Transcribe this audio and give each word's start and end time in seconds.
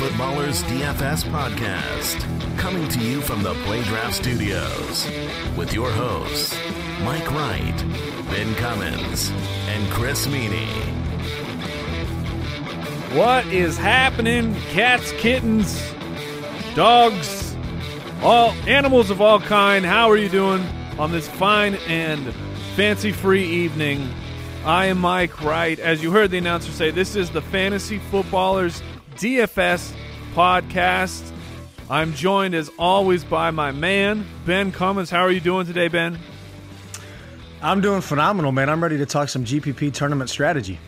Footballers 0.00 0.62
DFS 0.62 1.24
podcast, 1.24 2.56
coming 2.56 2.88
to 2.88 2.98
you 3.00 3.20
from 3.20 3.42
the 3.42 3.52
Playdraft 3.52 4.14
Studios 4.14 5.06
with 5.58 5.74
your 5.74 5.90
hosts, 5.90 6.56
Mike 7.02 7.30
Wright, 7.30 7.84
Ben 8.30 8.54
Cummins, 8.54 9.28
and 9.68 9.92
Chris 9.92 10.26
Meaney. 10.26 10.66
What 13.14 13.46
is 13.48 13.76
happening, 13.76 14.54
cats, 14.70 15.12
kittens, 15.18 15.78
dogs, 16.74 17.54
all 18.22 18.52
animals 18.66 19.10
of 19.10 19.20
all 19.20 19.38
kind? 19.38 19.84
How 19.84 20.10
are 20.10 20.16
you 20.16 20.30
doing 20.30 20.64
on 20.98 21.12
this 21.12 21.28
fine 21.28 21.74
and 21.88 22.32
fancy-free 22.74 23.44
evening? 23.44 24.08
I 24.64 24.86
am 24.86 24.98
Mike 24.98 25.42
Wright. 25.42 25.78
As 25.78 26.02
you 26.02 26.10
heard 26.10 26.30
the 26.30 26.38
announcer 26.38 26.72
say, 26.72 26.90
this 26.90 27.16
is 27.16 27.28
the 27.28 27.42
Fantasy 27.42 27.98
Footballers 27.98 28.82
DFS 29.16 29.92
podcast. 30.34 31.22
I'm 31.88 32.14
joined 32.14 32.54
as 32.54 32.70
always 32.78 33.24
by 33.24 33.50
my 33.50 33.72
man, 33.72 34.24
Ben 34.46 34.70
Cummins. 34.72 35.10
How 35.10 35.20
are 35.20 35.30
you 35.30 35.40
doing 35.40 35.66
today, 35.66 35.88
Ben? 35.88 36.18
I'm 37.62 37.80
doing 37.80 38.00
phenomenal, 38.00 38.52
man. 38.52 38.68
I'm 38.70 38.82
ready 38.82 38.96
to 38.98 39.06
talk 39.06 39.28
some 39.28 39.44
GPP 39.44 39.92
tournament 39.92 40.30
strategy. 40.30 40.78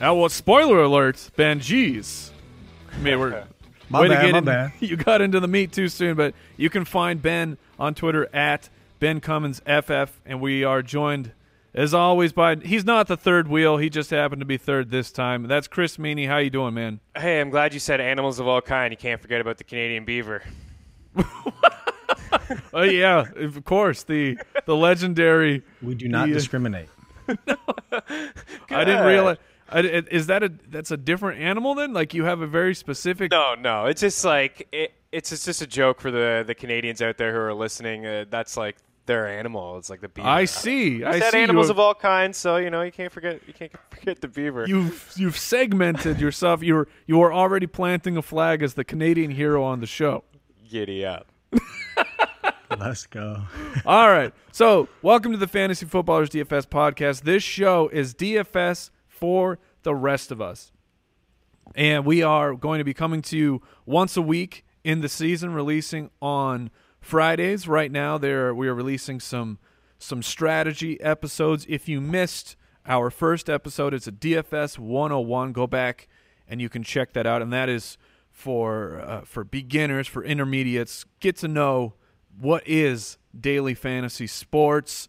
Oh, 0.00 0.14
well, 0.14 0.28
spoiler 0.28 0.82
alert, 0.82 1.30
Ben. 1.36 1.60
Jeez. 1.60 2.30
I 2.92 2.98
mean, 2.98 3.18
we're 3.18 3.44
My 3.90 4.00
way 4.00 4.08
bad, 4.08 4.20
to 4.20 4.26
get 4.26 4.32
my 4.32 4.38
in- 4.38 4.44
bad. 4.44 4.72
You 4.80 4.96
got 4.96 5.20
into 5.20 5.40
the 5.40 5.48
meat 5.48 5.72
too 5.72 5.88
soon, 5.88 6.16
but 6.16 6.34
you 6.56 6.70
can 6.70 6.84
find 6.84 7.20
Ben 7.20 7.58
on 7.78 7.94
Twitter 7.94 8.28
at 8.34 8.68
Ben 9.00 9.20
Cummins 9.20 9.60
FF, 9.66 10.10
and 10.24 10.40
we 10.40 10.64
are 10.64 10.80
joined 10.82 11.32
as 11.74 11.92
always 11.94 12.32
by. 12.32 12.56
He's 12.56 12.84
not 12.84 13.06
the 13.08 13.16
third 13.16 13.48
wheel. 13.48 13.76
He 13.78 13.90
just 13.90 14.10
happened 14.10 14.40
to 14.40 14.46
be 14.46 14.56
third 14.56 14.90
this 14.90 15.10
time. 15.10 15.48
That's 15.48 15.66
Chris 15.68 15.96
Meaney. 15.96 16.26
How 16.28 16.38
you 16.38 16.50
doing, 16.50 16.74
man? 16.74 17.00
Hey, 17.16 17.40
I'm 17.40 17.50
glad 17.50 17.74
you 17.74 17.80
said 17.80 18.00
animals 18.00 18.38
of 18.38 18.46
all 18.46 18.60
kind. 18.60 18.92
You 18.92 18.96
can't 18.96 19.20
forget 19.20 19.40
about 19.40 19.58
the 19.58 19.64
Canadian 19.64 20.04
beaver. 20.04 20.42
Oh 22.74 22.82
yeah, 22.82 23.24
of 23.36 23.64
course 23.64 24.02
the 24.02 24.36
the 24.66 24.76
legendary. 24.76 25.62
We 25.80 25.94
do 25.94 26.08
not 26.08 26.28
Yeah. 26.28 26.34
discriminate. 26.34 26.88
I 27.28 28.84
didn't 28.84 29.06
realize. 29.06 29.38
I, 29.70 29.80
is 29.80 30.26
that 30.26 30.42
a 30.42 30.52
that's 30.68 30.90
a 30.90 30.96
different 30.96 31.40
animal 31.40 31.74
then? 31.74 31.92
Like 31.92 32.12
you 32.12 32.24
have 32.24 32.40
a 32.40 32.46
very 32.46 32.74
specific. 32.74 33.30
No, 33.30 33.54
no, 33.54 33.86
it's 33.86 34.00
just 34.00 34.24
like 34.24 34.68
it, 34.72 34.92
it's 35.12 35.32
it's 35.32 35.44
just 35.44 35.62
a 35.62 35.66
joke 35.66 36.00
for 36.00 36.10
the 36.10 36.44
the 36.46 36.54
Canadians 36.54 37.00
out 37.00 37.16
there 37.16 37.32
who 37.32 37.38
are 37.38 37.54
listening. 37.54 38.04
Uh, 38.04 38.24
that's 38.28 38.56
like 38.56 38.76
their 39.06 39.26
animal. 39.26 39.78
It's 39.78 39.90
like 39.90 40.00
the 40.00 40.08
beaver. 40.08 40.28
I 40.28 40.44
see. 40.44 40.98
You 40.98 41.06
I 41.06 41.18
said 41.18 41.32
see. 41.32 41.38
animals 41.42 41.70
of 41.70 41.78
all 41.78 41.94
kinds, 41.94 42.36
so 42.38 42.56
you 42.56 42.70
know 42.70 42.82
you 42.82 42.92
can't 42.92 43.12
forget 43.12 43.40
you 43.46 43.52
can't 43.52 43.72
forget 43.90 44.20
the 44.20 44.28
beaver. 44.28 44.66
you've 44.66 45.12
you've 45.16 45.38
segmented 45.38 46.20
yourself. 46.20 46.62
You're 46.62 46.88
you 47.06 47.20
are 47.22 47.32
already 47.32 47.66
planting 47.66 48.16
a 48.16 48.22
flag 48.22 48.62
as 48.62 48.74
the 48.74 48.84
Canadian 48.84 49.30
hero 49.30 49.62
on 49.62 49.80
the 49.80 49.86
show. 49.86 50.24
Giddy 50.68 51.04
up. 51.04 51.26
Let's 52.78 53.06
go. 53.06 53.42
All 53.86 54.08
right. 54.08 54.32
So, 54.50 54.88
welcome 55.02 55.30
to 55.32 55.38
the 55.38 55.46
Fantasy 55.46 55.86
Footballers 55.86 56.30
DFS 56.30 56.66
podcast. 56.66 57.22
This 57.22 57.42
show 57.42 57.88
is 57.88 58.14
DFS 58.14 58.90
for 59.06 59.58
the 59.84 59.94
rest 59.94 60.32
of 60.32 60.40
us. 60.40 60.72
And 61.76 62.04
we 62.04 62.22
are 62.22 62.54
going 62.54 62.78
to 62.78 62.84
be 62.84 62.94
coming 62.94 63.22
to 63.22 63.38
you 63.38 63.62
once 63.86 64.16
a 64.16 64.22
week 64.22 64.64
in 64.82 65.00
the 65.00 65.08
season, 65.08 65.54
releasing 65.54 66.10
on 66.20 66.70
Fridays. 67.04 67.68
Right 67.68 67.92
now, 67.92 68.18
there 68.18 68.54
we 68.54 68.66
are 68.66 68.74
releasing 68.74 69.20
some 69.20 69.58
some 69.98 70.22
strategy 70.22 71.00
episodes. 71.00 71.66
If 71.68 71.88
you 71.88 72.00
missed 72.00 72.56
our 72.86 73.10
first 73.10 73.48
episode, 73.48 73.94
it's 73.94 74.06
a 74.06 74.12
DFS 74.12 74.78
101. 74.78 75.52
Go 75.52 75.66
back 75.66 76.08
and 76.48 76.60
you 76.60 76.68
can 76.68 76.82
check 76.82 77.12
that 77.12 77.26
out. 77.26 77.42
And 77.42 77.52
that 77.52 77.68
is 77.68 77.98
for 78.30 79.00
uh, 79.00 79.20
for 79.22 79.44
beginners, 79.44 80.08
for 80.08 80.24
intermediates. 80.24 81.04
Get 81.20 81.36
to 81.36 81.48
know 81.48 81.94
what 82.38 82.62
is 82.66 83.18
daily 83.38 83.74
fantasy 83.74 84.26
sports. 84.26 85.08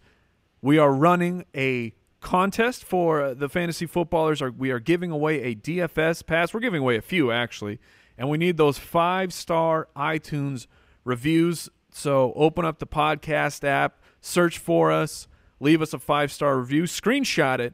We 0.62 0.78
are 0.78 0.92
running 0.92 1.46
a 1.56 1.94
contest 2.20 2.84
for 2.84 3.34
the 3.34 3.48
fantasy 3.48 3.86
footballers. 3.86 4.42
Are 4.42 4.52
we 4.52 4.72
are 4.72 4.80
giving 4.80 5.12
away 5.12 5.42
a 5.44 5.56
DFS 5.56 6.26
pass? 6.26 6.54
We're 6.54 6.60
giving 6.60 6.82
away 6.82 6.98
a 6.98 7.02
few 7.02 7.32
actually, 7.32 7.80
and 8.18 8.30
we 8.30 8.38
need 8.38 8.58
those 8.58 8.78
five 8.78 9.34
star 9.34 9.88
iTunes 9.96 10.68
reviews. 11.04 11.70
So 11.96 12.34
open 12.36 12.66
up 12.66 12.80
the 12.80 12.86
podcast 12.86 13.64
app, 13.64 14.02
search 14.20 14.58
for 14.58 14.92
us, 14.92 15.30
leave 15.62 15.82
us 15.82 15.94
a 15.94 15.98
five 15.98 16.30
star 16.30 16.60
review, 16.60 16.84
screenshot 16.84 17.60
it, 17.60 17.74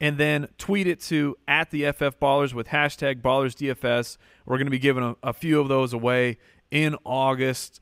and 0.00 0.18
then 0.18 0.46
tweet 0.56 0.86
it 0.86 1.00
to 1.00 1.36
at 1.48 1.72
the 1.72 1.90
FF 1.90 2.20
Ballers 2.20 2.54
with 2.54 2.68
hashtag 2.68 3.22
BallersDFS. 3.22 4.18
We're 4.46 4.58
going 4.58 4.68
to 4.68 4.70
be 4.70 4.78
giving 4.78 5.02
a, 5.02 5.16
a 5.20 5.32
few 5.32 5.60
of 5.60 5.66
those 5.66 5.92
away 5.92 6.38
in 6.70 6.94
August. 7.04 7.80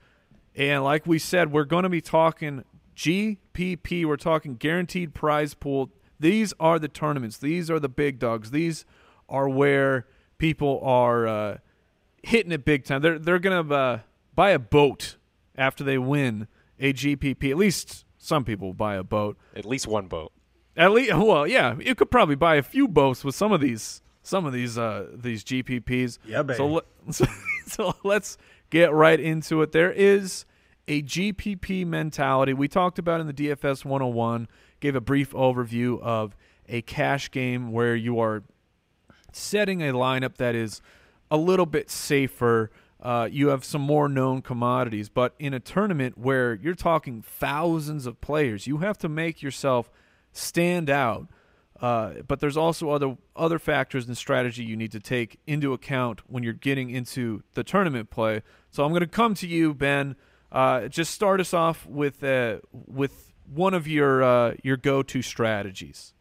And 0.57 0.83
like 0.83 1.07
we 1.07 1.19
said, 1.19 1.53
we're 1.53 1.65
going 1.65 1.83
to 1.83 1.91
be 1.91 2.01
talking 2.01 2.65
GPP. 2.97 4.07
We're 4.07 4.17
talking 4.17 4.57
guaranteed 4.57 5.13
prize 5.13 5.53
pool. 5.53 5.91
These 6.19 6.55
are 6.59 6.79
the 6.79 6.89
tournaments. 6.89 7.37
These 7.37 7.71
are 7.71 7.79
the 7.79 7.91
big 7.91 8.19
dogs. 8.19 8.53
These 8.53 8.87
are 9.29 9.51
where 9.51 10.07
people 10.39 10.81
are 10.83 11.27
uh, 11.27 11.59
hitting 12.23 12.53
it 12.53 12.65
big 12.65 12.87
time. 12.87 13.03
They're 13.03 13.19
they're 13.19 13.39
going 13.39 13.69
to 13.69 13.75
uh, 13.75 13.99
buy 14.35 14.51
a 14.53 14.59
boat 14.59 15.17
after 15.57 15.85
they 15.85 15.99
win 15.99 16.49
a 16.79 16.93
GPP. 16.93 17.51
At 17.51 17.57
least 17.57 18.05
some 18.19 18.45
people 18.45 18.73
buy 18.73 18.97
a 18.97 19.03
boat. 19.03 19.37
At 19.55 19.65
least 19.65 19.87
one 19.87 20.07
boat. 20.07 20.33
At 20.77 20.93
least, 20.93 21.15
well, 21.15 21.47
yeah, 21.47 21.77
you 21.79 21.95
could 21.95 22.11
probably 22.11 22.35
buy 22.35 22.57
a 22.57 22.63
few 22.63 22.89
boats 22.89 23.23
with 23.25 23.35
some 23.35 23.53
of 23.53 23.61
these, 23.61 24.03
some 24.23 24.45
of 24.45 24.53
these, 24.53 24.77
uh, 24.77 25.09
these 25.15 25.45
GPPs. 25.45 26.19
Yeah, 26.27 26.43
baby. 26.43 26.57
So, 26.57 26.67
let, 26.67 26.85
so, 27.11 27.27
so 27.67 27.95
let's 28.03 28.37
get 28.71 28.93
right 28.93 29.21
into 29.21 29.63
it. 29.63 29.73
There 29.73 29.93
is 29.93 30.45
a 30.89 31.03
GPP 31.03 31.87
mentality 31.87 32.53
we 32.53 32.69
talked 32.69 32.99
about 32.99 33.21
in 33.21 33.27
the 33.27 33.33
DFS 33.33 33.85
101. 33.85 34.49
Gave 34.81 34.97
a 34.97 35.01
brief 35.01 35.33
overview 35.33 36.01
of 36.03 36.37
a 36.69 36.83
cash 36.83 37.31
game 37.31 37.73
where 37.73 37.95
you 37.95 38.19
are 38.19 38.43
setting 39.33 39.83
a 39.83 39.93
lineup 39.93 40.37
that 40.37 40.55
is 40.55 40.81
a 41.31 41.37
little 41.37 41.67
bit 41.67 41.91
safer. 41.91 42.71
Uh, 43.05 43.29
you 43.31 43.49
have 43.49 43.65
some 43.65 43.83
more 43.83 44.09
known 44.09 44.41
commodities, 44.41 45.11
but 45.11 45.35
in 45.39 45.53
a 45.53 45.61
tournament 45.61 46.17
where 46.17 46.55
you're 46.55 46.75
talking 46.75 47.21
thousands 47.21 48.07
of 48.07 48.19
players, 48.23 48.67
you 48.67 48.79
have 48.79 48.97
to 48.97 49.11
make 49.11 49.43
yourself 49.43 49.91
stand 50.33 50.89
out. 50.89 51.29
Uh, 51.83 52.23
but 52.27 52.41
there's 52.41 52.57
also 52.57 52.89
other 52.89 53.17
other 53.37 53.59
factors 53.59 54.07
and 54.07 54.17
strategy 54.17 54.65
you 54.65 54.77
need 54.77 54.93
to 54.93 55.01
take 55.01 55.39
into 55.47 55.75
account 55.75 56.23
when 56.31 56.43
you're 56.43 56.55
getting 56.55 56.89
into 56.89 57.43
the 57.53 57.63
tournament 57.63 58.09
play. 58.09 58.43
So 58.71 58.85
I'm 58.85 58.91
going 58.91 59.01
to 59.01 59.07
come 59.07 59.35
to 59.35 59.47
you, 59.47 59.75
Ben. 59.75 60.17
Uh, 60.51 60.89
just 60.89 61.13
start 61.13 61.41
us 61.41 61.53
off 61.53 61.85
with 61.85 62.25
uh, 62.25 62.61
with 62.73 63.33
one 63.53 63.75
of 63.75 63.87
your 63.87 64.23
uh, 64.23 64.55
your 64.63 64.79
go-to 64.79 65.21
strategies. 65.21 66.15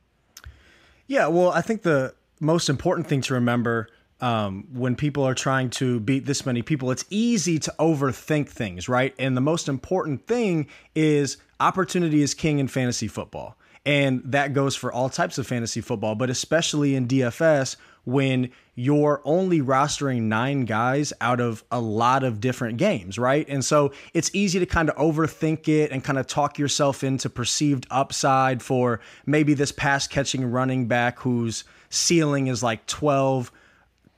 Yeah, 1.07 1.27
well, 1.27 1.51
I 1.51 1.61
think 1.61 1.83
the 1.83 2.13
most 2.41 2.67
important 2.67 3.07
thing 3.07 3.21
to 3.21 3.35
remember 3.35 3.87
um, 4.23 4.65
when 4.71 4.95
people 4.95 5.25
are 5.25 5.35
trying 5.35 5.69
to 5.69 5.99
beat 5.99 6.25
this 6.25 6.45
many 6.45 6.61
people, 6.61 6.91
it's 6.91 7.03
easy 7.09 7.59
to 7.59 7.75
overthink 7.77 8.47
things, 8.47 8.87
right? 8.87 9.13
And 9.19 9.35
the 9.35 9.41
most 9.41 9.67
important 9.67 10.27
thing 10.27 10.67
is 10.95 11.35
opportunity 11.59 12.21
is 12.21 12.33
king 12.33 12.59
in 12.59 12.69
fantasy 12.69 13.09
football. 13.09 13.57
And 13.85 14.21
that 14.23 14.53
goes 14.53 14.77
for 14.77 14.93
all 14.93 15.09
types 15.09 15.37
of 15.37 15.45
fantasy 15.45 15.81
football, 15.81 16.15
but 16.15 16.29
especially 16.29 16.95
in 16.95 17.05
DFS 17.05 17.75
when 18.05 18.49
you're 18.75 19.21
only 19.25 19.59
rostering 19.59 20.23
nine 20.23 20.63
guys 20.63 21.11
out 21.19 21.41
of 21.41 21.65
a 21.69 21.81
lot 21.81 22.23
of 22.23 22.39
different 22.39 22.77
games, 22.77 23.19
right? 23.19 23.45
And 23.49 23.63
so 23.63 23.91
it's 24.13 24.33
easy 24.33 24.57
to 24.59 24.65
kind 24.65 24.89
of 24.89 24.95
overthink 24.95 25.67
it 25.67 25.91
and 25.91 26.01
kind 26.01 26.17
of 26.17 26.27
talk 26.27 26.57
yourself 26.57 27.03
into 27.03 27.29
perceived 27.29 27.87
upside 27.91 28.61
for 28.61 29.01
maybe 29.25 29.53
this 29.53 29.73
pass 29.73 30.07
catching 30.07 30.49
running 30.49 30.87
back 30.87 31.19
whose 31.19 31.65
ceiling 31.89 32.47
is 32.47 32.63
like 32.63 32.85
12 32.87 33.51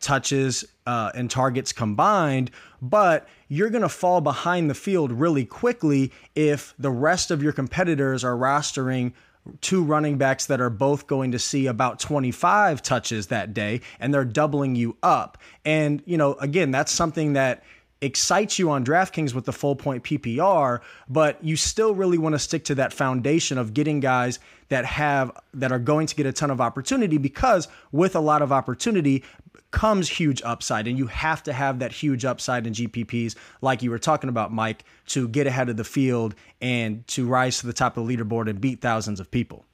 touches 0.06 0.63
uh, 0.86 1.12
and 1.16 1.30
targets 1.30 1.74
combined, 1.74 2.52
but 2.81 3.28
you're 3.48 3.72
going 3.72 3.81
to 3.81 3.90
fall 3.90 4.22
behind 4.22 4.69
the 4.69 4.75
field 4.75 5.12
really 5.12 5.46
quickly 5.46 6.12
if 6.36 6.75
the 6.78 6.92
rest 6.92 7.31
of 7.31 7.42
your 7.42 7.52
competitors 7.52 8.24
are 8.24 8.38
rostering 8.38 9.13
two 9.62 9.84
running 9.84 10.18
backs 10.18 10.46
that 10.46 10.62
are 10.62 10.69
both 10.69 11.07
going 11.07 11.31
to 11.31 11.40
see 11.40 11.68
about 11.68 12.00
25 12.00 12.81
touches 12.81 13.28
that 13.28 13.54
day 13.54 13.81
and 14.00 14.13
they're 14.13 14.25
doubling 14.25 14.75
you 14.75 14.96
up. 15.04 15.38
And, 15.63 16.02
you 16.06 16.18
know, 16.18 16.34
again, 16.36 16.72
that's 16.72 16.92
something 16.92 17.34
that 17.34 17.63
excites 18.01 18.59
you 18.59 18.69
on 18.69 18.86
DraftKings 18.86 19.33
with 19.33 19.45
the 19.45 19.53
full 19.53 19.75
point 19.75 20.03
PPR, 20.03 20.81
but 21.09 21.44
you 21.44 21.56
still 21.56 21.95
really 21.95 22.18
want 22.18 22.33
to 22.33 22.39
stick 22.39 22.65
to 22.65 22.75
that 22.75 22.94
foundation 22.94 23.57
of 23.57 23.74
getting 23.74 24.00
guys 24.00 24.39
that 24.69 24.86
have 24.86 25.31
that 25.53 25.71
are 25.71 25.80
going 25.80 26.07
to 26.07 26.15
get 26.15 26.25
a 26.25 26.33
ton 26.33 26.51
of 26.51 26.59
opportunity 26.59 27.18
because 27.18 27.68
with 27.92 28.15
a 28.15 28.19
lot 28.19 28.42
of 28.42 28.51
opportunity 28.51 29.24
comes 29.71 30.07
huge 30.07 30.42
upside 30.44 30.88
and 30.88 30.97
you 30.97 31.07
have 31.07 31.44
to 31.44 31.51
have 31.51 31.80
that 31.80 31.92
huge 31.92 32.24
upside 32.24 32.65
in 32.65 32.74
GPPs 32.74 33.36
like 33.62 33.83
you 33.83 33.92
were 33.92 34.00
talking 34.00 34.30
about 34.30 34.51
Mike 34.51 34.86
to 35.07 35.27
get 35.27 35.47
ahead 35.47 35.69
of 35.69 35.77
the 35.77 35.83
field 35.83 36.33
and 36.62 37.06
to 37.07 37.27
rise 37.27 37.59
to 37.59 37.68
the 37.68 37.74
top 37.74 37.97
of 37.97 38.07
the 38.07 38.18
leaderboard 38.18 38.50
and 38.50 38.62
beat 38.62 38.81
thousands 38.81 39.19
of 39.19 39.30
people. 39.30 39.65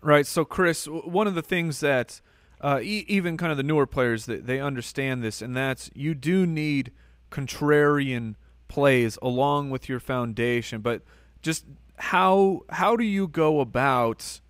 Right. 0.00 0.26
So, 0.26 0.44
Chris, 0.44 0.86
one 0.86 1.26
of 1.26 1.34
the 1.34 1.42
things 1.42 1.80
that 1.80 2.20
uh, 2.60 2.80
e- 2.82 3.04
even 3.08 3.36
kind 3.36 3.50
of 3.50 3.56
the 3.56 3.64
newer 3.64 3.86
players 3.86 4.26
that 4.26 4.46
they 4.46 4.60
understand 4.60 5.22
this, 5.22 5.42
and 5.42 5.56
that's 5.56 5.90
you 5.94 6.14
do 6.14 6.46
need 6.46 6.92
contrarian 7.30 8.34
plays 8.68 9.18
along 9.22 9.70
with 9.70 9.88
your 9.88 10.00
foundation. 10.00 10.80
But 10.80 11.02
just 11.42 11.64
how 11.96 12.62
how 12.70 12.96
do 12.96 13.04
you 13.04 13.26
go 13.26 13.60
about 13.60 14.40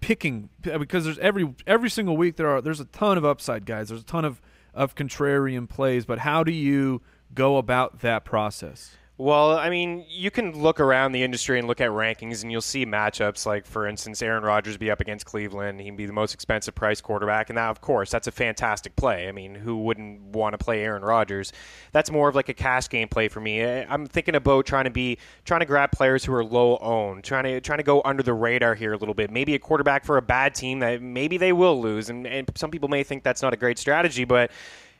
picking 0.00 0.50
because 0.60 1.04
there's 1.04 1.18
every 1.18 1.54
every 1.66 1.88
single 1.88 2.16
week 2.16 2.36
there 2.36 2.48
are 2.48 2.60
there's 2.60 2.80
a 2.80 2.84
ton 2.86 3.16
of 3.16 3.24
upside 3.24 3.64
guys. 3.64 3.88
There's 3.88 4.02
a 4.02 4.06
ton 4.06 4.24
of 4.24 4.40
of 4.74 4.94
contrarian 4.94 5.68
plays, 5.68 6.04
but 6.04 6.18
how 6.18 6.44
do 6.44 6.52
you 6.52 7.00
go 7.34 7.56
about 7.56 8.00
that 8.00 8.24
process? 8.24 8.96
Well, 9.16 9.56
I 9.56 9.70
mean, 9.70 10.04
you 10.08 10.32
can 10.32 10.60
look 10.60 10.80
around 10.80 11.12
the 11.12 11.22
industry 11.22 11.60
and 11.60 11.68
look 11.68 11.80
at 11.80 11.88
rankings, 11.90 12.42
and 12.42 12.50
you'll 12.50 12.60
see 12.60 12.84
matchups 12.84 13.46
like, 13.46 13.64
for 13.64 13.86
instance, 13.86 14.20
Aaron 14.20 14.42
Rodgers 14.42 14.76
be 14.76 14.90
up 14.90 15.00
against 15.00 15.24
Cleveland. 15.24 15.80
He'd 15.80 15.96
be 15.96 16.06
the 16.06 16.12
most 16.12 16.34
expensive 16.34 16.74
price 16.74 17.00
quarterback, 17.00 17.48
and 17.48 17.56
that, 17.56 17.70
of 17.70 17.80
course, 17.80 18.10
that's 18.10 18.26
a 18.26 18.32
fantastic 18.32 18.96
play. 18.96 19.28
I 19.28 19.32
mean, 19.32 19.54
who 19.54 19.76
wouldn't 19.76 20.20
want 20.20 20.54
to 20.54 20.58
play 20.58 20.82
Aaron 20.82 21.04
Rodgers? 21.04 21.52
That's 21.92 22.10
more 22.10 22.28
of 22.28 22.34
like 22.34 22.48
a 22.48 22.54
cash 22.54 22.88
game 22.88 23.06
play 23.06 23.28
for 23.28 23.38
me. 23.38 23.62
I'm 23.62 24.06
thinking 24.06 24.34
about 24.34 24.66
trying 24.66 24.84
to 24.86 24.90
be 24.90 25.18
trying 25.44 25.60
to 25.60 25.66
grab 25.66 25.92
players 25.92 26.24
who 26.24 26.34
are 26.34 26.44
low 26.44 26.76
owned, 26.78 27.22
trying 27.22 27.44
to 27.44 27.60
trying 27.60 27.78
to 27.78 27.84
go 27.84 28.02
under 28.04 28.24
the 28.24 28.34
radar 28.34 28.74
here 28.74 28.94
a 28.94 28.96
little 28.96 29.14
bit. 29.14 29.30
Maybe 29.30 29.54
a 29.54 29.60
quarterback 29.60 30.04
for 30.04 30.16
a 30.16 30.22
bad 30.22 30.56
team 30.56 30.80
that 30.80 31.00
maybe 31.00 31.36
they 31.36 31.52
will 31.52 31.80
lose, 31.80 32.10
and, 32.10 32.26
and 32.26 32.50
some 32.56 32.72
people 32.72 32.88
may 32.88 33.04
think 33.04 33.22
that's 33.22 33.42
not 33.42 33.54
a 33.54 33.56
great 33.56 33.78
strategy, 33.78 34.24
but 34.24 34.50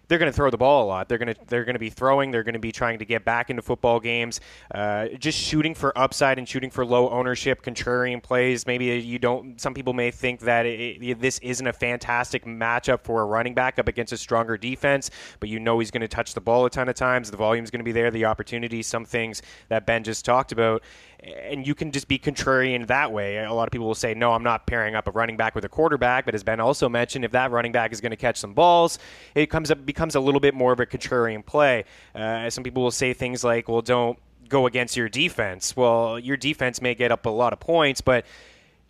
they're 0.09 0.19
going 0.19 0.31
to 0.31 0.37
throw 0.37 0.51
the 0.51 0.59
ball 0.59 0.85
a 0.85 0.87
lot. 0.87 1.09
They're 1.09 1.19
going 1.19 1.35
to 1.35 1.41
they're 1.47 1.65
going 1.65 1.75
to 1.75 1.81
be 1.81 1.91
throwing. 1.91 2.31
They're 2.31 2.43
going 2.43 2.55
to 2.55 2.59
be 2.59 2.73
trying 2.73 2.99
to 2.99 3.05
get 3.05 3.25
back 3.25 3.51
into 3.51 3.63
football 3.63 4.01
games. 4.01 4.41
Uh, 4.75 5.09
just 5.19 5.39
shooting 5.39 5.75
for 5.75 5.97
upside 5.99 6.39
and 6.39 6.49
shooting 6.49 6.71
for 6.71 6.85
low 6.85 7.09
ownership, 7.11 7.63
contrarian 7.63 8.23
plays. 8.23 8.67
Maybe 8.67 8.87
you 9.01 9.19
don't. 9.19 9.61
Some 9.61 9.75
people 9.75 9.93
may 9.93 10.11
think 10.11 10.41
that 10.41 10.67
it, 10.67 11.21
this 11.21 11.39
isn't 11.39 11.67
a 11.67 11.73
fantastic 11.73 12.45
matchup 12.45 13.03
for 13.03 13.23
a 13.23 13.25
running 13.25 13.55
back 13.55 13.79
up 13.79 13.89
against 13.89 14.13
a 14.13 14.17
stronger 14.17 14.57
defense, 14.57 15.11
but 15.41 15.49
you 15.49 15.59
know 15.59 15.79
he's 15.79 15.91
going 15.91 16.03
to 16.03 16.09
touch 16.09 16.35
the 16.35 16.41
ball 16.41 16.67
a 16.67 16.71
ton 16.71 16.89
of 16.89 16.95
times. 16.95 17.31
The 17.31 17.37
volume's 17.37 17.71
going 17.71 17.81
to 17.81 17.85
be 17.85 17.93
there. 17.93 18.11
The 18.11 18.27
opportunity. 18.27 18.83
Some 18.83 19.05
things 19.05 19.43
that 19.69 19.87
Ben 19.87 20.05
just 20.05 20.25
talked 20.25 20.53
about 20.53 20.83
and 21.25 21.67
you 21.67 21.75
can 21.75 21.91
just 21.91 22.09
be 22.09 22.19
contrarian 22.19 22.87
that 22.89 23.13
way. 23.13 23.39
A 23.39 23.53
lot 23.53 23.67
of 23.67 23.73
people 23.73 23.87
will 23.87 23.95
say, 23.95 24.15
no, 24.15 24.33
I'm 24.33 24.43
not 24.43 24.67
pairing 24.67 24.95
up 24.95 25.07
a 25.09 25.11
running 25.11 25.37
back 25.37 25.55
with 25.55 25.65
a 25.65 25.69
quarterback. 25.69 26.27
But 26.27 26.35
as 26.35 26.43
Ben 26.43 26.61
also 26.61 26.89
mentioned, 26.89 27.25
if 27.25 27.33
that 27.33 27.51
running 27.51 27.73
back 27.73 27.93
is 27.93 28.01
going 28.01 28.11
to 28.11 28.17
catch 28.17 28.37
some 28.39 28.55
balls, 28.55 28.99
it 29.35 29.47
comes 29.47 29.71
up 29.71 29.85
becomes 29.85 30.15
a 30.15 30.21
little 30.21 30.41
bit 30.41 30.55
more 30.55 30.73
of 30.73 30.81
a 30.81 30.87
contrarian 30.87 31.45
play. 31.45 31.85
Uh, 32.15 32.51
some 32.51 32.65
people 32.65 32.83
will 32.83 32.91
say 32.91 33.13
things 33.13 33.43
like, 33.43 33.69
well, 33.69 33.83
don't 33.83 34.19
go 34.49 34.67
against 34.67 34.97
your 34.97 35.09
defense. 35.09 35.77
Well, 35.77 36.19
your 36.19 36.37
defense 36.37 36.83
may 36.83 36.95
get 36.95 37.11
up 37.11 37.27
a 37.27 37.31
lot 37.31 37.53
of 37.53 37.61
points, 37.61 38.01
but 38.01 38.27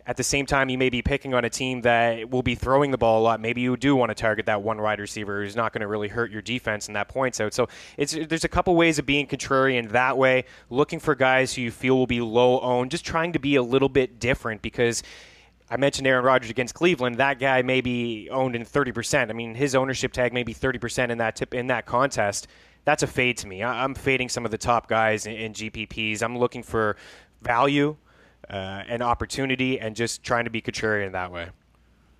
at 0.07 0.17
the 0.17 0.23
same 0.23 0.45
time, 0.45 0.69
you 0.69 0.77
may 0.77 0.89
be 0.89 1.01
picking 1.01 1.33
on 1.33 1.45
a 1.45 1.49
team 1.49 1.81
that 1.81 2.29
will 2.29 2.43
be 2.43 2.53
throwing 2.53 2.91
the 2.91 2.97
ball 2.97 3.21
a 3.21 3.23
lot. 3.23 3.39
Maybe 3.39 3.61
you 3.61 3.75
do 3.75 3.95
want 3.95 4.11
to 4.11 4.15
target 4.15 4.45
that 4.45 4.61
one 4.61 4.79
wide 4.79 4.99
receiver 4.99 5.41
who's 5.41 5.55
not 5.55 5.73
going 5.73 5.81
to 5.81 5.87
really 5.87 6.09
hurt 6.09 6.31
your 6.31 6.43
defense 6.43 6.87
and 6.87 6.95
that 6.95 7.07
points 7.07 7.41
out. 7.41 7.55
So 7.55 7.67
it's 7.97 8.13
there's 8.13 8.43
a 8.43 8.49
couple 8.49 8.75
ways 8.75 8.99
of 8.99 9.07
being 9.07 9.25
contrarian 9.25 9.89
that 9.91 10.17
way, 10.17 10.45
looking 10.69 10.99
for 10.99 11.15
guys 11.15 11.53
who 11.53 11.63
you 11.63 11.71
feel 11.71 11.97
will 11.97 12.05
be 12.05 12.21
low 12.21 12.59
owned, 12.59 12.91
just 12.91 13.03
trying 13.03 13.33
to 13.33 13.39
be 13.39 13.55
a 13.55 13.63
little 13.63 13.89
bit 13.89 14.19
different 14.19 14.61
because. 14.61 15.03
I 15.67 15.77
mentioned 15.77 16.05
Aaron 16.05 16.23
Rodgers 16.23 16.51
against 16.51 16.75
Cleveland. 16.75 17.17
That 17.17 17.39
guy 17.39 17.63
may 17.63 17.81
be 17.81 18.29
owned 18.29 18.55
in 18.55 18.63
30%. 18.63 19.31
I 19.31 19.33
mean, 19.33 19.55
his 19.55 19.73
ownership 19.73 20.13
tag 20.13 20.31
may 20.31 20.43
be 20.43 20.53
30% 20.53 21.09
in 21.09 21.17
that 21.17 21.35
tip, 21.35 21.55
in 21.55 21.65
that 21.67 21.87
contest. 21.87 22.45
That's 22.83 23.01
a 23.01 23.07
fade 23.07 23.37
to 23.37 23.47
me. 23.47 23.63
I'm 23.63 23.95
fading 23.95 24.29
some 24.29 24.45
of 24.45 24.51
the 24.51 24.59
top 24.59 24.87
guys 24.87 25.25
in, 25.25 25.33
in 25.33 25.53
GPPs. 25.53 26.21
I'm 26.21 26.37
looking 26.37 26.61
for 26.61 26.97
value 27.41 27.97
uh, 28.49 28.83
an 28.87 29.01
opportunity 29.01 29.79
and 29.79 29.95
just 29.95 30.23
trying 30.23 30.45
to 30.45 30.51
be 30.51 30.61
contrarian 30.61 31.11
that 31.11 31.31
way. 31.31 31.49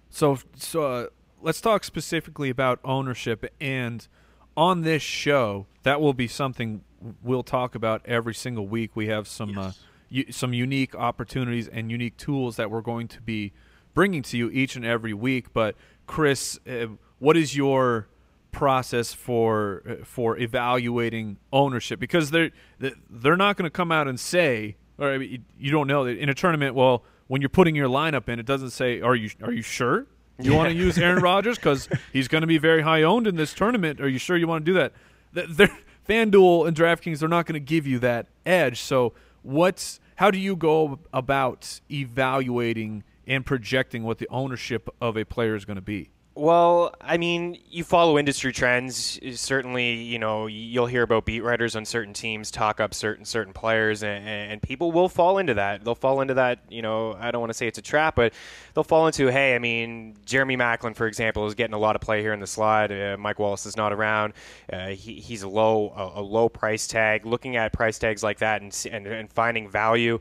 So, 0.10 0.40
so 0.56 0.84
uh, 0.84 1.08
let's 1.42 1.62
talk 1.62 1.84
specifically 1.84 2.50
about 2.50 2.80
ownership. 2.84 3.46
And 3.60 4.08
on 4.56 4.82
this 4.82 5.02
show, 5.02 5.68
that 5.84 6.02
will 6.02 6.14
be 6.14 6.28
something 6.28 6.82
we'll 7.24 7.44
talk 7.44 7.76
about 7.76 8.02
every 8.06 8.34
single 8.34 8.68
week. 8.68 8.92
We 8.96 9.08
have 9.08 9.28
some 9.28 9.58
uh, 9.58 9.72
yes. 10.10 10.30
uh, 10.30 10.32
some 10.32 10.54
unique 10.54 10.96
opportunities 10.96 11.68
and 11.68 11.92
unique 11.92 12.18
tools 12.18 12.56
that 12.56 12.72
we're 12.72 12.82
going 12.82 13.08
to 13.10 13.22
be 13.22 13.54
bringing 13.94 14.22
to 14.24 14.38
you 14.38 14.50
each 14.50 14.76
and 14.76 14.86
every 14.86 15.14
week. 15.14 15.54
But 15.54 15.76
Chris, 16.08 16.60
uh, 16.68 16.88
what 17.20 17.38
is 17.38 17.56
your 17.56 18.08
process 18.52 19.14
for 19.14 19.84
uh, 19.88 20.06
for 20.06 20.38
evaluating 20.38 21.38
ownership? 21.52 22.00
Because 22.00 22.32
they're 22.32 22.52
they're 22.80 23.38
not 23.38 23.58
going 23.58 23.66
to 23.66 23.70
come 23.70 23.92
out 23.92 24.08
and 24.08 24.20
say 24.20 24.78
or 24.98 25.16
you 25.18 25.72
don't 25.72 25.88
know 25.88 26.06
that 26.06 26.18
in 26.18 26.30
a 26.30 26.34
tournament. 26.34 26.76
Well, 26.76 27.04
when 27.28 27.42
you're 27.42 27.50
putting 27.50 27.76
your 27.76 27.90
lineup 27.90 28.30
in, 28.30 28.40
it 28.40 28.46
doesn't 28.46 28.72
say, 28.72 29.02
"Are 29.02 29.16
you 29.16 29.30
are 29.42 29.52
you 29.52 29.62
sure 29.62 30.08
you 30.40 30.54
want 30.54 30.70
to 30.70 30.76
use 30.76 30.98
Aaron 30.98 31.22
Rodgers 31.22 31.58
because 31.58 31.90
he's 32.14 32.28
going 32.28 32.42
to 32.42 32.48
be 32.48 32.58
very 32.58 32.82
high 32.82 33.04
owned 33.04 33.28
in 33.28 33.36
this 33.36 33.54
tournament? 33.54 34.00
Are 34.02 34.10
you 34.10 34.20
sure 34.20 34.38
you 34.38 34.48
want 34.48 34.66
to 34.66 34.72
do 34.72 34.78
that?" 34.78 34.94
They're, 35.34 35.70
FanDuel 36.08 36.68
and 36.68 36.78
DraftKings 36.78 37.20
they're 37.20 37.30
not 37.30 37.46
going 37.46 37.54
to 37.54 37.60
give 37.60 37.88
you 37.88 38.00
that 38.00 38.28
edge. 38.46 38.82
So, 38.82 39.14
what's 39.42 40.00
how 40.16 40.32
do 40.32 40.38
you 40.38 40.56
go 40.56 41.00
about 41.12 41.82
evaluating 41.92 43.04
and 43.28 43.46
projecting 43.46 44.04
what 44.04 44.20
the 44.20 44.28
ownership 44.30 44.88
of 45.02 45.18
a 45.18 45.26
player 45.26 45.56
is 45.56 45.66
going 45.66 45.76
to 45.76 45.82
be? 45.82 46.10
Well, 46.38 46.94
I 47.00 47.16
mean, 47.16 47.60
you 47.70 47.86
follow 47.86 48.20
industry 48.20 48.52
trends. 48.52 49.22
Certainly, 49.40 49.94
you 50.04 50.20
know, 50.20 50.48
you'll 50.48 50.86
hear 50.86 51.04
about 51.04 51.24
beat 51.24 51.40
writers 51.40 51.78
on 51.78 51.86
certain 51.86 52.14
teams 52.14 52.52
talk 52.52 52.82
up 52.82 52.94
certain 52.94 53.24
certain 53.24 53.54
players, 53.54 54.04
and, 54.04 54.28
and 54.28 54.62
people 54.62 54.92
will 54.92 55.08
fall 55.08 55.38
into 55.38 55.54
that. 55.54 55.86
They'll 55.86 55.96
fall 55.96 56.20
into 56.20 56.34
that. 56.34 56.60
You 56.68 56.82
know, 56.82 57.16
I 57.18 57.32
don't 57.32 57.40
want 57.40 57.52
to 57.52 57.54
say 57.54 57.68
it's 57.68 57.78
a 57.78 57.82
trap, 57.82 58.18
but 58.18 58.34
they'll 58.74 58.84
fall 58.84 59.08
into, 59.08 59.28
hey, 59.28 59.56
I 59.56 59.60
mean, 59.60 60.18
Jeremy 60.26 60.58
Maclin, 60.58 60.94
for 60.94 61.08
example, 61.08 61.48
is 61.48 61.54
getting 61.54 61.74
a 61.74 61.80
lot 61.80 61.96
of 61.96 62.02
play 62.02 62.20
here 62.20 62.34
in 62.34 62.42
the 62.42 62.48
slide. 62.48 62.92
Uh, 62.92 63.16
Mike 63.18 63.40
Wallace 63.40 63.66
is 63.66 63.78
not 63.78 63.94
around. 63.94 64.34
Uh, 64.72 64.88
he, 64.88 65.22
he's 65.22 65.44
a 65.44 65.48
low 65.48 65.94
a, 65.96 66.20
a, 66.20 66.22
low 66.22 66.50
price 66.50 66.86
tag. 66.86 67.26
Looking 67.26 67.56
at 67.56 67.72
price 67.72 67.98
tags 67.98 68.24
like 68.24 68.40
that 68.40 68.62
and 68.62 68.88
and, 68.92 69.08
and 69.08 69.32
finding 69.32 69.70
value, 69.70 70.20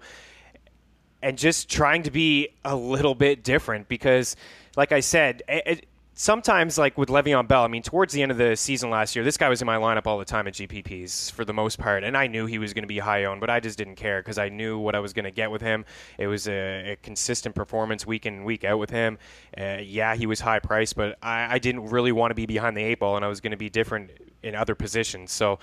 and 1.22 1.36
just 1.36 1.68
trying 1.68 2.04
to 2.04 2.12
be 2.12 2.50
a 2.64 2.76
little 2.76 3.16
bit 3.16 3.42
different 3.42 3.88
because, 3.88 4.36
like 4.76 4.92
I 4.92 5.00
said. 5.00 5.42
It, 5.48 5.86
sometimes 6.14 6.78
like 6.78 6.96
with 6.96 7.08
Le'Veon 7.08 7.46
Bell, 7.46 7.64
I 7.64 7.68
mean, 7.68 7.82
towards 7.82 8.12
the 8.12 8.22
end 8.22 8.32
of 8.32 8.38
the 8.38 8.56
season 8.56 8.88
last 8.88 9.14
year, 9.14 9.24
this 9.24 9.36
guy 9.36 9.48
was 9.48 9.60
in 9.60 9.66
my 9.66 9.76
lineup 9.76 10.06
all 10.06 10.18
the 10.18 10.24
time 10.24 10.46
at 10.46 10.54
GPPs 10.54 11.32
for 11.32 11.44
the 11.44 11.52
most 11.52 11.78
part, 11.78 12.04
and 12.04 12.16
I 12.16 12.28
knew 12.28 12.46
he 12.46 12.58
was 12.58 12.72
going 12.72 12.84
to 12.84 12.88
be 12.88 13.00
high 13.00 13.24
owned, 13.24 13.40
but 13.40 13.50
I 13.50 13.60
just 13.60 13.76
didn't 13.76 13.96
care 13.96 14.20
because 14.20 14.38
I 14.38 14.48
knew 14.48 14.78
what 14.78 14.94
I 14.94 15.00
was 15.00 15.12
going 15.12 15.24
to 15.24 15.30
get 15.30 15.50
with 15.50 15.60
him. 15.60 15.84
It 16.16 16.28
was 16.28 16.48
a, 16.48 16.92
a, 16.92 16.96
consistent 17.02 17.54
performance 17.54 18.06
week 18.06 18.26
in 18.26 18.34
and 18.34 18.44
week 18.44 18.64
out 18.64 18.78
with 18.78 18.90
him. 18.90 19.18
Uh, 19.58 19.78
yeah, 19.82 20.14
he 20.14 20.26
was 20.26 20.40
high 20.40 20.60
priced, 20.60 20.96
but 20.96 21.18
I, 21.22 21.54
I 21.54 21.58
didn't 21.58 21.86
really 21.86 22.12
want 22.12 22.30
to 22.30 22.34
be 22.34 22.46
behind 22.46 22.76
the 22.76 22.82
eight 22.82 23.00
ball, 23.00 23.16
and 23.16 23.24
I 23.24 23.28
was 23.28 23.40
going 23.40 23.50
to 23.50 23.56
be 23.56 23.68
different 23.68 24.10
in 24.42 24.54
other 24.54 24.74
positions. 24.74 25.32
So 25.32 25.58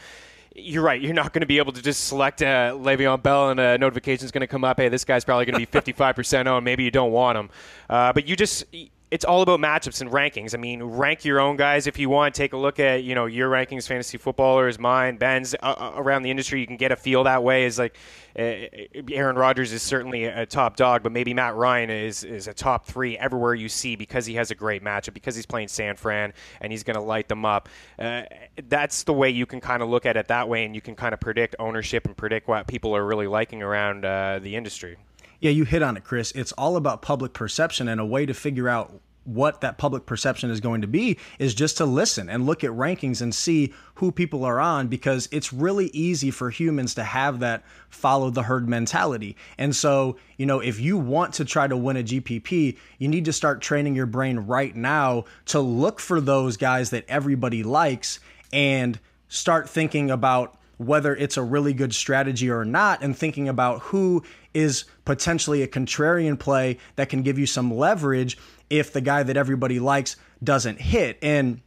you're 0.53 0.83
right. 0.83 1.01
You're 1.01 1.13
not 1.13 1.31
going 1.31 1.41
to 1.41 1.47
be 1.47 1.59
able 1.59 1.71
to 1.71 1.81
just 1.81 2.05
select 2.05 2.41
uh, 2.41 2.75
Le'Veon 2.77 3.23
Bell 3.23 3.51
and 3.51 3.59
a 3.59 3.77
notification 3.77 4.25
is 4.25 4.31
going 4.31 4.41
to 4.41 4.47
come 4.47 4.65
up. 4.65 4.79
Hey, 4.79 4.89
this 4.89 5.05
guy's 5.05 5.23
probably 5.23 5.45
going 5.45 5.65
to 5.65 5.71
be 5.71 5.79
55% 5.93 6.47
owned. 6.47 6.65
Maybe 6.65 6.83
you 6.83 6.91
don't 6.91 7.11
want 7.11 7.37
him. 7.37 7.49
Uh, 7.89 8.11
but 8.11 8.27
you 8.27 8.35
just 8.35 8.65
it's 9.11 9.25
all 9.25 9.41
about 9.41 9.59
matchups 9.59 9.99
and 9.99 10.09
rankings. 10.09 10.55
I 10.55 10.57
mean, 10.57 10.81
rank 10.81 11.25
your 11.25 11.41
own 11.41 11.57
guys 11.57 11.85
if 11.85 11.99
you 11.99 12.09
want. 12.09 12.33
Take 12.33 12.53
a 12.53 12.57
look 12.57 12.79
at 12.79 13.03
you 13.03 13.13
know 13.13 13.25
your 13.25 13.49
rankings, 13.51 13.85
fantasy 13.85 14.17
footballers, 14.17 14.79
mine, 14.79 15.17
Ben's 15.17 15.53
uh, 15.53 15.57
uh 15.77 15.91
around 15.97 16.23
the 16.23 16.31
industry. 16.31 16.61
You 16.61 16.67
can 16.67 16.77
get 16.77 16.93
a 16.93 16.95
feel 16.95 17.25
that 17.25 17.43
way. 17.43 17.65
Is 17.65 17.77
like 17.77 17.97
uh, 18.39 18.67
Aaron 19.11 19.35
Rodgers 19.35 19.73
is 19.73 19.81
certainly 19.81 20.23
a 20.23 20.45
top 20.45 20.77
dog, 20.77 21.03
but 21.03 21.11
maybe 21.11 21.33
Matt 21.33 21.55
Ryan 21.55 21.89
is 21.89 22.23
is 22.23 22.47
a 22.47 22.53
top 22.53 22.85
three 22.85 23.17
everywhere 23.17 23.53
you 23.53 23.67
see 23.67 23.97
because 23.97 24.25
he 24.25 24.35
has 24.35 24.49
a 24.49 24.55
great 24.55 24.81
matchup 24.81 25.13
because 25.13 25.35
he's 25.35 25.45
playing 25.45 25.67
San 25.67 25.97
Fran 25.97 26.33
and 26.61 26.71
he's 26.71 26.83
going 26.83 26.95
to 26.95 27.03
light 27.03 27.27
them 27.27 27.43
up. 27.43 27.67
Uh, 27.99 28.23
that's 28.69 29.03
the 29.03 29.13
way 29.13 29.29
you 29.29 29.45
can 29.45 29.59
kind 29.59 29.83
of 29.83 29.89
look 29.89 30.05
at 30.05 30.15
it 30.15 30.29
that 30.29 30.47
way, 30.47 30.63
and 30.63 30.73
you 30.73 30.81
can 30.81 30.95
kind 30.95 31.13
of 31.13 31.19
predict 31.19 31.57
ownership 31.59 32.05
and 32.05 32.15
predict 32.15 32.47
what 32.47 32.65
people 32.65 32.95
are 32.95 33.05
really 33.05 33.27
liking 33.27 33.61
around 33.61 34.05
uh, 34.05 34.39
the 34.41 34.55
industry. 34.55 34.97
Yeah, 35.41 35.49
you 35.49 35.65
hit 35.65 35.81
on 35.81 35.97
it, 35.97 36.03
Chris. 36.03 36.31
It's 36.33 36.51
all 36.53 36.77
about 36.77 37.01
public 37.01 37.33
perception, 37.33 37.87
and 37.87 37.99
a 37.99 38.05
way 38.05 38.25
to 38.27 38.33
figure 38.33 38.69
out 38.69 38.93
what 39.23 39.61
that 39.61 39.77
public 39.77 40.05
perception 40.05 40.49
is 40.49 40.59
going 40.59 40.81
to 40.81 40.87
be 40.87 41.17
is 41.37 41.53
just 41.53 41.77
to 41.77 41.85
listen 41.85 42.27
and 42.27 42.45
look 42.45 42.63
at 42.63 42.71
rankings 42.71 43.21
and 43.21 43.35
see 43.35 43.71
who 43.95 44.11
people 44.11 44.43
are 44.43 44.59
on 44.59 44.87
because 44.87 45.29
it's 45.31 45.53
really 45.53 45.87
easy 45.87 46.31
for 46.31 46.49
humans 46.49 46.95
to 46.95 47.03
have 47.03 47.39
that 47.39 47.63
follow 47.89 48.31
the 48.31 48.41
herd 48.41 48.67
mentality. 48.67 49.35
And 49.59 49.75
so, 49.75 50.17
you 50.37 50.47
know, 50.47 50.59
if 50.59 50.79
you 50.79 50.97
want 50.97 51.35
to 51.35 51.45
try 51.45 51.67
to 51.67 51.77
win 51.77 51.97
a 51.97 52.03
GPP, 52.03 52.77
you 52.97 53.07
need 53.07 53.25
to 53.25 53.33
start 53.33 53.61
training 53.61 53.95
your 53.95 54.07
brain 54.07 54.39
right 54.39 54.75
now 54.75 55.25
to 55.45 55.59
look 55.59 55.99
for 55.99 56.19
those 56.19 56.57
guys 56.57 56.89
that 56.89 57.05
everybody 57.07 57.61
likes 57.61 58.19
and 58.51 58.99
start 59.27 59.69
thinking 59.69 60.09
about 60.09 60.57
whether 60.77 61.15
it's 61.15 61.37
a 61.37 61.43
really 61.43 61.73
good 61.73 61.93
strategy 61.93 62.49
or 62.49 62.65
not, 62.65 63.03
and 63.03 63.15
thinking 63.15 63.47
about 63.47 63.81
who 63.81 64.23
is 64.53 64.85
potentially 65.05 65.61
a 65.61 65.67
contrarian 65.67 66.37
play 66.37 66.77
that 66.95 67.09
can 67.09 67.21
give 67.21 67.39
you 67.39 67.45
some 67.45 67.73
leverage 67.73 68.37
if 68.69 68.93
the 68.93 69.01
guy 69.01 69.23
that 69.23 69.37
everybody 69.37 69.79
likes 69.79 70.15
doesn't 70.43 70.79
hit. 70.79 71.17
And 71.21 71.61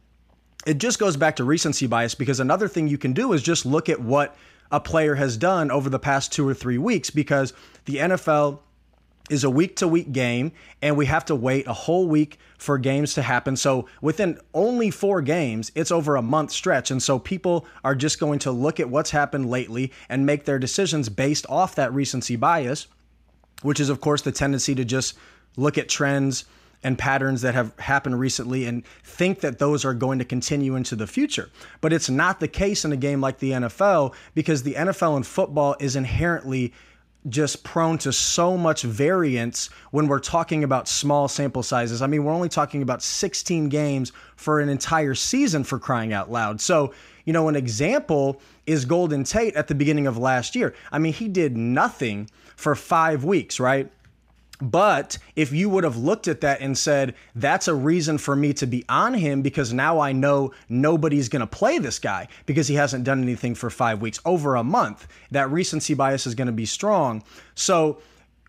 it 0.65 0.77
just 0.77 0.99
goes 0.99 1.17
back 1.17 1.35
to 1.37 1.43
recency 1.43 1.87
bias 1.87 2.15
because 2.15 2.39
another 2.39 2.67
thing 2.67 2.87
you 2.87 2.97
can 2.97 3.13
do 3.13 3.33
is 3.33 3.41
just 3.43 3.65
look 3.65 3.89
at 3.89 4.01
what 4.01 4.35
a 4.71 4.79
player 4.79 5.15
has 5.15 5.37
done 5.37 5.69
over 5.71 5.89
the 5.89 5.99
past 5.99 6.33
two 6.33 6.47
or 6.47 6.53
three 6.53 6.77
weeks 6.77 7.09
because 7.09 7.53
the 7.85 7.97
NFL 7.97 8.59
is 9.29 9.43
a 9.43 9.49
week 9.49 9.75
to 9.77 9.87
week 9.87 10.11
game, 10.11 10.51
and 10.81 10.95
we 10.95 11.07
have 11.07 11.25
to 11.25 11.35
wait 11.35 11.67
a 11.67 11.73
whole 11.73 12.07
week 12.07 12.37
for 12.57 12.77
games 12.77 13.13
to 13.15 13.21
happen. 13.21 13.55
So 13.55 13.87
within 14.01 14.39
only 14.53 14.91
four 14.91 15.21
games, 15.21 15.71
it's 15.75 15.91
over 15.91 16.15
a 16.15 16.21
month 16.21 16.51
stretch. 16.51 16.91
And 16.91 17.01
so 17.01 17.17
people 17.17 17.65
are 17.83 17.95
just 17.95 18.19
going 18.19 18.39
to 18.39 18.51
look 18.51 18.79
at 18.79 18.89
what's 18.89 19.11
happened 19.11 19.49
lately 19.49 19.91
and 20.09 20.25
make 20.25 20.45
their 20.45 20.59
decisions 20.59 21.09
based 21.09 21.45
off 21.49 21.75
that 21.75 21.93
recency 21.93 22.35
bias, 22.35 22.87
which 23.61 23.79
is, 23.79 23.89
of 23.89 23.99
course, 23.99 24.21
the 24.21 24.31
tendency 24.31 24.75
to 24.75 24.85
just 24.85 25.17
look 25.57 25.77
at 25.77 25.89
trends 25.89 26.45
and 26.83 26.99
patterns 26.99 27.41
that 27.41 27.55
have 27.55 27.77
happened 27.79 28.19
recently 28.19 28.65
and 28.65 28.85
think 29.03 29.39
that 29.39 29.57
those 29.57 29.83
are 29.83 29.95
going 29.95 30.19
to 30.19 30.25
continue 30.25 30.75
into 30.75 30.95
the 30.95 31.07
future. 31.07 31.49
But 31.81 31.93
it's 31.93 32.11
not 32.11 32.39
the 32.39 32.47
case 32.47 32.85
in 32.85 32.91
a 32.91 32.97
game 32.97 33.21
like 33.21 33.39
the 33.39 33.51
NFL 33.51 34.13
because 34.35 34.61
the 34.61 34.75
NFL 34.75 35.15
and 35.15 35.25
football 35.25 35.75
is 35.79 35.95
inherently 35.95 36.73
just 37.27 37.63
prone 37.63 37.97
to 37.99 38.11
so 38.11 38.57
much 38.57 38.83
variance 38.83 39.69
when 39.91 40.07
we're 40.07 40.19
talking 40.19 40.63
about 40.63 40.87
small 40.87 41.27
sample 41.27 41.63
sizes. 41.63 42.01
I 42.01 42.07
mean, 42.07 42.23
we're 42.23 42.33
only 42.33 42.49
talking 42.49 42.81
about 42.81 43.01
16 43.01 43.69
games 43.69 44.11
for 44.35 44.59
an 44.59 44.69
entire 44.69 45.15
season 45.15 45.63
for 45.63 45.79
crying 45.79 46.13
out 46.13 46.31
loud. 46.31 46.61
So, 46.61 46.93
you 47.25 47.33
know, 47.33 47.47
an 47.49 47.55
example 47.55 48.39
is 48.67 48.85
Golden 48.85 49.23
Tate 49.23 49.55
at 49.55 49.67
the 49.67 49.75
beginning 49.75 50.07
of 50.07 50.17
last 50.17 50.55
year. 50.55 50.75
I 50.91 50.99
mean, 50.99 51.13
he 51.13 51.27
did 51.27 51.57
nothing 51.57 52.29
for 52.55 52.75
five 52.75 53.23
weeks, 53.23 53.59
right? 53.59 53.91
But 54.61 55.17
if 55.35 55.51
you 55.51 55.69
would 55.69 55.83
have 55.83 55.97
looked 55.97 56.27
at 56.27 56.41
that 56.41 56.61
and 56.61 56.77
said, 56.77 57.15
that's 57.35 57.67
a 57.67 57.75
reason 57.75 58.17
for 58.17 58.35
me 58.35 58.53
to 58.53 58.65
be 58.65 58.85
on 58.87 59.13
him 59.13 59.41
because 59.41 59.73
now 59.73 59.99
I 59.99 60.11
know 60.11 60.51
nobody's 60.69 61.29
going 61.29 61.41
to 61.41 61.47
play 61.47 61.77
this 61.77 61.99
guy 61.99 62.27
because 62.45 62.67
he 62.67 62.75
hasn't 62.75 63.03
done 63.03 63.21
anything 63.21 63.55
for 63.55 63.69
five 63.69 64.01
weeks, 64.01 64.19
over 64.25 64.55
a 64.55 64.63
month, 64.63 65.07
that 65.31 65.51
recency 65.51 65.93
bias 65.93 66.25
is 66.25 66.35
going 66.35 66.47
to 66.47 66.53
be 66.53 66.65
strong. 66.65 67.23
So 67.55 67.99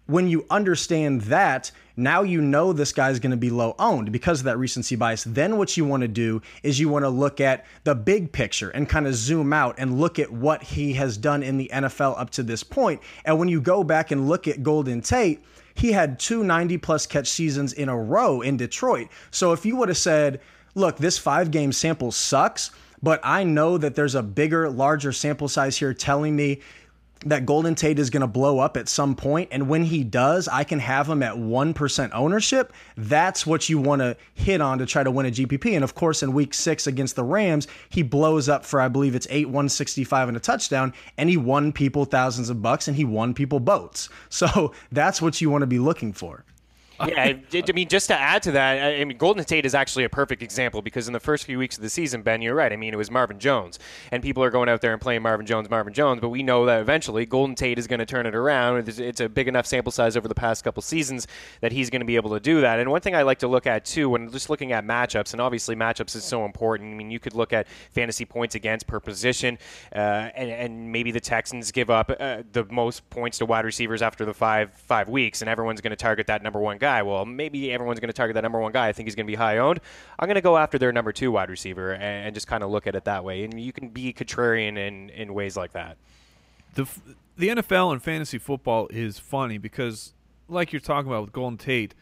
when 0.07 0.29
you 0.29 0.47
understand 0.51 1.23
that, 1.23 1.71
now 1.97 2.23
you 2.23 2.41
know 2.41 2.73
this 2.73 2.93
guy's 2.93 3.19
going 3.19 3.31
to 3.31 3.37
be 3.37 3.51
low 3.51 3.75
owned 3.79 4.13
because 4.13 4.41
of 4.41 4.45
that 4.45 4.59
recency 4.59 4.97
bias. 4.97 5.25
Then 5.25 5.57
what 5.57 5.77
you 5.77 5.85
want 5.85 6.03
to 6.03 6.09
do 6.09 6.43
is 6.63 6.79
you 6.79 6.89
want 6.89 7.05
to 7.05 7.09
look 7.09 7.41
at 7.41 7.65
the 7.85 7.95
big 7.95 8.33
picture 8.33 8.71
and 8.71 8.89
kind 8.89 9.07
of 9.07 9.15
zoom 9.15 9.53
out 9.53 9.77
and 9.79 9.99
look 9.99 10.19
at 10.19 10.31
what 10.31 10.63
he 10.63 10.93
has 10.95 11.17
done 11.17 11.43
in 11.43 11.57
the 11.57 11.71
NFL 11.73 12.21
up 12.21 12.31
to 12.31 12.43
this 12.43 12.63
point. 12.63 13.01
And 13.25 13.39
when 13.39 13.49
you 13.49 13.61
go 13.61 13.83
back 13.83 14.11
and 14.11 14.29
look 14.29 14.47
at 14.47 14.63
Golden 14.63 15.01
Tate, 15.01 15.43
he 15.75 15.93
had 15.93 16.19
two 16.19 16.45
90 16.45 16.79
plus 16.79 17.07
catch 17.07 17.29
seasons 17.29 17.73
in 17.73 17.89
a 17.89 17.97
row 17.97 18.41
in 18.41 18.57
Detroit. 18.57 19.09
So 19.31 19.53
if 19.53 19.67
you 19.67 19.77
would 19.77 19.89
have 19.89 19.99
said, 19.99 20.41
look, 20.75 20.99
this 20.99 21.19
five 21.19 21.51
game 21.51 21.73
sample 21.73 22.13
sucks, 22.13 22.71
but 23.03 23.21
I 23.23 23.45
know 23.45 23.79
that 23.79 23.95
there's 23.95 24.15
a 24.15 24.23
bigger, 24.23 24.71
larger 24.71 25.13
sample 25.13 25.49
size 25.49 25.77
here 25.77 25.93
telling 25.93 26.35
me 26.35 26.61
that 27.21 27.47
Golden 27.47 27.75
Tate 27.75 27.99
is 27.99 28.11
going 28.11 28.21
to 28.21 28.27
blow 28.27 28.59
up 28.59 28.77
at 28.77 28.89
some 28.89 29.15
point, 29.15 29.49
and 29.51 29.69
when 29.69 29.85
he 29.85 30.05
does, 30.05 30.49
I 30.49 30.65
can 30.65 30.79
have 30.79 31.09
him 31.09 31.23
at 31.23 31.35
1% 31.35 32.11
ownership. 32.13 32.73
That's 32.97 33.47
what 33.47 33.69
you 33.69 33.79
want 33.79 34.01
to 34.03 34.17
hit 34.35 34.61
on 34.61 34.79
to 34.79 34.87
try 34.87 35.03
to 35.03 35.11
win 35.11 35.27
a 35.27 35.31
GPP. 35.31 35.75
And 35.75 35.83
of 35.83 35.95
course, 35.95 36.23
in 36.23 36.33
week 36.33 36.53
six 36.55 36.87
against 36.87 37.17
the 37.17 37.25
Rams, 37.25 37.69
he 37.89 38.03
blows 38.03 38.49
up 38.49 38.65
for, 38.65 38.81
I 38.81 38.89
believe 38.89 39.15
it's 39.15 39.27
8 39.31 39.47
165 39.47 40.29
and 40.29 40.37
a 40.37 40.41
touchdown, 40.41 40.93
and 41.17 41.31
he 41.31 41.37
won 41.37 41.73
people 41.73 42.05
thousands 42.05 42.51
of 42.51 42.63
bucks 42.63 42.89
and 42.89 42.97
he 42.97 43.05
won 43.05 43.35
people 43.35 43.61
boats. 43.61 44.09
So 44.29 44.73
that's 44.93 45.23
what 45.23 45.41
you 45.41 45.51
want 45.51 45.63
to 45.63 45.67
be 45.67 45.79
looking 45.79 46.13
for 46.13 46.45
yeah, 47.01 47.37
I 47.53 47.73
mean, 47.73 47.89
just 47.89 48.07
to 48.09 48.19
add 48.19 48.43
to 48.45 48.53
that, 48.53 49.01
I 49.01 49.05
mean, 49.05 49.19
Golden 49.19 49.45
Tate 49.45 49.67
is 49.67 49.75
actually 49.75 50.05
a 50.05 50.09
perfect 50.09 50.43
example 50.43 50.83
because 50.83 51.07
in 51.07 51.13
the 51.13 51.21
first 51.21 51.45
few 51.45 51.59
weeks 51.59 51.77
of 51.77 51.83
the 51.83 51.91
season, 51.91 52.23
Ben, 52.23 52.41
you're 52.41 52.55
right. 52.55 52.73
I 52.73 52.77
mean, 52.77 52.95
it 52.95 52.97
was 52.97 53.11
Marvin 53.11 53.39
Jones, 53.39 53.79
and 54.11 54.23
people 54.23 54.43
are 54.43 54.51
going 54.51 54.69
out 54.69 54.81
there 54.81 54.93
and 54.93 55.01
playing 55.01 55.23
Marvin 55.23 55.47
Jones, 55.47 55.69
Marvin 55.69 55.93
Jones, 55.93 56.21
but 56.21 56.31
we 56.31 56.43
know 56.43 56.65
that 56.67 56.81
eventually 56.81 57.27
Golden 57.27 57.55
Tate 57.55 57.79
is 57.79 57.87
going 57.87 57.99
to 57.99 58.07
turn 58.07 58.25
it 58.27 58.35
around. 58.35 58.89
It's 58.89 59.21
a 59.21 59.29
big 59.29 59.49
enough 59.49 59.67
sample 59.67 59.93
size 59.93 60.17
over 60.17 60.27
the 60.27 60.35
past 60.35 60.65
couple 60.65 60.83
seasons 60.83 61.27
that 61.61 61.73
he's 61.73 61.91
going 61.91 62.01
to 62.01 62.07
be 62.07 62.17
able 62.17 62.31
to 62.31 62.41
do 62.41 62.61
that. 62.63 62.79
And 62.79 62.91
one 62.91 63.01
thing 63.01 63.15
I 63.15 63.23
like 63.23 63.41
to 63.41 63.49
look 63.49 63.67
at 63.67 63.85
too, 63.85 64.09
when 64.09 64.31
just 64.31 64.49
looking 64.49 64.73
at 64.73 64.85
matchups, 64.85 65.33
and 65.33 65.41
obviously 65.41 65.77
matchups 65.77 66.17
is 66.17 66.25
so 66.25 66.45
important. 66.45 66.93
I 66.93 66.97
mean, 66.97 67.11
you 67.11 67.21
could 67.21 67.35
look 67.35 67.53
at 67.53 67.67
fantasy 67.91 68.25
points 68.25 68.55
against 68.55 68.87
per 68.87 69.01
position, 69.01 69.59
uh, 69.95 70.31
and, 70.35 70.51
and, 70.51 70.87
maybe 70.87 71.11
the 71.11 71.21
Texans 71.21 71.73
give 71.73 71.91
up 71.91 72.11
uh, 72.21 72.43
the 72.53 72.65
most 72.71 73.09
points 73.11 73.39
to 73.39 73.45
wide 73.47 73.65
receivers 73.65 74.03
after 74.03 74.25
the 74.25 74.33
five 74.33 74.73
five 74.73 75.09
weeks, 75.09 75.43
and 75.43 75.49
everyone's 75.51 75.81
going 75.81 75.91
to 75.91 75.97
target 75.97 76.27
that 76.29 76.43
number 76.43 76.61
one 76.61 76.79
guy 76.79 76.86
guy. 76.87 77.03
Well, 77.03 77.25
maybe 77.25 77.73
everyone's 77.73 77.99
going 77.99 78.09
to 78.09 78.15
target 78.15 78.35
that 78.35 78.43
number 78.43 78.61
one 78.61 78.73
guy. 78.73 78.87
I 78.89 78.93
think 78.93 79.07
he's 79.09 79.17
going 79.17 79.27
to 79.27 79.31
be 79.31 79.35
high 79.37 79.59
owned. 79.59 79.81
I'm 80.19 80.27
going 80.29 80.37
to 80.37 80.41
go 80.41 80.57
after 80.57 80.79
their 80.79 80.93
number 80.93 81.13
two 81.13 81.33
wide 81.33 81.51
receiver 81.51 81.93
and, 81.93 82.27
and 82.27 82.35
just 82.35 82.47
kind 82.47 82.63
of 82.63 82.71
look 82.71 82.87
at 82.87 82.95
it 82.95 83.05
that 83.05 83.25
way. 83.25 83.45
And 83.45 83.61
you 83.61 83.73
can 83.73 83.89
be 83.89 84.13
contrarian 84.13 84.79
in, 84.79 85.11
in 85.11 85.35
ways 85.35 85.57
like 85.57 85.73
that. 85.73 85.97
The, 86.75 86.87
the 87.37 87.49
NFL 87.49 87.93
and 87.93 88.03
fantasy 88.03 88.39
football 88.39 88.89
is 88.91 89.19
funny 89.19 89.59
because, 89.59 90.13
like 90.49 90.73
you're 90.73 90.81
talking 90.81 91.11
about 91.11 91.23
with 91.23 91.33
Golden 91.33 91.59
Tate, 91.59 91.95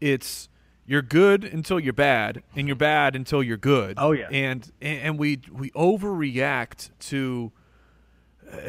it's 0.00 0.48
you're 0.84 1.02
good 1.02 1.44
until 1.44 1.80
you're 1.80 1.92
bad, 1.92 2.42
and 2.54 2.66
you're 2.66 2.76
bad 2.76 3.16
until 3.16 3.42
you're 3.42 3.56
good. 3.56 3.94
Oh 3.98 4.12
yeah, 4.12 4.28
and 4.30 4.70
and 4.80 5.18
we 5.18 5.40
we 5.50 5.70
overreact 5.70 6.90
to 7.08 7.52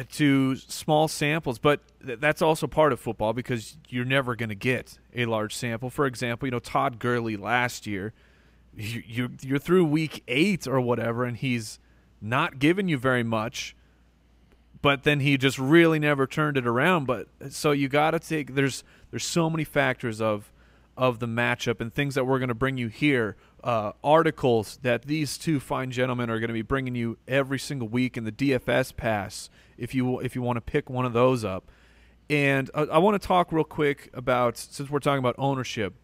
to 0.04 0.56
small 0.56 1.08
samples, 1.08 1.58
but 1.58 1.80
th- 2.04 2.20
that's 2.20 2.42
also 2.42 2.66
part 2.66 2.92
of 2.92 3.00
football 3.00 3.32
because 3.32 3.76
you're 3.88 4.04
never 4.04 4.36
going 4.36 4.48
to 4.48 4.54
get 4.54 4.98
a 5.14 5.26
large 5.26 5.54
sample. 5.54 5.90
For 5.90 6.06
example, 6.06 6.46
you 6.46 6.52
know 6.52 6.58
Todd 6.58 6.98
Gurley 6.98 7.36
last 7.36 7.86
year, 7.86 8.12
you, 8.76 9.02
you're 9.06 9.30
you're 9.40 9.58
through 9.58 9.84
week 9.84 10.22
eight 10.28 10.66
or 10.66 10.80
whatever, 10.80 11.24
and 11.24 11.36
he's 11.36 11.78
not 12.20 12.58
giving 12.58 12.88
you 12.88 12.98
very 12.98 13.22
much. 13.22 13.74
But 14.80 15.02
then 15.02 15.20
he 15.20 15.36
just 15.36 15.58
really 15.58 15.98
never 15.98 16.26
turned 16.26 16.56
it 16.56 16.66
around. 16.66 17.06
But 17.06 17.26
so 17.50 17.72
you 17.72 17.88
got 17.88 18.12
to 18.12 18.20
take 18.20 18.54
there's 18.54 18.84
there's 19.10 19.24
so 19.24 19.50
many 19.50 19.64
factors 19.64 20.20
of 20.20 20.52
of 20.96 21.18
the 21.18 21.26
matchup 21.26 21.80
and 21.80 21.92
things 21.92 22.14
that 22.14 22.24
we're 22.24 22.38
going 22.38 22.48
to 22.48 22.54
bring 22.54 22.76
you 22.76 22.88
here 22.88 23.36
uh, 23.64 23.92
articles 24.04 24.78
that 24.82 25.02
these 25.02 25.36
two 25.36 25.60
fine 25.60 25.90
gentlemen 25.90 26.30
are 26.30 26.38
going 26.38 26.48
to 26.48 26.54
be 26.54 26.62
bringing 26.62 26.94
you 26.94 27.18
every 27.26 27.58
single 27.58 27.88
week 27.88 28.16
in 28.16 28.24
the 28.24 28.32
DFS 28.32 28.96
pass 28.96 29.50
if 29.76 29.94
you 29.94 30.20
if 30.20 30.34
you 30.34 30.42
want 30.42 30.56
to 30.56 30.60
pick 30.60 30.88
one 30.88 31.04
of 31.04 31.12
those 31.12 31.44
up. 31.44 31.70
And 32.30 32.70
uh, 32.74 32.86
I 32.92 32.98
want 32.98 33.20
to 33.20 33.26
talk 33.26 33.52
real 33.52 33.64
quick 33.64 34.10
about 34.12 34.56
since 34.56 34.90
we're 34.90 35.00
talking 35.00 35.18
about 35.18 35.34
ownership 35.38 35.94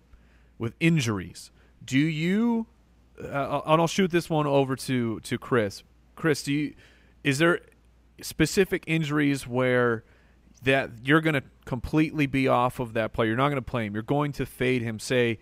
with 0.59 0.75
injuries. 0.81 1.51
Do 1.85 1.99
you? 1.99 2.67
Uh, 3.23 3.61
and 3.67 3.81
I'll 3.81 3.87
shoot 3.87 4.11
this 4.11 4.29
one 4.29 4.47
over 4.47 4.75
to 4.77 5.21
to 5.21 5.39
Chris. 5.39 5.83
Chris, 6.17 6.43
do 6.43 6.53
you? 6.53 6.75
Is 7.23 7.39
there 7.39 7.61
specific 8.21 8.85
injuries 8.87 9.47
where 9.47 10.05
that 10.63 10.91
you're 11.05 11.21
going 11.21 11.35
to 11.35 11.43
completely 11.65 12.27
be 12.27 12.49
off 12.49 12.81
of 12.81 12.95
that 12.95 13.13
player? 13.13 13.29
You're 13.29 13.37
not 13.37 13.49
going 13.49 13.57
to 13.57 13.63
play 13.63 13.87
him. 13.87 13.95
You're 13.95 14.03
going 14.03 14.33
to 14.33 14.47
fade 14.47 14.83
him. 14.83 14.99
Say 14.99 15.39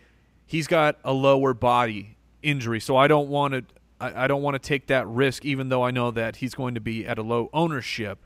he's 0.53 0.67
got 0.67 0.99
a 1.03 1.15
lower 1.15 1.55
body 1.55 2.19
injury, 2.43 2.79
so 2.79 2.95
I 2.95 3.09
don't 3.09 3.29
want 3.29 3.55
to. 3.55 3.65
I, 3.99 4.25
I 4.25 4.27
don't 4.27 4.43
want 4.43 4.55
to 4.55 4.59
take 4.59 4.89
that 4.89 5.09
risk, 5.09 5.47
even 5.47 5.71
though 5.71 5.83
I 5.83 5.91
know 5.91 6.11
that 6.11 6.37
he's 6.37 6.55
going 6.55 6.75
to 6.75 6.81
be 6.81 7.07
at 7.07 7.19
a 7.19 7.23
low 7.23 7.49
ownership, 7.55 8.19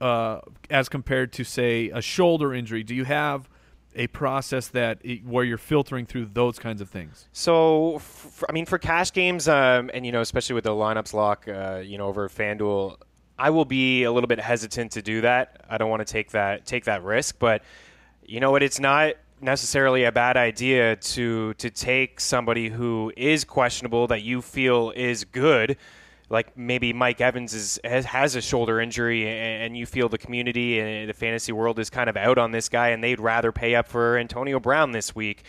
uh, 0.00 0.40
as 0.70 0.88
compared 0.88 1.34
to 1.34 1.44
say 1.44 1.90
a 1.90 2.00
shoulder 2.00 2.54
injury. 2.54 2.82
Do 2.82 2.94
you 2.94 3.04
have 3.04 3.48
a 3.94 4.06
process 4.08 4.68
that 4.68 5.00
where 5.24 5.44
you're 5.44 5.58
filtering 5.58 6.06
through 6.06 6.30
those 6.32 6.58
kinds 6.58 6.80
of 6.80 6.88
things? 6.88 7.28
So, 7.32 8.00
I 8.48 8.52
mean, 8.52 8.64
for 8.64 8.78
cash 8.78 9.12
games, 9.12 9.46
um, 9.46 9.90
and 9.92 10.06
you 10.06 10.12
know, 10.12 10.22
especially 10.22 10.54
with 10.54 10.64
the 10.64 10.70
lineups 10.70 11.12
lock, 11.12 11.46
uh, 11.46 11.82
you 11.84 11.98
know, 11.98 12.06
over 12.06 12.26
FanDuel, 12.30 12.96
I 13.38 13.50
will 13.50 13.66
be 13.66 14.04
a 14.04 14.12
little 14.12 14.28
bit 14.28 14.40
hesitant 14.40 14.92
to 14.92 15.02
do 15.02 15.20
that. 15.20 15.66
I 15.68 15.76
don't 15.76 15.90
want 15.90 16.06
to 16.06 16.10
take 16.10 16.30
that 16.30 16.64
take 16.64 16.86
that 16.86 17.02
risk, 17.02 17.38
but 17.38 17.62
you 18.24 18.40
know 18.40 18.50
what? 18.50 18.62
It's 18.62 18.80
not 18.80 19.16
necessarily 19.40 20.04
a 20.04 20.12
bad 20.12 20.36
idea 20.36 20.96
to 20.96 21.54
to 21.54 21.70
take 21.70 22.20
somebody 22.20 22.68
who 22.68 23.12
is 23.16 23.44
questionable 23.44 24.06
that 24.06 24.22
you 24.22 24.40
feel 24.40 24.92
is 24.96 25.24
good 25.24 25.76
like 26.28 26.56
maybe 26.56 26.92
Mike 26.92 27.20
Evans 27.20 27.54
is 27.54 27.78
has, 27.84 28.04
has 28.04 28.34
a 28.34 28.40
shoulder 28.40 28.80
injury 28.80 29.28
and, 29.28 29.64
and, 29.64 29.76
you 29.76 29.86
feel 29.86 30.08
the 30.08 30.18
community 30.18 30.80
and 30.80 31.08
the 31.08 31.14
fantasy 31.14 31.52
world 31.52 31.78
is 31.78 31.90
kind 31.90 32.10
of 32.10 32.16
out 32.16 32.38
on 32.38 32.50
this 32.50 32.68
guy 32.68 32.88
and 32.88 33.02
they'd 33.02 33.20
rather 33.20 33.52
pay 33.52 33.74
up 33.74 33.86
for 33.86 34.18
Antonio 34.18 34.58
Brown 34.58 34.92
this 34.92 35.14
week. 35.14 35.44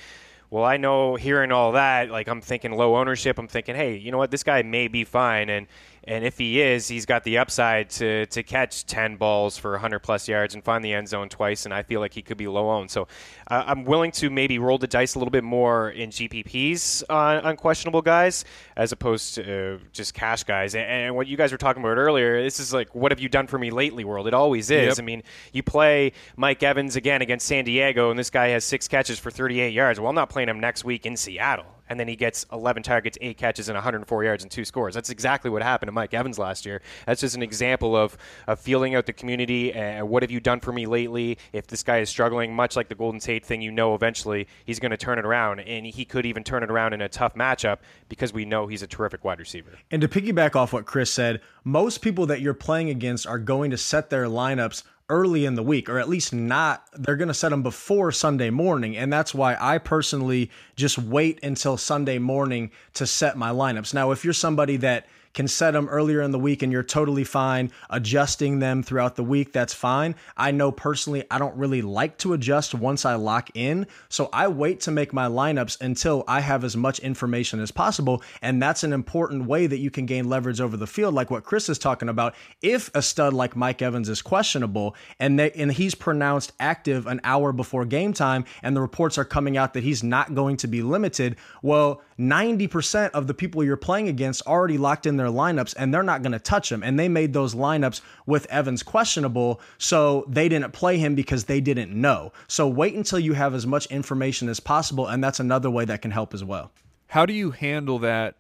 Well, 0.50 0.64
I 0.64 0.78
know 0.78 1.16
hearing 1.16 1.52
all 1.52 1.74
that, 1.74 2.10
like 2.10 2.28
I'm 2.28 2.42
thinking 2.42 2.72
low 2.72 2.96
ownership, 2.96 3.38
I'm 3.38 3.48
thinking, 3.48 3.76
hey, 3.76 3.98
you 3.98 4.12
know 4.12 4.18
what, 4.18 4.32
this 4.32 4.44
guy 4.44 4.62
may 4.62 4.88
be 4.88 5.04
fine. 5.04 5.50
And 5.50 5.68
and 6.08 6.24
if 6.24 6.38
he 6.38 6.62
is, 6.62 6.88
he's 6.88 7.06
got 7.06 7.26
the 7.26 7.38
upside 7.38 7.90
to, 7.92 8.26
to 8.28 8.42
catch 8.42 8.86
10 8.86 9.18
balls 9.18 9.58
for 9.58 9.72
100 9.72 10.00
plus 10.00 10.28
yards 10.30 10.56
and 10.56 10.64
find 10.64 10.84
the 10.84 10.94
end 10.94 11.10
zone 11.10 11.28
twice. 11.28 11.66
And 11.66 11.74
I 11.74 11.84
feel 11.84 12.00
like 12.00 12.14
he 12.14 12.22
could 12.22 12.38
be 12.38 12.48
low 12.48 12.70
owned. 12.70 12.90
So 12.90 13.10
uh, 13.52 13.66
I'm 13.68 13.84
willing 13.84 14.12
to 14.14 14.30
maybe 14.30 14.58
roll 14.58 14.78
the 14.78 14.88
dice 14.88 15.16
a 15.16 15.20
little 15.20 15.32
bit 15.32 15.44
more 15.44 15.90
in 15.90 16.10
GPPs 16.10 17.04
on, 17.10 17.44
on 17.44 17.58
questionable 17.58 18.02
guys 18.02 18.46
as 18.78 18.94
opposed 18.94 19.36
to 19.36 19.76
uh, 19.76 19.78
just 19.92 20.14
cash 20.14 20.46
guys. 20.46 20.76
And, 20.76 20.86
and, 20.86 21.16
what 21.18 21.28
you 21.28 21.36
guys 21.36 21.52
were 21.52 21.58
talking 21.58 21.84
about 21.84 21.98
earlier, 21.98 22.42
this 22.42 22.60
is 22.60 22.74
like, 22.74 22.96
what 22.96 23.12
have 23.12 23.20
you 23.20 23.28
done 23.28 23.48
for 23.48 23.58
me 23.58 23.70
lately, 23.70 24.06
world? 24.06 24.28
It 24.28 24.34
always 24.34 24.72
is. 24.72 24.98
Yep. 24.98 25.00
I 25.00 25.02
mean, 25.02 25.24
you 25.52 25.64
play 25.64 26.14
Mike 26.38 26.64
Evans 26.64 26.96
again 26.96 27.22
against 27.22 27.48
San 27.48 27.66
Diego, 27.66 28.12
and 28.12 28.20
this 28.20 28.30
guy 28.30 28.50
has 28.50 28.64
six 28.64 28.88
catches 28.88 29.20
for 29.20 29.32
38 29.32 29.74
yards. 29.74 30.00
Well, 30.00 30.10
I'm 30.10 30.16
not 30.16 30.30
playing 30.30 30.48
him 30.48 30.60
next 30.60 30.86
week 30.86 31.06
in 31.06 31.18
Seattle 31.18 31.77
and 31.90 32.00
then 32.00 32.08
he 32.08 32.16
gets 32.16 32.46
11 32.52 32.84
targets, 32.84 33.18
eight 33.22 33.38
catches, 33.38 33.70
and 33.70 33.76
104 33.76 34.24
yards 34.24 34.44
and 34.44 34.52
two 34.52 34.66
scores. 34.66 34.94
That's 34.94 35.10
exactly 35.10 35.50
what 35.50 35.62
happened 35.62 35.88
to 35.88 35.92
Mike 35.92 36.14
Evans 36.14 36.38
last 36.40 36.66
year. 36.66 36.82
That's 37.06 37.22
just 37.22 37.36
an 37.36 37.44
example 37.44 37.96
of, 37.96 38.18
of 38.48 38.60
feeling 38.60 38.96
out 38.96 39.06
the 39.06 39.14
community. 39.14 39.74
And 39.74 40.04
uh, 40.04 40.06
what 40.06 40.24
have 40.24 40.32
you 40.32 40.40
done 40.40 40.60
for 40.60 40.72
me 40.72 40.86
lately? 40.86 41.38
If 41.54 41.68
this 41.68 41.84
guy 41.84 42.00
is 42.00 42.10
struggling, 42.10 42.56
much 42.56 42.76
like 42.76 42.90
the 42.90 42.96
Golden 42.96 43.20
Tate 43.20 43.46
thing, 43.46 43.62
you 43.62 43.72
know 43.72 43.96
eventually 43.96 44.48
he's 44.66 44.80
going 44.80 44.92
to 44.92 44.98
turn 44.98 45.20
it 45.20 45.26
around, 45.26 45.60
and 45.62 45.86
he 45.86 46.06
could 46.06 46.26
even 46.26 46.44
turn 46.44 46.64
it 46.64 46.72
around 46.72 46.94
in 46.94 47.02
a 47.02 47.10
tough 47.10 47.36
matchup 47.36 47.80
because 48.10 48.34
we 48.34 48.46
know 48.46 48.68
he's 48.68 48.82
a 48.82 48.88
terrific 48.88 49.24
wide 49.24 49.40
receiver. 49.40 49.72
And 49.92 50.02
to 50.02 50.08
piggyback 50.08 50.56
off 50.56 50.74
what 50.74 50.86
Chris 50.86 51.12
said, 51.12 51.42
most 51.64 52.02
people 52.02 52.26
that 52.28 52.42
you're 52.42 52.54
playing 52.54 52.90
against 52.90 53.28
are 53.28 53.40
going 53.40 53.72
to 53.72 53.78
set 53.78 54.10
their 54.10 54.26
lineups 54.26 54.84
early 55.10 55.46
in 55.46 55.56
the 55.56 55.64
week, 55.64 55.90
or 55.90 56.00
at 56.00 56.10
least 56.10 56.34
not, 56.34 56.86
they're 56.94 57.16
going 57.16 57.30
to 57.30 57.34
set 57.34 57.50
them 57.50 57.64
before 57.64 58.12
Sunday 58.12 58.50
morning. 58.50 58.98
And 58.98 59.12
that's 59.12 59.34
why 59.34 59.56
I 59.60 59.78
personally 59.78 60.52
just 60.76 60.98
wait 60.98 61.40
until 61.44 61.78
Sunday 61.78 62.20
morning 62.20 62.72
to 62.96 63.08
set 63.08 63.38
my 63.38 63.52
lineups. 63.52 63.94
Now, 63.94 64.12
if 64.12 64.24
you're 64.24 64.34
somebody 64.34 64.78
that 64.78 65.08
can 65.34 65.48
set 65.48 65.72
them 65.72 65.88
earlier 65.90 66.22
in 66.22 66.32
the 66.32 66.40
week 66.40 66.62
and 66.62 66.72
you're 66.72 66.84
totally 66.84 67.24
fine 67.24 67.72
adjusting 67.90 68.60
them 68.60 68.84
throughout 68.84 69.16
the 69.16 69.24
week, 69.24 69.52
that's 69.52 69.74
fine. 69.74 70.16
I 70.36 70.52
know 70.52 70.72
personally 70.72 71.24
I 71.30 71.38
don't 71.40 71.56
really 71.56 71.82
like 71.82 72.18
to 72.20 72.34
adjust 72.34 72.74
once 72.74 73.06
I 73.06 73.16
lock 73.16 73.50
in. 73.54 73.88
So 74.10 74.30
I 74.34 74.48
wait 74.48 74.82
to 74.82 74.92
make 74.92 75.14
my 75.14 75.28
lineups 75.28 75.82
until 75.82 76.24
I 76.28 76.40
have 76.42 76.64
as 76.64 76.76
much 76.76 77.00
information 77.00 77.60
as 77.60 77.72
possible. 77.72 78.24
And 78.42 78.62
that's 78.62 78.84
an 78.84 78.94
important 78.94 79.46
way 79.46 79.68
that 79.68 79.78
you 79.78 79.92
can 79.92 80.06
gain 80.06 80.30
leverage 80.30 80.62
over 80.62 80.78
the 80.78 80.88
field, 80.88 81.14
like 81.14 81.30
what 81.30 81.44
Chris 81.44 81.70
is 81.70 81.78
talking 81.78 82.10
about. 82.10 82.36
If 82.62 82.90
a 82.96 83.02
stud 83.02 83.34
like 83.34 83.56
Mike 83.56 83.82
Evans 83.82 84.10
is 84.10 84.22
questionable 84.22 84.96
and 85.20 85.40
they, 85.40 85.52
and 85.52 85.72
he's 85.72 85.96
pronounced 85.96 86.54
active 86.60 87.08
an 87.08 87.22
hour 87.24 87.52
before 87.52 87.86
game 87.86 88.14
time 88.14 88.46
and 88.64 88.76
the 88.76 88.82
reports 88.82 89.18
are 89.18 89.26
coming 89.26 89.58
out 89.58 89.74
that 89.74 89.84
he's 89.84 90.04
not 90.04 90.36
going 90.36 90.58
to 90.58 90.68
be 90.68 90.82
limited, 90.82 91.36
well, 91.62 92.02
90% 92.20 93.12
of 93.12 93.28
the 93.28 93.34
people 93.34 93.64
you're 93.64 93.78
playing 93.78 94.08
against 94.08 94.46
already 94.48 94.78
locked 94.78 95.06
in 95.06 95.17
their 95.18 95.28
lineups 95.28 95.74
and 95.78 95.94
they're 95.94 96.04
not 96.04 96.22
going 96.22 96.32
to 96.32 96.40
touch 96.40 96.72
him. 96.72 96.84
And 96.84 97.00
they 97.00 97.10
made 97.10 97.34
those 97.34 97.56
lineups 97.56 98.02
with 98.26 98.46
Evans 98.48 98.84
questionable, 98.84 99.62
so 99.78 100.26
they 100.28 100.50
didn't 100.50 100.72
play 100.74 100.98
him 100.98 101.16
because 101.16 101.46
they 101.46 101.62
didn't 101.62 101.92
know. 101.92 102.32
So 102.48 102.68
wait 102.68 102.96
until 102.96 103.20
you 103.20 103.34
have 103.34 103.54
as 103.54 103.68
much 103.68 103.86
information 103.88 104.50
as 104.50 104.60
possible, 104.60 105.08
and 105.08 105.24
that's 105.24 105.40
another 105.40 105.70
way 105.70 105.86
that 105.86 106.02
can 106.02 106.12
help 106.12 106.34
as 106.34 106.44
well. 106.44 106.72
How 107.08 107.26
do 107.26 107.34
you 107.34 107.52
handle 107.52 108.00
that 108.00 108.36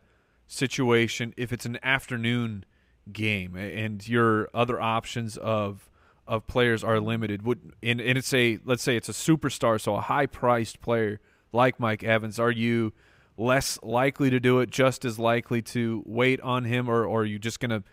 situation 0.47 1.33
if 1.37 1.51
it's 1.51 1.65
an 1.65 1.77
afternoon 1.83 2.65
game 3.11 3.55
and 3.55 4.07
your 4.07 4.49
other 4.53 4.79
options 4.81 5.37
of 5.37 5.89
of 6.27 6.45
players 6.47 6.83
are 6.83 6.99
limited? 6.99 7.43
Would 7.43 7.73
and, 7.81 8.01
and 8.01 8.17
it's 8.17 8.33
a 8.33 8.59
let's 8.65 8.83
say 8.83 8.97
it's 8.97 9.09
a 9.09 9.13
superstar, 9.13 9.79
so 9.79 9.95
a 9.95 10.01
high 10.01 10.25
priced 10.25 10.81
player 10.81 11.19
like 11.53 11.79
Mike 11.79 12.03
Evans. 12.03 12.39
Are 12.39 12.51
you 12.51 12.93
less 13.37 13.79
likely 13.83 14.29
to 14.29 14.39
do 14.39 14.59
it, 14.59 14.69
just 14.69 15.05
as 15.05 15.19
likely 15.19 15.61
to 15.61 16.03
wait 16.05 16.41
on 16.41 16.65
him, 16.65 16.89
or, 16.89 17.05
or 17.05 17.21
are 17.21 17.25
you 17.25 17.39
just 17.39 17.59
going 17.59 17.69
to? 17.69 17.83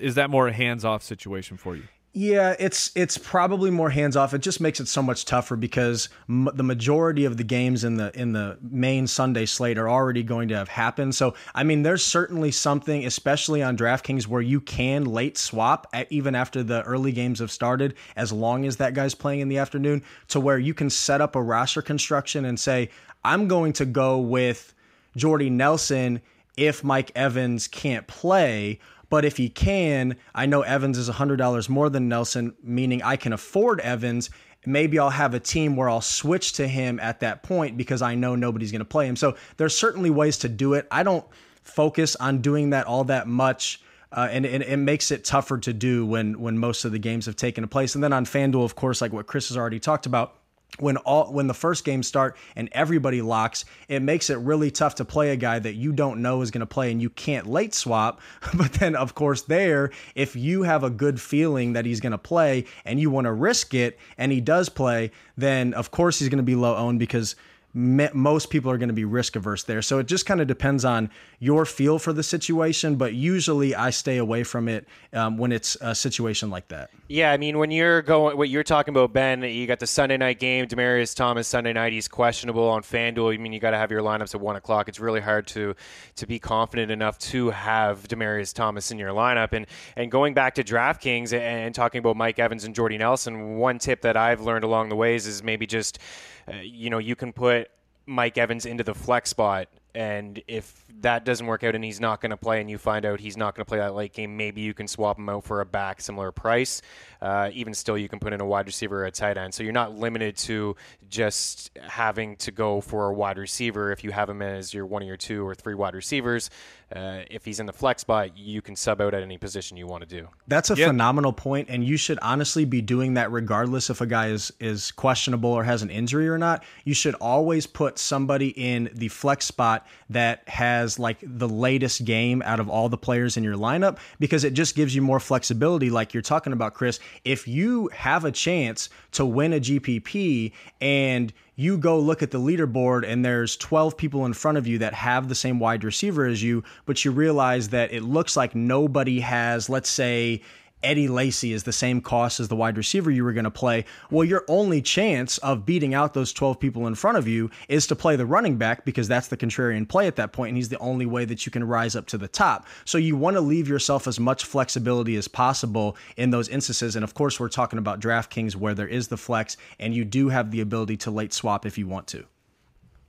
Is 0.00 0.14
that 0.14 0.30
more 0.30 0.48
a 0.48 0.52
hands 0.52 0.84
off 0.84 1.02
situation 1.02 1.56
for 1.56 1.74
you? 1.74 1.84
Yeah, 2.14 2.54
it's 2.58 2.92
it's 2.94 3.16
probably 3.16 3.70
more 3.70 3.88
hands 3.88 4.16
off. 4.16 4.34
It 4.34 4.42
just 4.42 4.60
makes 4.60 4.80
it 4.80 4.88
so 4.88 5.02
much 5.02 5.24
tougher 5.24 5.56
because 5.56 6.10
m- 6.28 6.50
the 6.52 6.62
majority 6.62 7.24
of 7.24 7.38
the 7.38 7.44
games 7.44 7.84
in 7.84 7.96
the 7.96 8.12
in 8.18 8.32
the 8.32 8.58
main 8.60 9.06
Sunday 9.06 9.46
slate 9.46 9.78
are 9.78 9.88
already 9.88 10.22
going 10.22 10.48
to 10.48 10.54
have 10.54 10.68
happened. 10.68 11.14
So, 11.14 11.32
I 11.54 11.64
mean, 11.64 11.84
there's 11.84 12.04
certainly 12.04 12.50
something, 12.50 13.06
especially 13.06 13.62
on 13.62 13.78
DraftKings, 13.78 14.26
where 14.26 14.42
you 14.42 14.60
can 14.60 15.06
late 15.06 15.38
swap 15.38 15.86
at, 15.94 16.12
even 16.12 16.34
after 16.34 16.62
the 16.62 16.82
early 16.82 17.12
games 17.12 17.38
have 17.38 17.50
started, 17.50 17.94
as 18.14 18.30
long 18.30 18.66
as 18.66 18.76
that 18.76 18.92
guy's 18.92 19.14
playing 19.14 19.40
in 19.40 19.48
the 19.48 19.56
afternoon, 19.56 20.02
to 20.28 20.38
where 20.38 20.58
you 20.58 20.74
can 20.74 20.90
set 20.90 21.22
up 21.22 21.34
a 21.34 21.42
roster 21.42 21.80
construction 21.80 22.44
and 22.44 22.60
say, 22.60 22.90
I'm 23.24 23.48
going 23.48 23.72
to 23.74 23.86
go 23.86 24.18
with 24.18 24.74
Jordy 25.16 25.48
Nelson 25.48 26.20
if 26.58 26.84
Mike 26.84 27.10
Evans 27.14 27.68
can't 27.68 28.06
play. 28.06 28.80
But 29.12 29.26
if 29.26 29.36
he 29.36 29.50
can, 29.50 30.16
I 30.34 30.46
know 30.46 30.62
Evans 30.62 30.96
is 30.96 31.10
$100 31.10 31.68
more 31.68 31.90
than 31.90 32.08
Nelson, 32.08 32.54
meaning 32.62 33.02
I 33.02 33.16
can 33.16 33.34
afford 33.34 33.78
Evans. 33.80 34.30
Maybe 34.64 34.98
I'll 34.98 35.10
have 35.10 35.34
a 35.34 35.38
team 35.38 35.76
where 35.76 35.90
I'll 35.90 36.00
switch 36.00 36.54
to 36.54 36.66
him 36.66 36.98
at 36.98 37.20
that 37.20 37.42
point 37.42 37.76
because 37.76 38.00
I 38.00 38.14
know 38.14 38.36
nobody's 38.36 38.72
going 38.72 38.78
to 38.78 38.86
play 38.86 39.06
him. 39.06 39.16
So 39.16 39.36
there's 39.58 39.76
certainly 39.76 40.08
ways 40.08 40.38
to 40.38 40.48
do 40.48 40.72
it. 40.72 40.88
I 40.90 41.02
don't 41.02 41.26
focus 41.62 42.16
on 42.16 42.40
doing 42.40 42.70
that 42.70 42.86
all 42.86 43.04
that 43.04 43.28
much. 43.28 43.82
Uh, 44.12 44.28
and, 44.30 44.46
and, 44.46 44.62
it 44.62 44.78
makes 44.78 45.10
it 45.10 45.26
tougher 45.26 45.58
to 45.58 45.74
do 45.74 46.06
when 46.06 46.40
when 46.40 46.56
most 46.56 46.86
of 46.86 46.92
the 46.92 46.98
games 46.98 47.26
have 47.26 47.36
taken 47.36 47.68
place. 47.68 47.94
And 47.94 48.02
then 48.02 48.14
on 48.14 48.24
FanDuel, 48.24 48.64
of 48.64 48.76
course, 48.76 49.02
like 49.02 49.12
what 49.12 49.26
Chris 49.26 49.48
has 49.48 49.58
already 49.58 49.78
talked 49.78 50.06
about, 50.06 50.36
when 50.78 50.96
all 50.98 51.32
when 51.32 51.46
the 51.46 51.54
first 51.54 51.84
games 51.84 52.06
start 52.06 52.36
and 52.56 52.68
everybody 52.72 53.20
locks, 53.20 53.64
it 53.88 54.00
makes 54.00 54.30
it 54.30 54.38
really 54.38 54.70
tough 54.70 54.94
to 54.96 55.04
play 55.04 55.30
a 55.30 55.36
guy 55.36 55.58
that 55.58 55.74
you 55.74 55.92
don't 55.92 56.22
know 56.22 56.40
is 56.40 56.50
going 56.50 56.60
to 56.60 56.66
play 56.66 56.90
and 56.90 57.02
you 57.02 57.10
can't 57.10 57.46
late 57.46 57.74
swap. 57.74 58.20
But 58.54 58.74
then 58.74 58.96
of 58.96 59.14
course 59.14 59.42
there, 59.42 59.90
if 60.14 60.36
you 60.36 60.62
have 60.62 60.84
a 60.84 60.90
good 60.90 61.20
feeling 61.20 61.72
that 61.72 61.84
he's 61.84 62.00
going 62.00 62.12
to 62.12 62.18
play 62.18 62.64
and 62.84 63.00
you 63.00 63.10
want 63.10 63.26
to 63.26 63.32
risk 63.32 63.74
it 63.74 63.98
and 64.16 64.30
he 64.30 64.40
does 64.40 64.68
play, 64.68 65.10
then 65.36 65.74
of 65.74 65.90
course 65.90 66.18
he's 66.18 66.28
going 66.28 66.38
to 66.38 66.42
be 66.42 66.54
low 66.54 66.76
owned 66.76 66.98
because 66.98 67.34
most 67.74 68.50
people 68.50 68.70
are 68.70 68.76
going 68.76 68.90
to 68.90 68.94
be 68.94 69.04
risk 69.04 69.34
averse 69.36 69.62
there. 69.64 69.80
So 69.80 69.98
it 69.98 70.06
just 70.06 70.26
kind 70.26 70.40
of 70.40 70.46
depends 70.46 70.84
on 70.84 71.10
your 71.42 71.66
feel 71.66 71.98
for 71.98 72.12
the 72.12 72.22
situation, 72.22 72.94
but 72.94 73.14
usually 73.14 73.74
I 73.74 73.90
stay 73.90 74.18
away 74.18 74.44
from 74.44 74.68
it 74.68 74.86
um, 75.12 75.38
when 75.38 75.50
it's 75.50 75.76
a 75.80 75.92
situation 75.92 76.50
like 76.50 76.68
that. 76.68 76.90
Yeah, 77.08 77.32
I 77.32 77.36
mean, 77.36 77.58
when 77.58 77.72
you're 77.72 78.00
going, 78.00 78.36
what 78.36 78.48
you're 78.48 78.62
talking 78.62 78.94
about, 78.94 79.12
Ben, 79.12 79.42
you 79.42 79.66
got 79.66 79.80
the 79.80 79.88
Sunday 79.88 80.16
night 80.16 80.38
game, 80.38 80.68
Demaryius 80.68 81.16
Thomas 81.16 81.48
Sunday 81.48 81.72
night, 81.72 81.92
he's 81.92 82.06
questionable 82.06 82.68
on 82.68 82.82
FanDuel. 82.82 83.34
I 83.34 83.38
mean, 83.38 83.52
you 83.52 83.58
got 83.58 83.72
to 83.72 83.76
have 83.76 83.90
your 83.90 84.02
lineups 84.02 84.36
at 84.36 84.40
one 84.40 84.54
o'clock. 84.54 84.88
It's 84.88 85.00
really 85.00 85.20
hard 85.20 85.48
to 85.48 85.74
to 86.14 86.26
be 86.28 86.38
confident 86.38 86.92
enough 86.92 87.18
to 87.18 87.50
have 87.50 88.06
Demaryius 88.06 88.54
Thomas 88.54 88.92
in 88.92 89.00
your 89.00 89.10
lineup. 89.10 89.52
And 89.52 89.66
and 89.96 90.12
going 90.12 90.34
back 90.34 90.54
to 90.54 90.62
DraftKings 90.62 91.32
and 91.32 91.74
talking 91.74 91.98
about 91.98 92.16
Mike 92.16 92.38
Evans 92.38 92.62
and 92.62 92.72
Jordy 92.72 92.98
Nelson, 92.98 93.56
one 93.56 93.80
tip 93.80 94.02
that 94.02 94.16
I've 94.16 94.42
learned 94.42 94.62
along 94.62 94.90
the 94.90 94.96
ways 94.96 95.26
is 95.26 95.42
maybe 95.42 95.66
just 95.66 95.98
uh, 96.46 96.58
you 96.62 96.88
know, 96.88 96.98
you 96.98 97.16
can 97.16 97.32
put 97.32 97.68
Mike 98.06 98.38
Evans 98.38 98.64
into 98.64 98.84
the 98.84 98.94
flex 98.94 99.30
spot 99.30 99.68
and 99.94 100.42
if 100.46 100.84
that 101.00 101.24
doesn't 101.24 101.46
work 101.46 101.64
out 101.64 101.74
and 101.74 101.84
he's 101.84 102.00
not 102.00 102.20
going 102.20 102.30
to 102.30 102.36
play 102.36 102.60
and 102.60 102.70
you 102.70 102.78
find 102.78 103.04
out 103.04 103.20
he's 103.20 103.36
not 103.36 103.54
going 103.54 103.64
to 103.64 103.68
play 103.68 103.78
that 103.78 103.94
late 103.94 104.12
game, 104.12 104.36
maybe 104.36 104.60
you 104.60 104.72
can 104.72 104.88
swap 104.88 105.18
him 105.18 105.28
out 105.28 105.44
for 105.44 105.60
a 105.60 105.66
back 105.66 106.00
similar 106.00 106.32
price. 106.32 106.80
Uh, 107.20 107.50
even 107.52 107.74
still, 107.74 107.98
you 107.98 108.08
can 108.08 108.18
put 108.18 108.32
in 108.32 108.40
a 108.40 108.46
wide 108.46 108.66
receiver 108.66 109.02
or 109.02 109.06
a 109.06 109.10
tight 109.10 109.36
end. 109.36 109.52
So 109.52 109.62
you're 109.62 109.72
not 109.72 109.96
limited 109.96 110.36
to 110.38 110.76
just 111.08 111.70
having 111.80 112.36
to 112.36 112.50
go 112.50 112.80
for 112.80 113.06
a 113.06 113.12
wide 113.12 113.38
receiver 113.38 113.92
if 113.92 114.02
you 114.02 114.10
have 114.12 114.30
him 114.30 114.42
as 114.42 114.72
your 114.72 114.86
one 114.86 115.02
of 115.02 115.08
your 115.08 115.16
two 115.16 115.46
or 115.46 115.54
three 115.54 115.74
wide 115.74 115.94
receivers. 115.94 116.50
Uh, 116.94 117.22
if 117.30 117.44
he's 117.44 117.58
in 117.58 117.64
the 117.64 117.72
flex 117.72 118.02
spot, 118.02 118.36
you 118.36 118.60
can 118.60 118.76
sub 118.76 119.00
out 119.00 119.14
at 119.14 119.22
any 119.22 119.38
position 119.38 119.76
you 119.76 119.86
want 119.86 120.06
to 120.06 120.08
do. 120.08 120.28
That's 120.46 120.70
a 120.70 120.74
yep. 120.74 120.88
phenomenal 120.88 121.32
point, 121.32 121.68
and 121.70 121.82
you 121.82 121.96
should 121.96 122.18
honestly 122.20 122.66
be 122.66 122.82
doing 122.82 123.14
that 123.14 123.32
regardless 123.32 123.88
if 123.88 124.00
a 124.00 124.06
guy 124.06 124.28
is 124.28 124.52
is 124.60 124.92
questionable 124.92 125.50
or 125.50 125.64
has 125.64 125.82
an 125.82 125.90
injury 125.90 126.28
or 126.28 126.36
not. 126.36 126.64
You 126.84 126.92
should 126.92 127.14
always 127.14 127.66
put 127.66 127.98
somebody 127.98 128.48
in 128.48 128.90
the 128.92 129.08
flex 129.08 129.46
spot 129.46 129.81
that 130.10 130.48
has 130.48 130.98
like 130.98 131.18
the 131.22 131.48
latest 131.48 132.04
game 132.04 132.42
out 132.42 132.60
of 132.60 132.68
all 132.68 132.88
the 132.88 132.98
players 132.98 133.36
in 133.36 133.44
your 133.44 133.56
lineup 133.56 133.98
because 134.18 134.44
it 134.44 134.52
just 134.54 134.74
gives 134.74 134.94
you 134.94 135.02
more 135.02 135.20
flexibility. 135.20 135.90
Like 135.90 136.14
you're 136.14 136.22
talking 136.22 136.52
about, 136.52 136.74
Chris. 136.74 137.00
If 137.24 137.46
you 137.48 137.88
have 137.88 138.24
a 138.24 138.32
chance 138.32 138.88
to 139.12 139.24
win 139.24 139.52
a 139.52 139.60
GPP 139.60 140.52
and 140.80 141.32
you 141.56 141.76
go 141.76 141.98
look 141.98 142.22
at 142.22 142.30
the 142.30 142.40
leaderboard 142.40 143.06
and 143.06 143.24
there's 143.24 143.56
12 143.56 143.96
people 143.96 144.24
in 144.24 144.32
front 144.32 144.58
of 144.58 144.66
you 144.66 144.78
that 144.78 144.94
have 144.94 145.28
the 145.28 145.34
same 145.34 145.58
wide 145.58 145.84
receiver 145.84 146.26
as 146.26 146.42
you, 146.42 146.64
but 146.86 147.04
you 147.04 147.10
realize 147.10 147.68
that 147.68 147.92
it 147.92 148.02
looks 148.02 148.36
like 148.36 148.54
nobody 148.54 149.20
has, 149.20 149.68
let's 149.68 149.90
say, 149.90 150.42
Eddie 150.82 151.08
Lacy 151.08 151.52
is 151.52 151.64
the 151.64 151.72
same 151.72 152.00
cost 152.00 152.40
as 152.40 152.48
the 152.48 152.56
wide 152.56 152.76
receiver 152.76 153.10
you 153.10 153.24
were 153.24 153.32
going 153.32 153.44
to 153.44 153.50
play, 153.50 153.84
well, 154.10 154.24
your 154.24 154.44
only 154.48 154.82
chance 154.82 155.38
of 155.38 155.64
beating 155.64 155.94
out 155.94 156.14
those 156.14 156.32
12 156.32 156.58
people 156.58 156.86
in 156.86 156.94
front 156.94 157.18
of 157.18 157.28
you 157.28 157.50
is 157.68 157.86
to 157.86 157.96
play 157.96 158.16
the 158.16 158.26
running 158.26 158.56
back 158.56 158.84
because 158.84 159.08
that's 159.08 159.28
the 159.28 159.36
contrarian 159.36 159.88
play 159.88 160.06
at 160.06 160.16
that 160.16 160.32
point, 160.32 160.48
and 160.48 160.56
he's 160.56 160.68
the 160.68 160.78
only 160.78 161.06
way 161.06 161.24
that 161.24 161.46
you 161.46 161.52
can 161.52 161.64
rise 161.64 161.96
up 161.96 162.06
to 162.06 162.18
the 162.18 162.28
top. 162.28 162.66
So 162.84 162.98
you 162.98 163.16
want 163.16 163.36
to 163.36 163.40
leave 163.40 163.68
yourself 163.68 164.06
as 164.06 164.18
much 164.18 164.44
flexibility 164.44 165.16
as 165.16 165.28
possible 165.28 165.96
in 166.16 166.30
those 166.30 166.48
instances. 166.48 166.96
And 166.96 167.04
of 167.04 167.14
course, 167.14 167.38
we're 167.38 167.48
talking 167.48 167.78
about 167.78 168.00
DraftKings 168.00 168.56
where 168.56 168.74
there 168.74 168.88
is 168.88 169.08
the 169.08 169.16
flex, 169.16 169.56
and 169.78 169.94
you 169.94 170.04
do 170.04 170.28
have 170.28 170.50
the 170.50 170.60
ability 170.60 170.96
to 170.98 171.10
late 171.10 171.32
swap 171.32 171.66
if 171.66 171.78
you 171.78 171.86
want 171.86 172.06
to. 172.08 172.24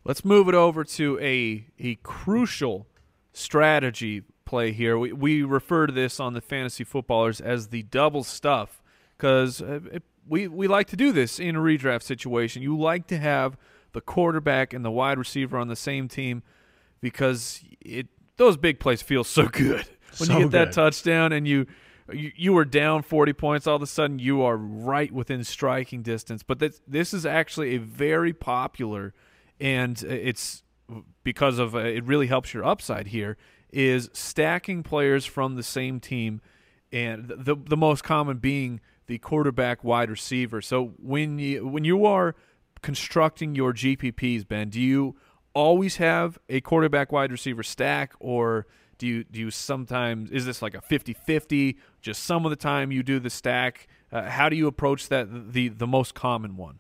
Let's 0.05 0.25
move 0.25 0.49
it 0.49 0.55
over 0.55 0.83
to 0.83 1.17
a, 1.21 1.65
a 1.79 1.95
crucial 1.95 2.87
strategy 3.31 4.23
play 4.53 4.71
here. 4.71 4.99
We, 4.99 5.11
we 5.11 5.41
refer 5.41 5.87
to 5.87 5.91
this 5.91 6.19
on 6.19 6.33
the 6.35 6.41
fantasy 6.41 6.83
footballers 6.83 7.41
as 7.41 7.69
the 7.69 7.81
double 7.81 8.23
stuff 8.23 8.83
because 9.17 9.63
uh, 9.63 9.79
we, 10.27 10.47
we 10.47 10.67
like 10.67 10.85
to 10.89 10.95
do 10.95 11.11
this 11.11 11.39
in 11.39 11.55
a 11.55 11.59
redraft 11.59 12.03
situation. 12.03 12.61
You 12.61 12.77
like 12.77 13.07
to 13.07 13.17
have 13.17 13.57
the 13.93 14.01
quarterback 14.01 14.71
and 14.71 14.85
the 14.85 14.91
wide 14.91 15.17
receiver 15.17 15.57
on 15.57 15.69
the 15.69 15.75
same 15.75 16.07
team 16.07 16.43
because 17.01 17.63
it 17.81 18.05
those 18.37 18.55
big 18.55 18.79
plays 18.79 19.01
feel 19.01 19.23
so 19.23 19.47
good 19.47 19.87
when 20.19 20.27
so 20.27 20.37
you 20.37 20.39
get 20.41 20.51
that 20.51 20.71
touchdown 20.71 21.31
and 21.31 21.47
you, 21.47 21.65
you 22.11 22.31
you 22.35 22.53
were 22.53 22.65
down 22.65 23.01
40 23.01 23.33
points 23.33 23.65
all 23.65 23.75
of 23.75 23.81
a 23.81 23.87
sudden 23.87 24.19
you 24.19 24.43
are 24.43 24.57
right 24.57 25.11
within 25.11 25.43
striking 25.43 26.03
distance 26.03 26.43
but 26.43 26.59
this 26.59 26.79
this 26.87 27.13
is 27.13 27.25
actually 27.25 27.75
a 27.75 27.79
very 27.79 28.33
popular 28.33 29.13
and 29.59 30.01
it's 30.03 30.63
because 31.23 31.59
of 31.59 31.75
uh, 31.75 31.79
it 31.79 32.03
really 32.03 32.27
helps 32.27 32.53
your 32.53 32.63
upside 32.63 33.07
here 33.07 33.37
is 33.73 34.09
stacking 34.13 34.83
players 34.83 35.25
from 35.25 35.55
the 35.55 35.63
same 35.63 35.99
team, 35.99 36.41
and 36.91 37.27
the 37.27 37.55
the 37.55 37.77
most 37.77 38.03
common 38.03 38.37
being 38.37 38.79
the 39.07 39.17
quarterback 39.17 39.83
wide 39.83 40.09
receiver. 40.09 40.61
So 40.61 40.93
when 40.97 41.39
you 41.39 41.67
when 41.67 41.83
you 41.83 42.05
are 42.05 42.35
constructing 42.81 43.55
your 43.55 43.73
GPPs, 43.73 44.47
Ben, 44.47 44.69
do 44.69 44.79
you 44.79 45.15
always 45.53 45.97
have 45.97 46.39
a 46.49 46.61
quarterback 46.61 47.11
wide 47.11 47.31
receiver 47.31 47.63
stack 47.63 48.13
or 48.19 48.65
do 48.97 49.05
you 49.05 49.23
do 49.23 49.39
you 49.39 49.51
sometimes 49.51 50.31
is 50.31 50.47
this 50.47 50.63
like 50.63 50.73
a 50.73 50.81
50-50 50.81 51.75
just 52.01 52.23
some 52.23 52.43
of 52.43 52.49
the 52.49 52.55
time 52.55 52.91
you 52.91 53.03
do 53.03 53.19
the 53.19 53.29
stack 53.29 53.87
uh, 54.11 54.23
how 54.23 54.49
do 54.49 54.55
you 54.55 54.65
approach 54.65 55.09
that 55.09 55.53
the 55.53 55.67
the 55.67 55.85
most 55.85 56.15
common 56.15 56.57
one 56.57 56.79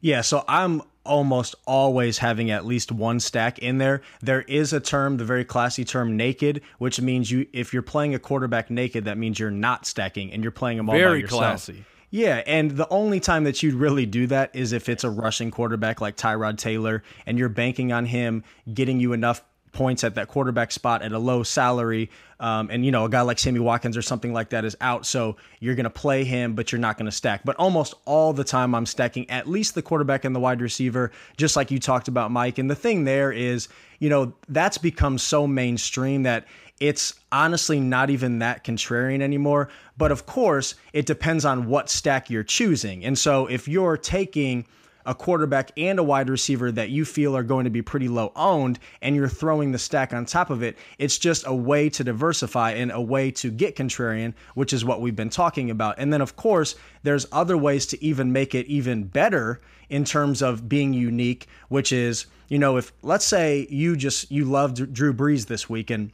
yeah, 0.00 0.22
so 0.22 0.44
I'm 0.48 0.82
almost 1.04 1.54
always 1.66 2.18
having 2.18 2.50
at 2.50 2.64
least 2.64 2.92
one 2.92 3.20
stack 3.20 3.58
in 3.58 3.78
there. 3.78 4.02
There 4.20 4.42
is 4.42 4.72
a 4.72 4.80
term, 4.80 5.16
the 5.16 5.24
very 5.24 5.44
classy 5.44 5.84
term 5.84 6.16
naked, 6.16 6.62
which 6.78 7.00
means 7.00 7.30
you 7.30 7.46
if 7.52 7.72
you're 7.72 7.82
playing 7.82 8.14
a 8.14 8.18
quarterback 8.18 8.70
naked, 8.70 9.04
that 9.04 9.18
means 9.18 9.38
you're 9.38 9.50
not 9.50 9.86
stacking 9.86 10.32
and 10.32 10.42
you're 10.42 10.52
playing 10.52 10.76
them 10.76 10.88
all 10.88 10.96
very 10.96 11.20
by 11.20 11.22
yourself. 11.22 11.40
classy 11.40 11.84
Yeah, 12.10 12.42
and 12.46 12.72
the 12.72 12.88
only 12.88 13.20
time 13.20 13.44
that 13.44 13.62
you'd 13.62 13.74
really 13.74 14.06
do 14.06 14.26
that 14.28 14.50
is 14.54 14.72
if 14.72 14.88
it's 14.88 15.04
a 15.04 15.10
rushing 15.10 15.50
quarterback 15.50 16.00
like 16.00 16.16
Tyrod 16.16 16.58
Taylor 16.58 17.02
and 17.24 17.38
you're 17.38 17.48
banking 17.48 17.92
on 17.92 18.06
him 18.06 18.42
getting 18.72 18.98
you 18.98 19.12
enough 19.12 19.42
points 19.72 20.02
at 20.02 20.16
that 20.16 20.28
quarterback 20.28 20.72
spot 20.72 21.02
at 21.02 21.12
a 21.12 21.18
low 21.18 21.42
salary. 21.42 22.10
Um, 22.40 22.70
and, 22.70 22.84
you 22.84 22.90
know, 22.90 23.04
a 23.04 23.08
guy 23.08 23.20
like 23.20 23.38
Sammy 23.38 23.60
Watkins 23.60 23.96
or 23.96 24.02
something 24.02 24.32
like 24.32 24.48
that 24.50 24.64
is 24.64 24.74
out. 24.80 25.04
So 25.04 25.36
you're 25.60 25.74
going 25.74 25.84
to 25.84 25.90
play 25.90 26.24
him, 26.24 26.54
but 26.54 26.72
you're 26.72 26.80
not 26.80 26.96
going 26.96 27.06
to 27.06 27.12
stack. 27.12 27.42
But 27.44 27.54
almost 27.56 27.94
all 28.06 28.32
the 28.32 28.44
time, 28.44 28.74
I'm 28.74 28.86
stacking 28.86 29.28
at 29.28 29.46
least 29.46 29.74
the 29.74 29.82
quarterback 29.82 30.24
and 30.24 30.34
the 30.34 30.40
wide 30.40 30.62
receiver, 30.62 31.12
just 31.36 31.54
like 31.54 31.70
you 31.70 31.78
talked 31.78 32.08
about, 32.08 32.30
Mike. 32.30 32.58
And 32.58 32.70
the 32.70 32.74
thing 32.74 33.04
there 33.04 33.30
is, 33.30 33.68
you 33.98 34.08
know, 34.08 34.32
that's 34.48 34.78
become 34.78 35.18
so 35.18 35.46
mainstream 35.46 36.22
that 36.22 36.46
it's 36.80 37.20
honestly 37.30 37.78
not 37.78 38.08
even 38.08 38.38
that 38.38 38.64
contrarian 38.64 39.20
anymore. 39.20 39.68
But 39.98 40.10
of 40.10 40.24
course, 40.24 40.76
it 40.94 41.04
depends 41.04 41.44
on 41.44 41.66
what 41.66 41.90
stack 41.90 42.30
you're 42.30 42.42
choosing. 42.42 43.04
And 43.04 43.18
so 43.18 43.46
if 43.46 43.68
you're 43.68 43.98
taking 43.98 44.64
a 45.06 45.14
quarterback 45.14 45.70
and 45.76 45.98
a 45.98 46.02
wide 46.02 46.28
receiver 46.28 46.70
that 46.72 46.90
you 46.90 47.04
feel 47.04 47.36
are 47.36 47.42
going 47.42 47.64
to 47.64 47.70
be 47.70 47.82
pretty 47.82 48.08
low 48.08 48.32
owned 48.36 48.78
and 49.02 49.16
you're 49.16 49.28
throwing 49.28 49.72
the 49.72 49.78
stack 49.78 50.12
on 50.12 50.24
top 50.24 50.50
of 50.50 50.62
it, 50.62 50.76
it's 50.98 51.18
just 51.18 51.46
a 51.46 51.54
way 51.54 51.88
to 51.90 52.04
diversify 52.04 52.72
and 52.72 52.90
a 52.92 53.00
way 53.00 53.30
to 53.30 53.50
get 53.50 53.76
contrarian, 53.76 54.34
which 54.54 54.72
is 54.72 54.84
what 54.84 55.00
we've 55.00 55.16
been 55.16 55.30
talking 55.30 55.70
about. 55.70 55.96
And 55.98 56.12
then, 56.12 56.20
of 56.20 56.36
course, 56.36 56.74
there's 57.02 57.26
other 57.32 57.56
ways 57.56 57.86
to 57.86 58.04
even 58.04 58.32
make 58.32 58.54
it 58.54 58.66
even 58.66 59.04
better 59.04 59.60
in 59.88 60.04
terms 60.04 60.42
of 60.42 60.68
being 60.68 60.92
unique, 60.92 61.48
which 61.68 61.92
is, 61.92 62.26
you 62.48 62.58
know, 62.58 62.76
if 62.76 62.92
let's 63.02 63.26
say 63.26 63.66
you 63.70 63.96
just, 63.96 64.30
you 64.30 64.44
loved 64.44 64.92
Drew 64.92 65.12
Brees 65.12 65.46
this 65.46 65.68
week 65.68 65.90
and 65.90 66.12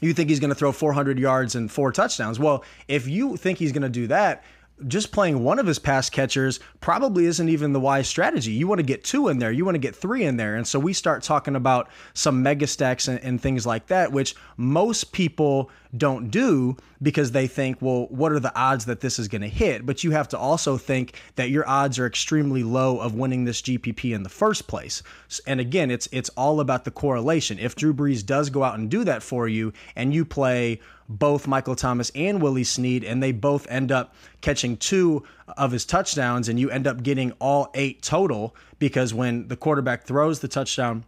you 0.00 0.12
think 0.12 0.28
he's 0.28 0.40
going 0.40 0.50
to 0.50 0.54
throw 0.54 0.72
400 0.72 1.18
yards 1.18 1.54
and 1.54 1.70
four 1.70 1.92
touchdowns. 1.92 2.38
Well, 2.38 2.64
if 2.88 3.08
you 3.08 3.36
think 3.36 3.58
he's 3.58 3.72
going 3.72 3.82
to 3.82 3.88
do 3.88 4.06
that, 4.08 4.44
just 4.88 5.12
playing 5.12 5.44
one 5.44 5.58
of 5.58 5.66
his 5.66 5.78
pass 5.78 6.10
catchers 6.10 6.58
probably 6.80 7.26
isn't 7.26 7.48
even 7.48 7.72
the 7.72 7.80
wise 7.80 8.08
strategy. 8.08 8.52
You 8.52 8.66
want 8.66 8.80
to 8.80 8.84
get 8.84 9.04
two 9.04 9.28
in 9.28 9.38
there, 9.38 9.52
you 9.52 9.64
want 9.64 9.76
to 9.76 9.80
get 9.80 9.94
three 9.94 10.24
in 10.24 10.36
there. 10.36 10.56
And 10.56 10.66
so 10.66 10.78
we 10.78 10.92
start 10.92 11.22
talking 11.22 11.54
about 11.54 11.88
some 12.12 12.42
mega 12.42 12.66
stacks 12.66 13.06
and, 13.08 13.20
and, 13.20 13.40
things 13.40 13.66
like 13.66 13.86
that, 13.88 14.10
which 14.10 14.34
most 14.56 15.12
people 15.12 15.70
don't 15.96 16.30
do 16.30 16.76
because 17.02 17.32
they 17.32 17.46
think, 17.46 17.80
well, 17.80 18.06
what 18.08 18.32
are 18.32 18.40
the 18.40 18.54
odds 18.58 18.86
that 18.86 19.00
this 19.00 19.18
is 19.18 19.28
going 19.28 19.42
to 19.42 19.48
hit? 19.48 19.84
But 19.84 20.02
you 20.02 20.12
have 20.12 20.28
to 20.28 20.38
also 20.38 20.76
think 20.76 21.20
that 21.36 21.50
your 21.50 21.68
odds 21.68 21.98
are 21.98 22.06
extremely 22.06 22.62
low 22.62 22.98
of 22.98 23.14
winning 23.14 23.44
this 23.44 23.62
GPP 23.62 24.14
in 24.14 24.22
the 24.22 24.28
first 24.28 24.66
place. 24.66 25.02
And 25.46 25.60
again, 25.60 25.90
it's 25.90 26.08
it's 26.12 26.30
all 26.30 26.60
about 26.60 26.84
the 26.84 26.90
correlation. 26.90 27.58
If 27.58 27.76
Drew 27.76 27.94
Brees 27.94 28.24
does 28.24 28.50
go 28.50 28.62
out 28.62 28.78
and 28.78 28.90
do 28.90 29.04
that 29.04 29.22
for 29.22 29.48
you, 29.48 29.72
and 29.96 30.14
you 30.14 30.24
play 30.24 30.80
both 31.08 31.46
Michael 31.46 31.76
Thomas 31.76 32.10
and 32.14 32.40
Willie 32.40 32.64
Snead, 32.64 33.04
and 33.04 33.22
they 33.22 33.32
both 33.32 33.66
end 33.68 33.92
up 33.92 34.14
catching 34.40 34.76
two 34.76 35.22
of 35.56 35.72
his 35.72 35.84
touchdowns, 35.84 36.48
and 36.48 36.58
you 36.58 36.70
end 36.70 36.86
up 36.86 37.02
getting 37.02 37.32
all 37.32 37.70
eight 37.74 38.02
total 38.02 38.56
because 38.78 39.12
when 39.12 39.48
the 39.48 39.56
quarterback 39.56 40.04
throws 40.04 40.40
the 40.40 40.48
touchdown 40.48 41.04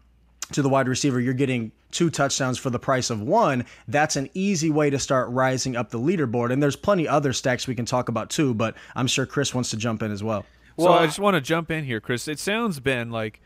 to 0.52 0.62
the 0.62 0.68
wide 0.68 0.88
receiver, 0.88 1.20
you're 1.20 1.34
getting 1.34 1.72
two 1.90 2.10
touchdowns 2.10 2.58
for 2.58 2.70
the 2.70 2.78
price 2.78 3.10
of 3.10 3.20
one. 3.20 3.64
That's 3.88 4.16
an 4.16 4.28
easy 4.34 4.70
way 4.70 4.90
to 4.90 4.98
start 4.98 5.28
rising 5.30 5.76
up 5.76 5.90
the 5.90 5.98
leaderboard. 5.98 6.52
And 6.52 6.62
there's 6.62 6.76
plenty 6.76 7.08
other 7.08 7.32
stacks 7.32 7.66
we 7.66 7.74
can 7.74 7.86
talk 7.86 8.08
about 8.08 8.30
too, 8.30 8.54
but 8.54 8.76
I'm 8.94 9.06
sure 9.06 9.26
Chris 9.26 9.54
wants 9.54 9.70
to 9.70 9.76
jump 9.76 10.02
in 10.02 10.10
as 10.10 10.22
well. 10.22 10.44
Well, 10.76 10.88
so 10.88 10.92
I 10.92 11.06
just 11.06 11.18
want 11.18 11.34
to 11.34 11.40
jump 11.40 11.70
in 11.70 11.84
here, 11.84 12.00
Chris. 12.00 12.28
It 12.28 12.38
sounds, 12.38 12.80
Ben, 12.80 13.10
like 13.10 13.40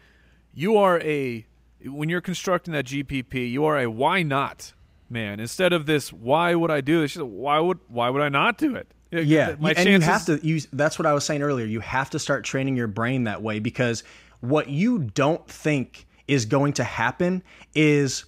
you 0.53 0.77
are 0.77 1.01
a 1.01 1.47
when 1.85 2.09
you're 2.09 2.21
constructing 2.21 2.75
that 2.75 2.87
GPP, 2.87 3.51
you 3.51 3.65
are 3.65 3.79
a 3.79 3.87
why 3.89 4.23
not 4.23 4.75
man. 5.09 5.41
Instead 5.41 5.73
of 5.73 5.87
this, 5.87 6.13
why 6.13 6.55
would 6.55 6.71
I 6.71 6.81
do 6.81 7.01
this? 7.01 7.17
Why 7.17 7.59
would 7.59 7.79
why 7.89 8.11
would 8.11 8.23
I 8.23 8.29
not 8.29 8.59
do 8.59 8.75
it? 8.75 8.93
Yeah, 9.13 9.57
My 9.59 9.73
and 9.73 9.89
you 9.89 10.01
have 10.01 10.27
to 10.27 10.39
use. 10.47 10.69
That's 10.73 10.99
what 10.99 11.07
I 11.07 11.13
was 11.13 11.25
saying 11.25 11.43
earlier. 11.43 11.67
You 11.67 11.81
have 11.81 12.11
to 12.11 12.19
start 12.19 12.45
training 12.45 12.77
your 12.77 12.87
brain 12.87 13.25
that 13.25 13.43
way 13.43 13.59
because 13.59 14.05
what 14.41 14.69
you 14.69 15.01
don't 15.01 15.47
think 15.49 16.07
is 16.31 16.47
going 16.47 16.73
to 16.75 16.85
happen 16.85 17.43
is 17.75 18.25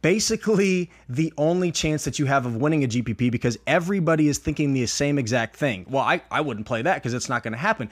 basically 0.00 0.90
the 1.08 1.32
only 1.38 1.70
chance 1.70 2.04
that 2.04 2.18
you 2.18 2.24
have 2.24 2.46
of 2.46 2.56
winning 2.56 2.84
a 2.84 2.88
GPP 2.88 3.30
because 3.30 3.58
everybody 3.66 4.28
is 4.28 4.38
thinking 4.38 4.72
the 4.72 4.86
same 4.86 5.18
exact 5.18 5.56
thing. 5.56 5.86
Well, 5.88 6.02
I, 6.02 6.22
I 6.30 6.40
wouldn't 6.40 6.66
play 6.66 6.82
that 6.82 6.94
because 6.94 7.12
it's 7.12 7.28
not 7.28 7.42
going 7.42 7.52
to 7.52 7.58
happen. 7.58 7.90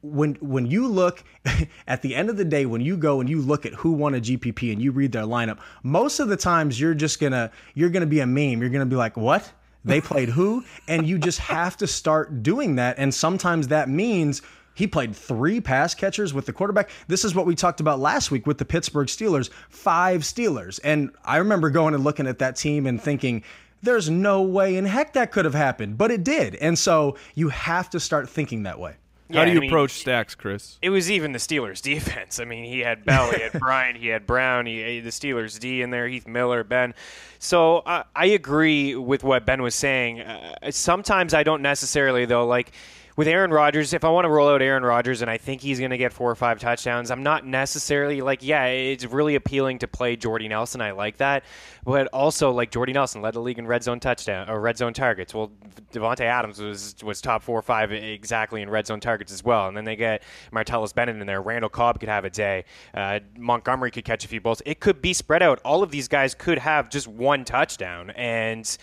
When 0.00 0.34
when 0.34 0.66
you 0.66 0.86
look 0.86 1.24
at 1.88 2.02
the 2.02 2.14
end 2.14 2.30
of 2.30 2.36
the 2.36 2.44
day 2.44 2.66
when 2.66 2.80
you 2.80 2.96
go 2.96 3.20
and 3.20 3.28
you 3.28 3.40
look 3.40 3.66
at 3.66 3.74
who 3.74 3.92
won 3.92 4.14
a 4.14 4.20
GPP 4.20 4.72
and 4.72 4.80
you 4.80 4.92
read 4.92 5.10
their 5.10 5.24
lineup 5.24 5.58
most 5.82 6.20
of 6.20 6.28
the 6.28 6.36
times 6.36 6.80
you're 6.80 6.94
just 6.94 7.18
gonna 7.18 7.50
you're 7.74 7.90
gonna 7.90 8.06
be 8.06 8.20
a 8.20 8.26
meme. 8.26 8.60
You're 8.60 8.70
gonna 8.70 8.86
be 8.86 8.94
like 8.94 9.16
what? 9.16 9.52
They 9.84 10.00
played 10.00 10.28
who? 10.28 10.64
And 10.86 11.06
you 11.06 11.18
just 11.18 11.38
have 11.38 11.76
to 11.78 11.86
start 11.86 12.42
doing 12.42 12.76
that. 12.76 12.96
And 12.98 13.12
sometimes 13.12 13.68
that 13.68 13.88
means 13.88 14.42
he 14.78 14.86
played 14.86 15.16
three 15.16 15.60
pass 15.60 15.92
catchers 15.92 16.32
with 16.32 16.46
the 16.46 16.52
quarterback. 16.52 16.88
This 17.08 17.24
is 17.24 17.34
what 17.34 17.46
we 17.46 17.56
talked 17.56 17.80
about 17.80 17.98
last 17.98 18.30
week 18.30 18.46
with 18.46 18.58
the 18.58 18.64
Pittsburgh 18.64 19.08
Steelers, 19.08 19.50
five 19.68 20.20
Steelers. 20.20 20.78
And 20.84 21.10
I 21.24 21.38
remember 21.38 21.68
going 21.68 21.94
and 21.94 22.04
looking 22.04 22.28
at 22.28 22.38
that 22.38 22.54
team 22.54 22.86
and 22.86 23.02
thinking, 23.02 23.42
there's 23.82 24.08
no 24.08 24.42
way 24.42 24.76
in 24.76 24.84
heck 24.84 25.14
that 25.14 25.32
could 25.32 25.46
have 25.46 25.54
happened, 25.54 25.98
but 25.98 26.12
it 26.12 26.22
did. 26.22 26.54
And 26.54 26.78
so 26.78 27.16
you 27.34 27.48
have 27.48 27.90
to 27.90 27.98
start 27.98 28.28
thinking 28.28 28.62
that 28.62 28.78
way. 28.78 28.94
Yeah, 29.28 29.40
How 29.40 29.46
do 29.46 29.50
you 29.50 29.56
I 29.56 29.60
mean, 29.62 29.70
approach 29.70 29.90
stacks, 29.90 30.36
Chris? 30.36 30.78
It 30.80 30.90
was 30.90 31.10
even 31.10 31.32
the 31.32 31.40
Steelers' 31.40 31.82
defense. 31.82 32.38
I 32.38 32.44
mean, 32.44 32.64
he 32.64 32.78
had 32.78 33.04
Bell, 33.04 33.32
he 33.32 33.42
had 33.42 33.52
Bryant, 33.58 33.96
he 33.98 34.06
had 34.06 34.28
Brown, 34.28 34.66
he 34.66 34.78
had 34.78 35.04
the 35.04 35.10
Steelers' 35.10 35.58
D 35.58 35.82
in 35.82 35.90
there, 35.90 36.06
Heath 36.06 36.28
Miller, 36.28 36.62
Ben. 36.62 36.94
So 37.40 37.78
uh, 37.78 38.04
I 38.14 38.26
agree 38.26 38.94
with 38.94 39.24
what 39.24 39.44
Ben 39.44 39.60
was 39.60 39.74
saying. 39.74 40.20
Uh, 40.20 40.70
sometimes 40.70 41.34
I 41.34 41.42
don't 41.42 41.62
necessarily, 41.62 42.26
though, 42.26 42.46
like– 42.46 42.70
with 43.18 43.26
Aaron 43.26 43.50
Rodgers, 43.50 43.94
if 43.94 44.04
I 44.04 44.10
want 44.10 44.26
to 44.26 44.28
roll 44.28 44.48
out 44.48 44.62
Aaron 44.62 44.84
Rodgers 44.84 45.22
and 45.22 45.30
I 45.30 45.38
think 45.38 45.60
he's 45.60 45.80
going 45.80 45.90
to 45.90 45.98
get 45.98 46.12
four 46.12 46.30
or 46.30 46.36
five 46.36 46.60
touchdowns, 46.60 47.10
I'm 47.10 47.24
not 47.24 47.44
necessarily 47.44 48.20
like, 48.20 48.44
yeah, 48.44 48.66
it's 48.66 49.04
really 49.04 49.34
appealing 49.34 49.80
to 49.80 49.88
play 49.88 50.14
Jordy 50.14 50.46
Nelson. 50.46 50.80
I 50.80 50.92
like 50.92 51.16
that, 51.16 51.42
but 51.84 52.06
also 52.12 52.52
like 52.52 52.70
Jordy 52.70 52.92
Nelson 52.92 53.20
led 53.20 53.34
the 53.34 53.40
league 53.40 53.58
in 53.58 53.66
red 53.66 53.82
zone 53.82 53.98
touchdown 53.98 54.48
or 54.48 54.60
red 54.60 54.78
zone 54.78 54.92
targets. 54.92 55.34
Well, 55.34 55.50
Davante 55.92 56.20
Adams 56.20 56.60
was 56.60 56.94
was 57.02 57.20
top 57.20 57.42
four 57.42 57.58
or 57.58 57.62
five 57.62 57.90
exactly 57.90 58.62
in 58.62 58.70
red 58.70 58.86
zone 58.86 59.00
targets 59.00 59.32
as 59.32 59.42
well, 59.42 59.66
and 59.66 59.76
then 59.76 59.84
they 59.84 59.96
get 59.96 60.22
Martellus 60.52 60.94
Bennett 60.94 61.20
in 61.20 61.26
there. 61.26 61.42
Randall 61.42 61.70
Cobb 61.70 61.98
could 61.98 62.08
have 62.08 62.24
a 62.24 62.30
day. 62.30 62.66
Uh, 62.94 63.18
Montgomery 63.36 63.90
could 63.90 64.04
catch 64.04 64.24
a 64.24 64.28
few 64.28 64.40
balls. 64.40 64.62
It 64.64 64.78
could 64.78 65.02
be 65.02 65.12
spread 65.12 65.42
out. 65.42 65.60
All 65.64 65.82
of 65.82 65.90
these 65.90 66.06
guys 66.06 66.36
could 66.36 66.58
have 66.58 66.88
just 66.88 67.08
one 67.08 67.44
touchdown, 67.44 68.10
and 68.10 68.78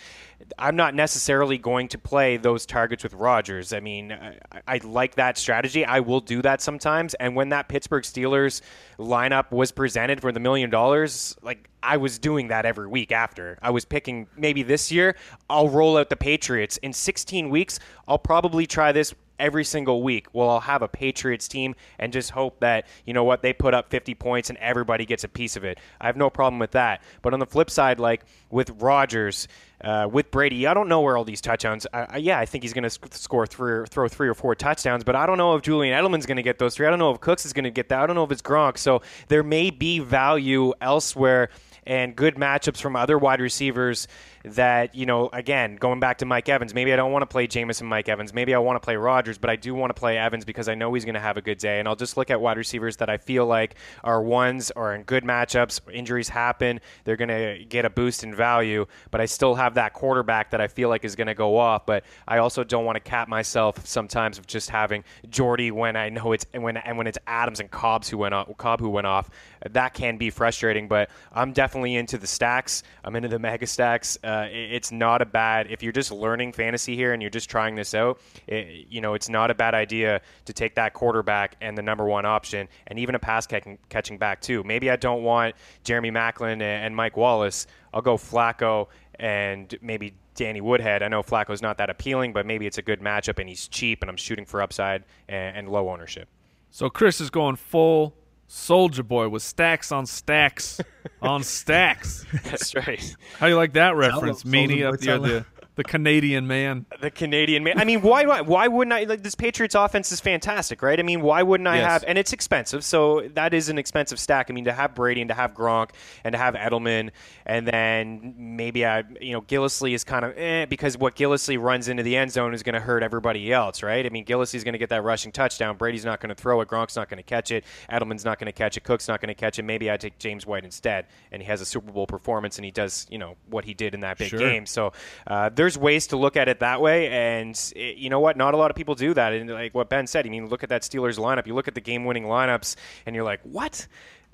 I'm 0.58 0.76
not 0.76 0.94
necessarily 0.94 1.58
going 1.58 1.88
to 1.88 1.98
play 1.98 2.36
those 2.36 2.66
targets 2.66 3.02
with 3.02 3.14
Rodgers. 3.14 3.72
I 3.72 3.80
mean, 3.80 4.12
I, 4.12 4.38
I, 4.66 4.80
like 4.84 5.14
that 5.16 5.38
strategy. 5.38 5.84
I 5.84 6.00
will 6.00 6.20
do 6.20 6.42
that 6.42 6.60
sometimes. 6.60 7.14
And 7.14 7.34
when 7.34 7.48
that 7.50 7.68
Pittsburgh 7.68 8.04
Steelers 8.04 8.60
lineup 8.98 9.50
was 9.50 9.72
presented 9.72 10.20
for 10.20 10.32
the 10.32 10.40
million 10.40 10.70
dollars, 10.70 11.36
like 11.42 11.68
I 11.82 11.96
was 11.96 12.18
doing 12.18 12.48
that 12.48 12.66
every 12.66 12.86
week 12.86 13.12
after. 13.12 13.58
I 13.62 13.70
was 13.70 13.84
picking 13.84 14.26
maybe 14.36 14.62
this 14.62 14.92
year, 14.92 15.16
I'll 15.48 15.68
roll 15.68 15.96
out 15.96 16.10
the 16.10 16.16
Patriots. 16.16 16.76
In 16.78 16.92
16 16.92 17.48
weeks, 17.48 17.78
I'll 18.06 18.18
probably 18.18 18.66
try 18.66 18.92
this 18.92 19.14
every 19.38 19.64
single 19.64 20.02
week. 20.02 20.26
Well, 20.32 20.48
I'll 20.50 20.60
have 20.60 20.82
a 20.82 20.88
Patriots 20.88 21.48
team 21.48 21.74
and 21.98 22.12
just 22.12 22.30
hope 22.30 22.60
that, 22.60 22.86
you 23.04 23.14
know 23.14 23.24
what, 23.24 23.42
they 23.42 23.52
put 23.52 23.74
up 23.74 23.90
50 23.90 24.14
points 24.14 24.50
and 24.50 24.58
everybody 24.58 25.04
gets 25.04 25.24
a 25.24 25.28
piece 25.28 25.56
of 25.56 25.64
it. 25.64 25.78
I 26.00 26.06
have 26.06 26.16
no 26.16 26.30
problem 26.30 26.58
with 26.58 26.72
that. 26.72 27.02
But 27.22 27.34
on 27.34 27.40
the 27.40 27.46
flip 27.46 27.70
side, 27.70 28.00
like 28.00 28.24
with 28.50 28.70
Rodgers, 28.80 29.48
uh, 29.82 30.08
with 30.10 30.30
Brady, 30.30 30.66
I 30.66 30.74
don't 30.74 30.88
know 30.88 31.00
where 31.02 31.16
all 31.16 31.24
these 31.24 31.40
touchdowns. 31.40 31.86
I, 31.92 32.06
I, 32.10 32.16
yeah, 32.16 32.38
I 32.38 32.46
think 32.46 32.64
he's 32.64 32.72
going 32.72 32.84
to 32.84 32.90
sc- 32.90 33.12
score 33.12 33.46
three 33.46 33.72
or 33.72 33.86
throw 33.86 34.08
three 34.08 34.28
or 34.28 34.34
four 34.34 34.54
touchdowns, 34.54 35.04
but 35.04 35.14
I 35.14 35.26
don't 35.26 35.38
know 35.38 35.54
if 35.54 35.62
Julian 35.62 35.96
Edelman's 35.96 36.26
going 36.26 36.38
to 36.38 36.42
get 36.42 36.58
those 36.58 36.74
three. 36.74 36.86
I 36.86 36.90
don't 36.90 36.98
know 36.98 37.10
if 37.10 37.20
Cooks 37.20 37.44
is 37.44 37.52
going 37.52 37.64
to 37.64 37.70
get 37.70 37.90
that. 37.90 38.00
I 38.00 38.06
don't 38.06 38.16
know 38.16 38.24
if 38.24 38.32
it's 38.32 38.42
Gronk. 38.42 38.78
So 38.78 39.02
there 39.28 39.42
may 39.42 39.70
be 39.70 39.98
value 39.98 40.72
elsewhere 40.80 41.50
and 41.86 42.16
good 42.16 42.34
matchups 42.34 42.80
from 42.80 42.96
other 42.96 43.18
wide 43.18 43.40
receivers 43.40 44.08
that, 44.46 44.94
you 44.94 45.06
know, 45.06 45.28
again, 45.32 45.76
going 45.76 45.98
back 45.98 46.18
to 46.18 46.24
Mike 46.24 46.48
Evans, 46.48 46.72
maybe 46.72 46.92
I 46.92 46.96
don't 46.96 47.10
want 47.10 47.22
to 47.22 47.26
play 47.26 47.46
Jameson 47.46 47.86
Mike 47.86 48.08
Evans. 48.08 48.32
Maybe 48.32 48.54
I 48.54 48.58
want 48.58 48.80
to 48.80 48.84
play 48.84 48.96
Rodgers, 48.96 49.38
but 49.38 49.50
I 49.50 49.56
do 49.56 49.74
want 49.74 49.94
to 49.94 49.98
play 49.98 50.16
Evans 50.18 50.44
because 50.44 50.68
I 50.68 50.74
know 50.74 50.94
he's 50.94 51.04
going 51.04 51.14
to 51.14 51.20
have 51.20 51.36
a 51.36 51.42
good 51.42 51.58
day. 51.58 51.80
And 51.80 51.88
I'll 51.88 51.96
just 51.96 52.16
look 52.16 52.30
at 52.30 52.40
wide 52.40 52.56
receivers 52.56 52.96
that 52.98 53.10
I 53.10 53.16
feel 53.16 53.46
like 53.46 53.74
are 54.04 54.22
ones 54.22 54.70
or 54.76 54.94
in 54.94 55.02
good 55.02 55.24
matchups. 55.24 55.80
Injuries 55.92 56.28
happen. 56.28 56.80
They're 57.04 57.16
going 57.16 57.28
to 57.28 57.64
get 57.68 57.84
a 57.84 57.90
boost 57.90 58.22
in 58.22 58.34
value, 58.34 58.86
but 59.10 59.20
I 59.20 59.26
still 59.26 59.56
have 59.56 59.74
that 59.74 59.92
quarterback 59.92 60.50
that 60.50 60.60
I 60.60 60.68
feel 60.68 60.88
like 60.88 61.04
is 61.04 61.16
going 61.16 61.26
to 61.26 61.34
go 61.34 61.58
off. 61.58 61.84
But 61.84 62.04
I 62.28 62.38
also 62.38 62.62
don't 62.62 62.84
want 62.84 62.96
to 62.96 63.00
cap 63.00 63.28
myself 63.28 63.84
sometimes 63.86 64.38
of 64.38 64.46
just 64.46 64.70
having 64.70 65.02
Jordy 65.28 65.70
when 65.72 65.96
I 65.96 66.08
know 66.08 66.32
it's 66.32 66.46
when 66.52 66.76
and 66.76 66.96
when 66.96 67.06
it's 67.06 67.18
Adams 67.26 67.58
and 67.58 67.70
Cobbs 67.70 68.08
who 68.08 68.18
went 68.18 68.34
off, 68.34 68.48
Cobb 68.58 68.80
who 68.80 68.90
went 68.90 69.06
off. 69.06 69.28
That 69.70 69.94
can 69.94 70.16
be 70.16 70.30
frustrating, 70.30 70.86
but 70.86 71.10
I'm 71.32 71.52
definitely 71.52 71.96
into 71.96 72.18
the 72.18 72.26
stacks. 72.26 72.82
I'm 73.04 73.16
into 73.16 73.28
the 73.28 73.38
mega 73.38 73.66
stacks. 73.66 74.18
Uh, 74.22 74.35
Uh, 74.36 74.48
it's 74.50 74.92
not 74.92 75.22
a 75.22 75.26
bad 75.26 75.66
if 75.70 75.82
you're 75.82 75.92
just 75.92 76.10
learning 76.10 76.52
fantasy 76.52 76.94
here 76.94 77.12
and 77.12 77.22
you're 77.22 77.30
just 77.30 77.48
trying 77.48 77.74
this 77.74 77.94
out. 77.94 78.20
It, 78.46 78.86
you 78.90 79.00
know, 79.00 79.14
it's 79.14 79.28
not 79.28 79.50
a 79.50 79.54
bad 79.54 79.74
idea 79.74 80.20
to 80.44 80.52
take 80.52 80.74
that 80.74 80.92
quarterback 80.92 81.56
and 81.60 81.76
the 81.76 81.82
number 81.82 82.04
one 82.04 82.26
option, 82.26 82.68
and 82.86 82.98
even 82.98 83.14
a 83.14 83.18
pass 83.18 83.46
catching, 83.46 83.78
catching 83.88 84.18
back 84.18 84.40
too. 84.40 84.62
Maybe 84.64 84.90
I 84.90 84.96
don't 84.96 85.22
want 85.22 85.54
Jeremy 85.84 86.10
Maclin 86.10 86.60
and 86.60 86.94
Mike 86.94 87.16
Wallace. 87.16 87.66
I'll 87.94 88.02
go 88.02 88.16
Flacco 88.16 88.88
and 89.18 89.74
maybe 89.80 90.14
Danny 90.34 90.60
Woodhead. 90.60 91.02
I 91.02 91.08
know 91.08 91.22
Flacco's 91.22 91.62
not 91.62 91.78
that 91.78 91.88
appealing, 91.88 92.32
but 92.32 92.44
maybe 92.44 92.66
it's 92.66 92.78
a 92.78 92.82
good 92.82 93.00
matchup 93.00 93.38
and 93.38 93.48
he's 93.48 93.68
cheap 93.68 94.02
and 94.02 94.10
I'm 94.10 94.18
shooting 94.18 94.44
for 94.44 94.60
upside 94.60 95.04
and, 95.28 95.56
and 95.56 95.68
low 95.68 95.88
ownership. 95.88 96.28
So 96.70 96.90
Chris 96.90 97.20
is 97.20 97.30
going 97.30 97.56
full 97.56 98.14
Soulja 98.48 99.06
Boy 99.06 99.28
with 99.28 99.42
stacks 99.42 99.90
on 99.92 100.06
stacks 100.06 100.80
on 101.22 101.42
stacks. 101.42 102.24
That's 102.44 102.74
right. 102.74 103.16
How 103.38 103.46
do 103.46 103.52
you 103.52 103.56
like 103.56 103.72
that 103.74 103.96
reference, 103.96 104.44
Meaney 104.44 104.78
Meaney? 104.78 104.86
Up 104.86 105.00
the, 105.00 105.18
the 105.18 105.44
the 105.76 105.84
Canadian 105.84 106.46
man. 106.46 106.86
The 107.00 107.10
Canadian 107.10 107.62
man. 107.62 107.78
I 107.78 107.84
mean, 107.84 108.00
why 108.00 108.40
why 108.40 108.66
wouldn't 108.66 108.92
I? 108.92 109.04
Like 109.04 109.22
this 109.22 109.34
Patriots 109.34 109.74
offense 109.74 110.10
is 110.10 110.20
fantastic, 110.20 110.82
right? 110.82 110.98
I 110.98 111.02
mean, 111.02 111.20
why 111.20 111.42
wouldn't 111.42 111.68
I 111.68 111.76
yes. 111.76 111.86
have? 111.86 112.04
And 112.08 112.16
it's 112.16 112.32
expensive, 112.32 112.82
so 112.82 113.28
that 113.34 113.52
is 113.52 113.68
an 113.68 113.78
expensive 113.78 114.18
stack. 114.18 114.46
I 114.48 114.54
mean, 114.54 114.64
to 114.64 114.72
have 114.72 114.94
Brady 114.94 115.20
and 115.20 115.28
to 115.28 115.34
have 115.34 115.52
Gronk 115.52 115.90
and 116.24 116.32
to 116.32 116.38
have 116.38 116.54
Edelman, 116.54 117.10
and 117.44 117.68
then 117.68 118.34
maybe 118.38 118.86
I, 118.86 119.04
you 119.20 119.32
know, 119.32 119.42
Gillislee 119.42 119.94
is 119.94 120.02
kind 120.02 120.24
of 120.24 120.36
eh, 120.38 120.64
because 120.64 120.96
what 120.96 121.14
Gillislee 121.14 121.60
runs 121.60 121.88
into 121.88 122.02
the 122.02 122.16
end 122.16 122.32
zone 122.32 122.54
is 122.54 122.62
going 122.62 122.74
to 122.74 122.80
hurt 122.80 123.02
everybody 123.02 123.52
else, 123.52 123.82
right? 123.82 124.04
I 124.04 124.08
mean, 124.08 124.24
Gillislee's 124.24 124.64
going 124.64 124.72
to 124.72 124.78
get 124.78 124.88
that 124.88 125.04
rushing 125.04 125.30
touchdown. 125.30 125.76
Brady's 125.76 126.06
not 126.06 126.20
going 126.20 126.30
to 126.30 126.34
throw 126.34 126.62
it. 126.62 126.68
Gronk's 126.68 126.96
not 126.96 127.10
going 127.10 127.18
to 127.18 127.22
catch 127.22 127.50
it. 127.50 127.64
Edelman's 127.90 128.24
not 128.24 128.38
going 128.38 128.46
to 128.46 128.52
catch 128.52 128.78
it. 128.78 128.84
Cook's 128.84 129.08
not 129.08 129.20
going 129.20 129.28
to 129.28 129.34
catch 129.34 129.58
it. 129.58 129.64
Maybe 129.64 129.90
I 129.90 129.98
take 129.98 130.18
James 130.18 130.46
White 130.46 130.64
instead, 130.64 131.06
and 131.32 131.42
he 131.42 131.48
has 131.48 131.60
a 131.60 131.66
Super 131.66 131.92
Bowl 131.92 132.06
performance, 132.06 132.56
and 132.56 132.64
he 132.64 132.70
does, 132.70 133.06
you 133.10 133.18
know, 133.18 133.36
what 133.50 133.66
he 133.66 133.74
did 133.74 133.92
in 133.92 134.00
that 134.00 134.16
big 134.16 134.30
sure. 134.30 134.38
game. 134.38 134.64
So 134.64 134.94
uh, 135.26 135.50
there's 135.66 135.76
ways 135.76 136.06
to 136.06 136.16
look 136.16 136.36
at 136.36 136.48
it 136.48 136.60
that 136.60 136.80
way. 136.80 137.08
And 137.08 137.72
it, 137.74 137.96
you 137.96 138.08
know 138.08 138.20
what? 138.20 138.36
Not 138.36 138.54
a 138.54 138.56
lot 138.56 138.70
of 138.70 138.76
people 138.76 138.94
do 138.94 139.12
that. 139.14 139.32
And 139.32 139.50
like 139.50 139.74
what 139.74 139.88
Ben 139.88 140.06
said, 140.06 140.24
I 140.24 140.30
mean, 140.30 140.48
look 140.48 140.62
at 140.62 140.68
that 140.68 140.82
Steelers 140.82 141.18
lineup. 141.18 141.48
You 141.48 141.54
look 141.54 141.66
at 141.66 141.74
the 141.74 141.80
game-winning 141.80 142.22
lineups, 142.22 142.76
and 143.04 143.16
you're 143.16 143.24
like, 143.24 143.40
what? 143.42 143.88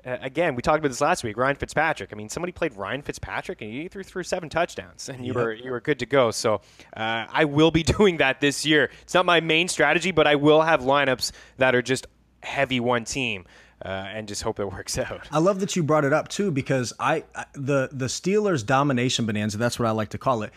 Uh, 0.05 0.19
again, 0.21 0.55
we 0.55 0.61
talked 0.61 0.79
about 0.79 0.89
this 0.89 1.01
last 1.01 1.25
week. 1.25 1.39
Ryan 1.39 1.57
Fitzpatrick. 1.57 2.11
I 2.13 2.17
mean, 2.17 2.29
somebody 2.29 2.53
played 2.53 2.77
Ryan 2.77 3.01
Fitzpatrick, 3.01 3.63
and 3.63 3.73
he 3.73 3.89
threw 3.89 4.03
through 4.03 4.25
seven 4.25 4.51
touchdowns, 4.51 5.09
and 5.09 5.25
you 5.25 5.33
yep. 5.33 5.37
were 5.37 5.53
you 5.55 5.71
were 5.71 5.81
good 5.81 6.01
to 6.01 6.07
go. 6.07 6.31
So 6.33 6.61
uh, 6.95 7.25
I 7.31 7.47
will 7.47 7.71
be 7.71 7.83
doing 7.99 8.19
that 8.19 8.41
this 8.41 8.67
year. 8.67 8.91
It's 9.03 9.15
not 9.15 9.25
my 9.25 9.41
main 9.41 9.69
strategy, 9.69 10.11
but 10.11 10.27
I 10.27 10.35
will 10.35 10.61
have 10.61 10.81
lineups 10.81 11.33
that 11.57 11.75
are 11.75 11.83
just 11.83 12.07
heavy 12.43 12.81
one 12.81 13.05
team. 13.05 13.47
Uh, 13.85 13.89
and 14.15 14.29
just 14.29 14.45
hope 14.45 14.61
it 14.61 14.71
works 14.71 14.97
out. 15.11 15.27
I 15.33 15.41
love 15.41 15.59
that 15.59 15.75
you 15.75 15.83
brought 15.83 16.05
it 16.05 16.13
up 16.13 16.29
too 16.29 16.53
because 16.53 16.93
I, 17.01 17.25
I 17.35 17.47
the 17.55 17.89
the 17.91 18.07
Steelers 18.07 18.65
domination 18.65 19.27
bonanza 19.27 19.59
that's 19.59 19.77
what 19.77 19.89
I 19.89 19.91
like 19.91 20.11
to 20.11 20.19
call 20.19 20.43
it 20.45 20.53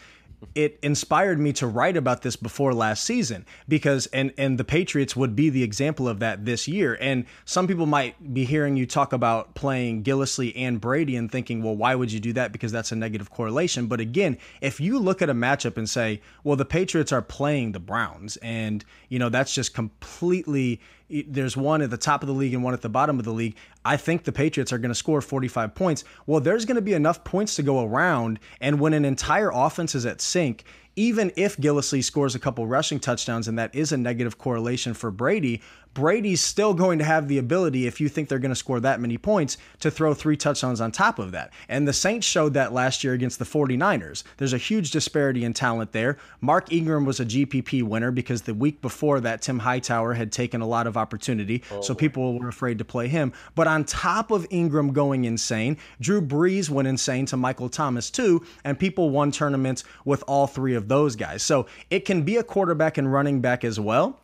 it 0.53 0.79
inspired 0.81 1.39
me 1.39 1.51
to 1.53 1.67
write 1.67 1.97
about 1.97 2.21
this 2.21 2.35
before 2.35 2.73
last 2.73 3.03
season 3.03 3.45
because 3.67 4.07
and 4.07 4.33
and 4.37 4.57
the 4.57 4.63
Patriots 4.63 5.15
would 5.15 5.35
be 5.35 5.49
the 5.49 5.63
example 5.63 6.07
of 6.07 6.19
that 6.19 6.45
this 6.45 6.67
year. 6.67 6.97
And 7.01 7.25
some 7.43 7.67
people 7.67 7.85
might 7.85 8.33
be 8.33 8.45
hearing 8.45 8.77
you 8.77 8.85
talk 8.85 9.13
about 9.13 9.55
playing 9.55 10.03
Gillislee 10.03 10.53
and 10.55 10.79
Brady 10.79 11.15
and 11.15 11.31
thinking, 11.31 11.61
well, 11.63 11.75
why 11.75 11.95
would 11.95 12.11
you 12.11 12.19
do 12.19 12.33
that? 12.33 12.51
Because 12.51 12.71
that's 12.71 12.91
a 12.91 12.95
negative 12.95 13.29
correlation. 13.29 13.87
But 13.87 13.99
again, 13.99 14.37
if 14.61 14.79
you 14.79 14.99
look 14.99 15.21
at 15.21 15.29
a 15.29 15.33
matchup 15.33 15.77
and 15.77 15.89
say, 15.89 16.21
well, 16.43 16.55
the 16.55 16.65
Patriots 16.65 17.11
are 17.11 17.21
playing 17.21 17.73
the 17.73 17.79
Browns, 17.79 18.37
and 18.37 18.85
you 19.09 19.19
know 19.19 19.29
that's 19.29 19.53
just 19.53 19.73
completely 19.73 20.79
there's 21.09 21.55
one 21.55 21.81
at 21.81 21.89
the 21.89 21.97
top 21.97 22.23
of 22.23 22.27
the 22.27 22.33
league 22.33 22.53
and 22.53 22.63
one 22.63 22.73
at 22.73 22.81
the 22.81 22.89
bottom 22.89 23.19
of 23.19 23.25
the 23.25 23.33
league. 23.33 23.55
I 23.83 23.97
think 23.97 24.23
the 24.23 24.31
Patriots 24.31 24.73
are 24.73 24.77
going 24.77 24.89
to 24.89 24.95
score 24.95 25.21
45 25.21 25.75
points. 25.75 26.03
Well, 26.25 26.39
there's 26.39 26.65
going 26.65 26.75
to 26.75 26.81
be 26.81 26.93
enough 26.93 27.23
points 27.23 27.55
to 27.55 27.63
go 27.63 27.83
around. 27.85 28.39
And 28.59 28.79
when 28.79 28.93
an 28.93 29.05
entire 29.05 29.51
offense 29.53 29.93
is 29.93 30.05
at 30.05 30.21
sync, 30.21 30.63
even 30.95 31.31
if 31.35 31.57
Gillislee 31.57 32.03
scores 32.03 32.35
a 32.35 32.39
couple 32.39 32.65
rushing 32.65 32.99
touchdowns 32.99 33.47
and 33.47 33.59
that 33.59 33.75
is 33.75 33.91
a 33.91 33.97
negative 33.97 34.37
correlation 34.37 34.93
for 34.93 35.11
Brady, 35.11 35.61
Brady's 35.95 36.41
still 36.41 36.73
going 36.73 36.99
to 36.99 37.05
have 37.05 37.29
the 37.29 37.38
ability, 37.38 37.88
if 37.88 38.01
you 38.01 38.10
think 38.10 38.27
they're 38.27 38.38
going 38.38 38.51
to 38.51 38.55
score 38.55 38.81
that 38.81 38.99
many 38.99 39.17
points, 39.17 39.58
to 39.79 39.89
throw 39.89 40.13
three 40.13 40.36
touchdowns 40.36 40.81
on 40.81 40.91
top 40.91 41.19
of 41.19 41.31
that. 41.31 41.53
And 41.69 41.88
the 41.88 41.93
Saints 41.93 42.27
showed 42.27 42.53
that 42.53 42.73
last 42.73 43.01
year 43.03 43.13
against 43.13 43.39
the 43.39 43.45
49ers. 43.45 44.23
There's 44.36 44.51
a 44.51 44.58
huge 44.58 44.91
disparity 44.91 45.45
in 45.45 45.53
talent 45.53 45.93
there. 45.93 46.17
Mark 46.41 46.71
Ingram 46.71 47.05
was 47.05 47.21
a 47.21 47.25
GPP 47.25 47.81
winner 47.81 48.12
because 48.12 48.41
the 48.41 48.53
week 48.53 48.81
before 48.81 49.21
that, 49.21 49.41
Tim 49.41 49.60
Hightower 49.60 50.13
had 50.13 50.34
taken 50.34 50.60
a 50.60 50.67
lot 50.67 50.86
of 50.86 50.97
opportunity. 50.97 51.63
Oh, 51.71 51.79
so 51.79 51.95
people 51.95 52.38
were 52.38 52.49
afraid 52.49 52.77
to 52.79 52.86
play 52.86 53.08
him. 53.08 53.31
But 53.55 53.67
on 53.67 53.86
top 53.86 54.31
of 54.31 54.45
Ingram 54.49 54.91
going 54.91 55.23
insane, 55.23 55.77
Drew 56.01 56.21
Brees 56.21 56.69
went 56.69 56.89
insane 56.89 57.25
to 57.27 57.38
Michael 57.38 57.69
Thomas 57.69 58.12
too. 58.12 58.45
And 58.65 58.77
people 58.77 59.12
won 59.12 59.31
tournaments 59.31 59.86
with 60.03 60.25
all 60.27 60.45
three 60.45 60.75
of 60.75 60.89
those 60.89 61.15
guys. 61.15 61.41
So 61.41 61.67
it 61.89 62.01
can 62.01 62.23
be 62.23 62.36
a 62.36 62.43
quarterback 62.43 62.97
and 62.97 63.12
running 63.12 63.39
back 63.39 63.63
as 63.63 63.79
well 63.79 64.19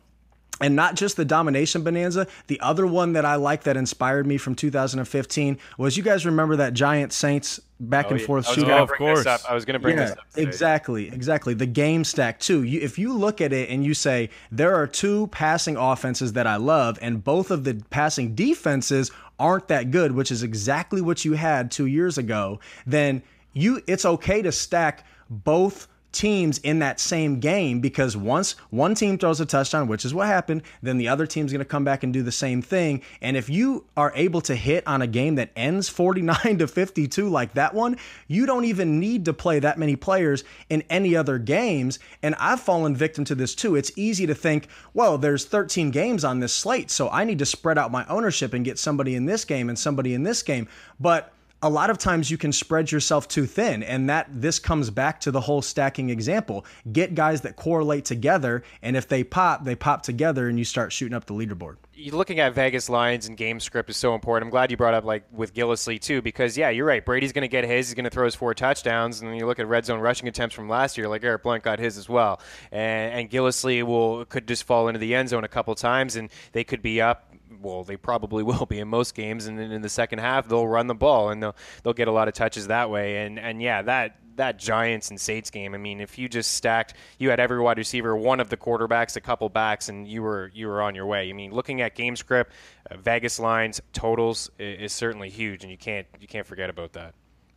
and 0.62 0.76
not 0.76 0.94
just 0.94 1.16
the 1.16 1.24
domination 1.24 1.82
bonanza. 1.82 2.26
The 2.46 2.60
other 2.60 2.86
one 2.86 3.12
that 3.14 3.24
I 3.24 3.34
like 3.34 3.64
that 3.64 3.76
inspired 3.76 4.26
me 4.26 4.38
from 4.38 4.54
2015 4.54 5.58
was 5.76 5.96
you 5.96 6.02
guys 6.02 6.24
remember 6.24 6.56
that 6.56 6.74
Giant 6.74 7.12
Saints 7.12 7.60
back 7.80 8.06
oh, 8.06 8.10
and 8.10 8.20
yeah. 8.20 8.26
forth 8.26 8.46
shootout? 8.46 8.80
Oh, 8.80 8.82
of 8.84 8.92
course. 8.92 9.26
I 9.26 9.54
was 9.54 9.64
going 9.64 9.74
to 9.74 9.80
bring 9.80 9.96
yeah, 9.96 10.04
this 10.04 10.12
up. 10.12 10.30
Today. 10.30 10.42
Exactly, 10.42 11.08
exactly. 11.08 11.54
The 11.54 11.66
game 11.66 12.04
stack 12.04 12.38
too. 12.38 12.62
You, 12.62 12.80
if 12.80 12.98
you 12.98 13.12
look 13.12 13.40
at 13.40 13.52
it 13.52 13.68
and 13.70 13.84
you 13.84 13.94
say 13.94 14.30
there 14.50 14.74
are 14.74 14.86
two 14.86 15.26
passing 15.28 15.76
offenses 15.76 16.32
that 16.34 16.46
I 16.46 16.56
love, 16.56 16.98
and 17.02 17.22
both 17.22 17.50
of 17.50 17.64
the 17.64 17.82
passing 17.90 18.34
defenses 18.34 19.10
aren't 19.38 19.68
that 19.68 19.90
good, 19.90 20.12
which 20.12 20.30
is 20.30 20.42
exactly 20.42 21.00
what 21.00 21.24
you 21.24 21.32
had 21.32 21.70
two 21.70 21.86
years 21.86 22.18
ago, 22.18 22.60
then 22.86 23.22
you 23.52 23.82
it's 23.86 24.04
okay 24.04 24.40
to 24.42 24.52
stack 24.52 25.04
both 25.28 25.88
teams 26.12 26.58
in 26.58 26.78
that 26.80 27.00
same 27.00 27.40
game 27.40 27.80
because 27.80 28.16
once 28.16 28.52
one 28.70 28.94
team 28.94 29.18
throws 29.18 29.40
a 29.40 29.46
touchdown, 29.46 29.88
which 29.88 30.04
is 30.04 30.14
what 30.14 30.26
happened, 30.26 30.62
then 30.82 30.98
the 30.98 31.08
other 31.08 31.26
team's 31.26 31.52
going 31.52 31.60
to 31.60 31.64
come 31.64 31.84
back 31.84 32.02
and 32.02 32.12
do 32.12 32.22
the 32.22 32.32
same 32.32 32.62
thing. 32.62 33.02
And 33.20 33.36
if 33.36 33.48
you 33.48 33.86
are 33.96 34.12
able 34.14 34.40
to 34.42 34.54
hit 34.54 34.86
on 34.86 35.02
a 35.02 35.06
game 35.06 35.36
that 35.36 35.50
ends 35.56 35.88
49 35.88 36.58
to 36.58 36.68
52 36.68 37.28
like 37.28 37.54
that 37.54 37.74
one, 37.74 37.96
you 38.28 38.46
don't 38.46 38.66
even 38.66 39.00
need 39.00 39.24
to 39.24 39.32
play 39.32 39.58
that 39.58 39.78
many 39.78 39.96
players 39.96 40.44
in 40.68 40.82
any 40.90 41.16
other 41.16 41.38
games. 41.38 41.98
And 42.22 42.34
I've 42.36 42.60
fallen 42.60 42.94
victim 42.94 43.24
to 43.24 43.34
this 43.34 43.54
too. 43.54 43.76
It's 43.76 43.92
easy 43.96 44.26
to 44.26 44.34
think, 44.34 44.68
well, 44.94 45.18
there's 45.18 45.44
13 45.44 45.90
games 45.90 46.24
on 46.24 46.40
this 46.40 46.52
slate, 46.52 46.90
so 46.90 47.08
I 47.10 47.24
need 47.24 47.38
to 47.38 47.46
spread 47.46 47.78
out 47.78 47.90
my 47.90 48.06
ownership 48.06 48.52
and 48.54 48.64
get 48.64 48.78
somebody 48.78 49.14
in 49.14 49.26
this 49.26 49.44
game 49.44 49.68
and 49.68 49.78
somebody 49.78 50.14
in 50.14 50.22
this 50.22 50.42
game. 50.42 50.68
But 51.00 51.32
a 51.62 51.70
lot 51.70 51.90
of 51.90 51.98
times 51.98 52.30
you 52.30 52.36
can 52.36 52.52
spread 52.52 52.90
yourself 52.90 53.28
too 53.28 53.46
thin 53.46 53.82
and 53.82 54.10
that 54.10 54.28
this 54.30 54.58
comes 54.58 54.90
back 54.90 55.20
to 55.20 55.30
the 55.30 55.40
whole 55.40 55.62
stacking 55.62 56.10
example 56.10 56.66
get 56.92 57.14
guys 57.14 57.42
that 57.42 57.56
correlate 57.56 58.04
together 58.04 58.62
and 58.82 58.96
if 58.96 59.08
they 59.08 59.22
pop 59.22 59.64
they 59.64 59.74
pop 59.74 60.02
together 60.02 60.48
and 60.48 60.58
you 60.58 60.64
start 60.64 60.92
shooting 60.92 61.14
up 61.14 61.26
the 61.26 61.34
leaderboard 61.34 61.76
you're 61.94 62.16
looking 62.16 62.40
at 62.40 62.54
Vegas 62.54 62.88
lines 62.88 63.28
and 63.28 63.36
game 63.36 63.60
script 63.60 63.88
is 63.90 63.96
so 63.96 64.14
important. 64.14 64.46
I'm 64.46 64.50
glad 64.50 64.70
you 64.70 64.76
brought 64.76 64.94
up 64.94 65.04
like 65.04 65.24
with 65.30 65.54
Gillislee 65.54 66.00
too, 66.00 66.22
because 66.22 66.56
yeah, 66.56 66.70
you're 66.70 66.86
right. 66.86 67.04
Brady's 67.04 67.32
going 67.32 67.42
to 67.42 67.48
get 67.48 67.64
his. 67.64 67.88
He's 67.88 67.94
going 67.94 68.04
to 68.04 68.10
throw 68.10 68.24
his 68.24 68.34
four 68.34 68.54
touchdowns, 68.54 69.20
and 69.20 69.30
then 69.30 69.38
you 69.38 69.46
look 69.46 69.58
at 69.58 69.68
red 69.68 69.84
zone 69.84 70.00
rushing 70.00 70.26
attempts 70.26 70.54
from 70.54 70.68
last 70.68 70.96
year. 70.96 71.08
Like 71.08 71.22
LeGarrette 71.22 71.42
Blount 71.42 71.62
got 71.62 71.78
his 71.78 71.98
as 71.98 72.08
well, 72.08 72.40
and, 72.70 73.12
and 73.12 73.30
Gillislee 73.30 73.82
will 73.82 74.24
could 74.24 74.48
just 74.48 74.64
fall 74.64 74.88
into 74.88 74.98
the 74.98 75.14
end 75.14 75.28
zone 75.28 75.44
a 75.44 75.48
couple 75.48 75.74
times, 75.74 76.16
and 76.16 76.30
they 76.52 76.64
could 76.64 76.82
be 76.82 77.00
up 77.00 77.31
well, 77.62 77.84
they 77.84 77.96
probably 77.96 78.42
will 78.42 78.66
be 78.66 78.78
in 78.78 78.88
most 78.88 79.14
games, 79.14 79.46
and 79.46 79.58
then 79.58 79.70
in 79.70 79.82
the 79.82 79.88
second 79.88 80.18
half 80.18 80.48
they'll 80.48 80.68
run 80.68 80.86
the 80.86 80.94
ball 80.94 81.30
and 81.30 81.42
they'll 81.42 81.56
they'll 81.82 81.92
get 81.92 82.08
a 82.08 82.12
lot 82.12 82.28
of 82.28 82.34
touches 82.34 82.66
that 82.68 82.90
way. 82.90 83.24
And 83.24 83.38
and 83.38 83.62
yeah, 83.62 83.82
that 83.82 84.16
that 84.36 84.58
Giants 84.58 85.10
and 85.10 85.20
Saints 85.20 85.50
game. 85.50 85.74
I 85.74 85.78
mean, 85.78 86.00
if 86.00 86.18
you 86.18 86.28
just 86.28 86.52
stacked, 86.52 86.94
you 87.18 87.30
had 87.30 87.40
every 87.40 87.60
wide 87.60 87.78
receiver, 87.78 88.16
one 88.16 88.40
of 88.40 88.48
the 88.48 88.56
quarterbacks, 88.56 89.16
a 89.16 89.20
couple 89.20 89.48
backs, 89.48 89.88
and 89.88 90.06
you 90.06 90.22
were 90.22 90.50
you 90.54 90.68
were 90.68 90.82
on 90.82 90.94
your 90.94 91.06
way. 91.06 91.28
I 91.28 91.32
mean, 91.32 91.52
looking 91.52 91.80
at 91.80 91.94
game 91.94 92.16
script, 92.16 92.52
uh, 92.90 92.96
Vegas 92.96 93.38
lines, 93.38 93.80
totals 93.92 94.50
is, 94.58 94.80
is, 94.80 94.92
certainly 94.92 95.28
huge, 95.28 95.62
and 95.62 95.70
you 95.70 95.78
can't 95.78 96.06
you 96.20 96.26
can't 96.26 96.46
forget 96.46 96.70
about 96.70 96.92
that. 96.94 97.14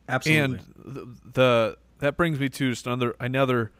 Absolutely. 0.07 0.43
And 0.43 0.59
the, 0.77 1.07
the 1.33 1.77
that 1.99 2.17
brings 2.17 2.39
me 2.39 2.49
to 2.49 2.69
just 2.69 2.85
another 2.85 3.15
another 3.19 3.71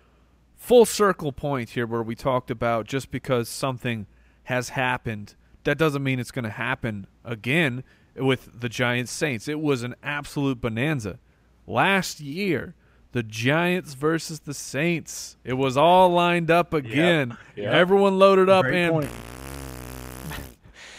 full 0.55 0.85
circle 0.85 1.31
point 1.31 1.71
here, 1.71 1.85
where 1.85 2.03
we 2.03 2.15
talked 2.15 2.49
about 2.49 2.87
just 2.87 3.11
because 3.11 3.49
something 3.49 4.07
has 4.45 4.69
happened 4.69 5.35
that 5.65 5.77
doesn't 5.77 6.03
mean 6.03 6.19
it's 6.19 6.31
going 6.31 6.43
to 6.45 6.49
happen 6.49 7.07
again 7.23 7.83
with 8.15 8.59
the 8.59 8.69
Giants 8.69 9.11
Saints. 9.11 9.47
It 9.47 9.59
was 9.59 9.83
an 9.83 9.95
absolute 10.01 10.61
bonanza. 10.61 11.19
Last 11.67 12.19
year, 12.19 12.75
the 13.11 13.23
Giants 13.23 13.93
versus 13.93 14.41
the 14.41 14.53
Saints. 14.53 15.37
It 15.43 15.53
was 15.53 15.77
all 15.77 16.09
lined 16.09 16.49
up 16.49 16.73
again. 16.73 17.37
Yep. 17.55 17.73
Everyone 17.73 18.17
loaded 18.19 18.49
up, 18.49 18.65
Great 18.65 18.75
and 18.85 18.93
point. 18.93 19.09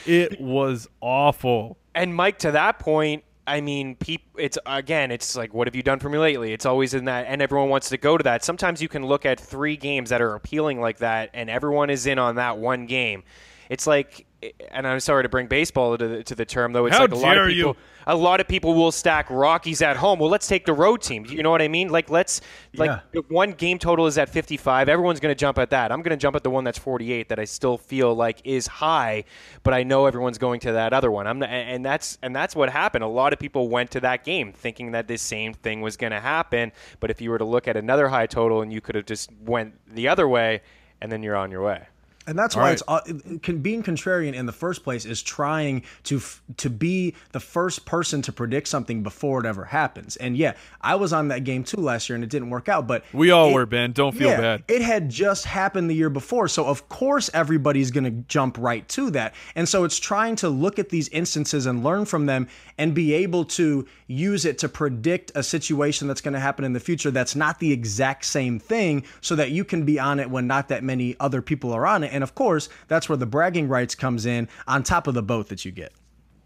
it 0.07 0.40
was 0.40 0.88
awful. 1.00 1.79
And 1.94 2.14
Mike, 2.14 2.38
to 2.40 2.50
that 2.52 2.79
point, 2.79 3.24
I 3.46 3.61
mean, 3.61 3.94
peop, 3.96 4.22
it's 4.38 4.59
again, 4.66 5.11
it's 5.11 5.37
like, 5.37 5.55
what 5.55 5.68
have 5.68 5.76
you 5.76 5.83
done 5.83 6.00
for 6.00 6.09
me 6.09 6.18
lately? 6.18 6.52
It's 6.52 6.66
always 6.66 6.94
in 6.94 7.05
that, 7.05 7.26
and 7.29 7.40
everyone 7.40 7.68
wants 7.68 7.90
to 7.90 7.96
go 7.96 8.18
to 8.18 8.24
that. 8.24 8.44
Sometimes 8.44 8.83
you 8.83 8.88
can 8.88 9.07
look 9.07 9.24
at 9.24 9.38
three 9.38 9.76
games 9.76 10.11
that 10.11 10.20
are 10.20 10.35
appealing 10.35 10.81
like 10.81 10.98
that, 10.98 11.31
and 11.33 11.48
everyone 11.48 11.88
is 11.90 12.07
in 12.07 12.18
on 12.18 12.35
that 12.37 12.59
one 12.59 12.87
game. 12.87 13.22
It's 13.68 13.87
like, 13.87 14.26
and 14.70 14.87
I'm 14.87 15.01
sorry 15.01 15.22
to 15.22 15.29
bring 15.29 15.46
baseball 15.46 15.96
to 15.96 16.07
the, 16.07 16.22
to 16.25 16.35
the 16.35 16.44
term, 16.44 16.72
though. 16.72 16.87
It's 16.87 16.96
How 16.96 17.03
like 17.05 17.12
a 17.12 17.16
lot 17.16 17.38
of 17.38 17.49
people. 17.49 17.70
you. 17.72 17.77
A 18.09 18.14
lot 18.14 18.38
of 18.40 18.46
people 18.46 18.75
will 18.75 18.92
stack 18.92 19.29
Rockies 19.31 19.83
at 19.83 19.96
home. 19.96 20.20
Well, 20.20 20.31
let's 20.31 20.46
take 20.46 20.64
the 20.64 20.72
road 20.72 21.03
team. 21.03 21.27
You 21.27 21.42
know 21.42 21.51
what 21.51 21.61
I 21.61 21.66
mean? 21.66 21.88
Like, 21.88 22.09
let's 22.09 22.40
like 22.75 23.01
Yeah. 23.12 23.20
one 23.29 23.51
game 23.51 23.81
total 23.81 24.07
is 24.07 24.16
at 24.16 24.29
55. 24.29 24.88
Everyone's 24.88 25.18
going 25.18 25.35
to 25.35 25.38
jump 25.38 25.59
at 25.59 25.70
that. 25.70 25.90
I'm 25.90 26.03
going 26.03 26.16
to 26.16 26.16
jump 26.16 26.37
at 26.37 26.44
the 26.44 26.51
one 26.51 26.62
that's 26.62 26.79
48 26.79 27.29
that 27.31 27.40
I 27.40 27.44
still 27.44 27.77
feel 27.79 28.14
like 28.14 28.40
is 28.44 28.68
high, 28.68 29.25
but 29.64 29.75
I 29.75 29.83
know 29.83 30.07
everyone's 30.07 30.38
going 30.38 30.61
to 30.61 30.72
that 30.72 30.92
other 30.92 31.11
one. 31.11 31.27
I'm 31.27 31.40
not, 31.40 31.49
and 31.51 31.85
that's 31.85 32.16
and 32.22 32.37
that's 32.37 32.55
what 32.55 32.70
happened. 32.70 33.03
A 33.03 33.09
lot 33.09 33.33
of 33.33 33.40
people 33.40 33.68
went 33.68 33.90
to 33.92 34.01
that 34.01 34.22
game 34.22 34.53
thinking 34.53 34.92
that 34.92 35.09
this 35.09 35.22
same 35.22 35.53
thing 35.55 35.81
was 35.81 35.96
going 35.96 36.12
to 36.12 36.20
happen. 36.20 36.70
But 37.01 37.11
if 37.11 37.20
you 37.20 37.31
were 37.31 37.38
to 37.38 37.44
look 37.44 37.66
at 37.66 37.77
another 37.77 38.07
high 38.09 38.27
total 38.27 38.62
and 38.62 38.72
you 38.72 38.81
could 38.81 38.94
have 38.94 39.07
just 39.07 39.31
went 39.40 39.75
the 39.92 40.07
other 40.07 40.29
way, 40.29 40.62
and 41.01 41.11
then 41.11 41.25
you're 41.25 41.37
on 41.37 41.51
your 41.51 41.64
way. 41.64 41.88
And 42.26 42.38
that's 42.38 42.56
All 42.56 42.62
why 42.62 42.68
right. 42.68 42.72
it's 42.72 42.82
uh, 42.88 43.38
can, 43.42 43.58
being 43.58 43.82
contrarian 43.82 44.34
in 44.34 44.46
the 44.46 44.52
first 44.52 44.82
place 44.82 45.04
is 45.04 45.22
trying 45.22 45.82
to 46.04 46.16
f- 46.16 46.42
to 46.58 46.68
be 46.70 47.14
the 47.32 47.40
first 47.40 47.86
person 47.86 48.22
to 48.22 48.32
predict 48.32 48.68
something 48.68 49.02
before 49.02 49.40
it 49.40 49.46
ever 49.46 49.64
happens. 49.64 50.16
And 50.16 50.36
yeah, 50.36 50.54
I 50.80 50.96
was 50.96 51.12
on 51.12 51.28
that 51.28 51.44
game 51.44 51.62
too 51.64 51.80
last 51.80 52.08
year, 52.08 52.14
and 52.14 52.24
it 52.24 52.30
didn't 52.30 52.50
work 52.50 52.68
out. 52.68 52.86
But 52.86 53.04
We 53.12 53.30
all 53.30 53.50
it- 53.50 53.54
were, 53.54 53.66
Ben. 53.66 53.92
Don't 53.92 54.14
feel 54.16 54.30
yeah, 54.30 54.40
bad. 54.40 54.64
It 54.68 54.82
had 54.82 55.08
just 55.08 55.44
happened 55.44 55.88
the 55.88 55.94
year 55.94 56.10
before, 56.10 56.48
so 56.48 56.64
of 56.66 56.88
course 56.88 57.30
everybody's 57.32 57.90
going 57.90 58.04
to 58.04 58.24
jump 58.28 58.56
right 58.58 58.86
to 58.88 59.10
that. 59.10 59.34
And 59.54 59.68
so 59.68 59.84
it's 59.84 59.98
trying 59.98 60.36
to 60.36 60.48
look 60.48 60.78
at 60.78 60.88
these 60.88 61.08
instances 61.10 61.66
and 61.66 61.84
learn 61.84 62.04
from 62.04 62.26
them 62.26 62.48
and 62.78 62.94
be 62.94 63.12
able 63.14 63.44
to 63.44 63.86
use 64.08 64.44
it 64.44 64.58
to 64.58 64.68
predict 64.68 65.32
a 65.34 65.42
situation 65.42 66.08
that's 66.08 66.20
going 66.20 66.34
to 66.34 66.40
happen 66.40 66.64
in 66.64 66.72
the 66.72 66.80
future 66.80 67.10
that's 67.10 67.34
not 67.36 67.58
the 67.58 67.72
exact 67.72 68.24
same 68.24 68.58
thing 68.58 69.04
so 69.20 69.34
that 69.36 69.50
you 69.50 69.64
can 69.64 69.84
be 69.84 69.98
on 69.98 70.20
it 70.20 70.30
when 70.30 70.46
not 70.46 70.68
that 70.68 70.82
many 70.84 71.16
other 71.20 71.40
people 71.42 71.72
are 71.72 71.86
on 71.86 72.04
it. 72.04 72.12
And 72.16 72.22
of 72.24 72.35
course, 72.35 72.70
that's 72.88 73.09
where 73.11 73.18
the 73.18 73.26
bragging 73.26 73.68
rights 73.68 73.94
comes 73.94 74.24
in 74.24 74.48
on 74.66 74.83
top 74.83 75.07
of 75.07 75.12
the 75.12 75.22
boat 75.22 75.48
that 75.48 75.66
you 75.66 75.70
get. 75.70 75.92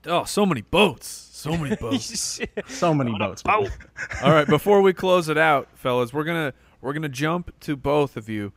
Oh, 0.04 0.24
so 0.24 0.44
many 0.44 0.62
boats. 0.62 1.06
So 1.06 1.56
many 1.56 1.76
boats. 1.80 2.40
So 2.66 2.92
many 2.92 3.16
boats. 3.16 3.44
man. 3.44 3.70
All 4.24 4.32
right, 4.32 4.48
before 4.48 4.82
we 4.82 4.92
close 4.92 5.28
it 5.28 5.38
out, 5.38 5.68
fellas, 5.74 6.12
we're 6.12 6.24
gonna 6.24 6.52
we're 6.80 6.92
gonna 6.92 7.08
jump 7.08 7.52
to 7.60 7.76
both 7.76 8.16
of 8.16 8.28
you, 8.28 8.52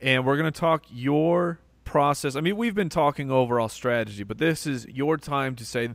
and 0.00 0.26
we're 0.26 0.36
gonna 0.36 0.50
talk 0.50 0.84
your 0.90 1.60
process. 1.84 2.34
I 2.34 2.40
mean, 2.40 2.56
we've 2.56 2.74
been 2.74 2.88
talking 2.88 3.30
overall 3.30 3.68
strategy, 3.68 4.24
but 4.24 4.38
this 4.38 4.66
is 4.66 4.86
your 4.88 5.16
time 5.16 5.54
to 5.54 5.64
say, 5.64 5.90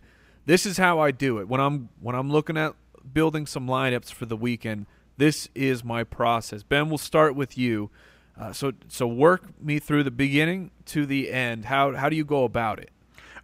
this 0.45 0.65
is 0.65 0.77
how 0.77 0.99
I 0.99 1.11
do 1.11 1.39
it 1.39 1.49
when 1.49 1.59
I'm 1.59 1.89
when 1.99 2.15
I'm 2.15 2.31
looking 2.31 2.57
at 2.57 2.75
building 3.13 3.45
some 3.45 3.67
lineups 3.67 4.11
for 4.13 4.25
the 4.25 4.37
weekend. 4.37 4.85
This 5.17 5.49
is 5.53 5.83
my 5.83 6.05
process. 6.05 6.63
Ben, 6.63 6.87
we'll 6.87 6.97
start 6.97 7.35
with 7.35 7.57
you. 7.57 7.91
Uh, 8.41 8.51
so 8.51 8.73
so 8.87 9.07
work 9.07 9.43
me 9.61 9.77
through 9.77 10.03
the 10.03 10.11
beginning 10.11 10.71
to 10.83 11.05
the 11.05 11.31
end. 11.31 11.63
How 11.65 11.93
how 11.93 12.09
do 12.09 12.15
you 12.15 12.25
go 12.25 12.43
about 12.43 12.79
it? 12.79 12.89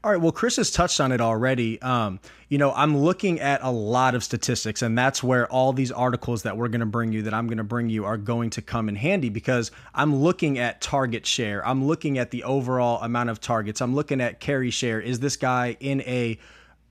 All 0.03 0.11
right. 0.11 0.19
Well, 0.19 0.31
Chris 0.31 0.55
has 0.55 0.71
touched 0.71 0.99
on 0.99 1.11
it 1.11 1.21
already. 1.21 1.81
Um, 1.81 2.19
you 2.49 2.57
know, 2.57 2.71
I'm 2.71 2.97
looking 2.97 3.39
at 3.39 3.61
a 3.61 3.69
lot 3.69 4.15
of 4.15 4.23
statistics, 4.23 4.81
and 4.81 4.97
that's 4.97 5.23
where 5.23 5.47
all 5.51 5.73
these 5.73 5.91
articles 5.91 6.43
that 6.43 6.55
we're 6.55 6.67
going 6.67 6.81
to 6.81 6.85
bring 6.85 7.11
you, 7.11 7.23
that 7.23 7.33
I'm 7.33 7.47
going 7.47 7.57
to 7.57 7.63
bring 7.63 7.89
you, 7.89 8.05
are 8.05 8.17
going 8.17 8.51
to 8.51 8.61
come 8.61 8.89
in 8.89 8.95
handy 8.95 9.29
because 9.29 9.71
I'm 9.93 10.15
looking 10.15 10.59
at 10.59 10.81
target 10.81 11.25
share. 11.25 11.65
I'm 11.67 11.85
looking 11.85 12.17
at 12.17 12.31
the 12.31 12.43
overall 12.43 13.01
amount 13.03 13.29
of 13.29 13.41
targets. 13.41 13.81
I'm 13.81 13.95
looking 13.95 14.21
at 14.21 14.39
carry 14.39 14.69
share. 14.69 15.01
Is 15.01 15.19
this 15.19 15.35
guy 15.35 15.77
in 15.79 16.01
a 16.01 16.39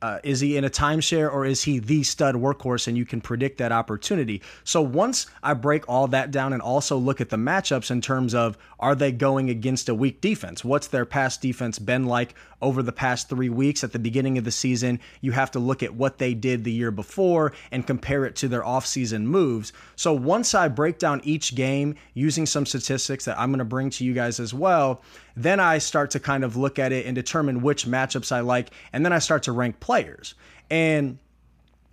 uh, 0.03 0.19
is 0.23 0.41
he 0.41 0.57
in 0.57 0.65
a 0.65 0.71
timeshare 0.71 1.33
or 1.33 1.47
is 1.47 1.63
he 1.63 1.79
the 1.79 2.03
stud 2.03 2.35
workhorse 2.35 2.87
and 2.87 2.99
you 2.99 3.07
can 3.07 3.21
predict 3.21 3.59
that 3.59 3.73
opportunity? 3.73 4.43
So 4.65 4.83
once 4.83 5.27
i 5.43 5.55
break 5.55 5.89
all 5.89 6.07
that 6.09 6.31
down 6.31 6.53
and 6.53 6.61
also 6.61 6.97
look 6.97 7.21
at 7.21 7.31
the 7.31 7.37
matchups 7.37 7.91
in 7.91 8.01
terms 8.01 8.35
of 8.35 8.59
are 8.79 8.95
they 8.95 9.11
going 9.11 9.49
against 9.49 9.89
a 9.89 9.95
weak 9.95 10.21
defense? 10.21 10.65
What's 10.65 10.89
their 10.89 11.07
past 11.07 11.41
defense 11.41 11.79
been 11.79 12.05
like 12.05 12.35
over 12.61 12.83
the 12.83 12.93
past 12.93 13.29
three 13.29 13.49
weeks? 13.49 13.83
At 13.83 13.93
the 13.93 13.99
beginning 13.99 14.37
of 14.37 14.45
the 14.45 14.51
season 14.51 15.01
you 15.23 15.33
have 15.33 15.51
to 15.53 15.59
look 15.59 15.83
at 15.83 15.95
what 15.95 16.19
they 16.19 16.35
did 16.35 16.65
the 16.65 16.73
year 16.73 16.91
before 16.91 17.53
and 17.71 17.87
compare 17.87 18.27
it 18.27 18.37
to 18.37 18.49
their 18.49 18.63
offseason 18.63 19.23
moves. 19.23 19.73
So 19.97 20.13
once 20.13 20.55
i 20.55 20.69
break 20.69 20.99
down 20.99 21.21
each 21.25 21.55
game 21.55 21.95
using 22.13 22.45
some 22.45 22.67
statistics 22.67 23.25
that 23.25 23.39
i'm 23.39 23.51
going 23.51 23.59
to 23.61 23.65
bring 23.65 23.89
to 23.91 24.05
you 24.05 24.13
guys 24.13 24.41
as 24.41 24.53
well 24.53 25.03
then 25.37 25.61
I 25.61 25.79
start 25.79 26.11
to 26.13 26.21
kind 26.21 26.43
of 26.45 26.57
look 26.57 26.79
at 26.79 26.93
it 26.93 27.07
and 27.07 27.15
determine 27.15 27.61
which 27.63 27.87
matchups 27.87 28.33
I 28.33 28.41
like, 28.41 28.71
and 28.93 29.05
then 29.05 29.13
I 29.13 29.19
start 29.19 29.45
to 29.45 29.53
rank 29.53 29.79
players. 29.81 30.35
And 30.71 31.19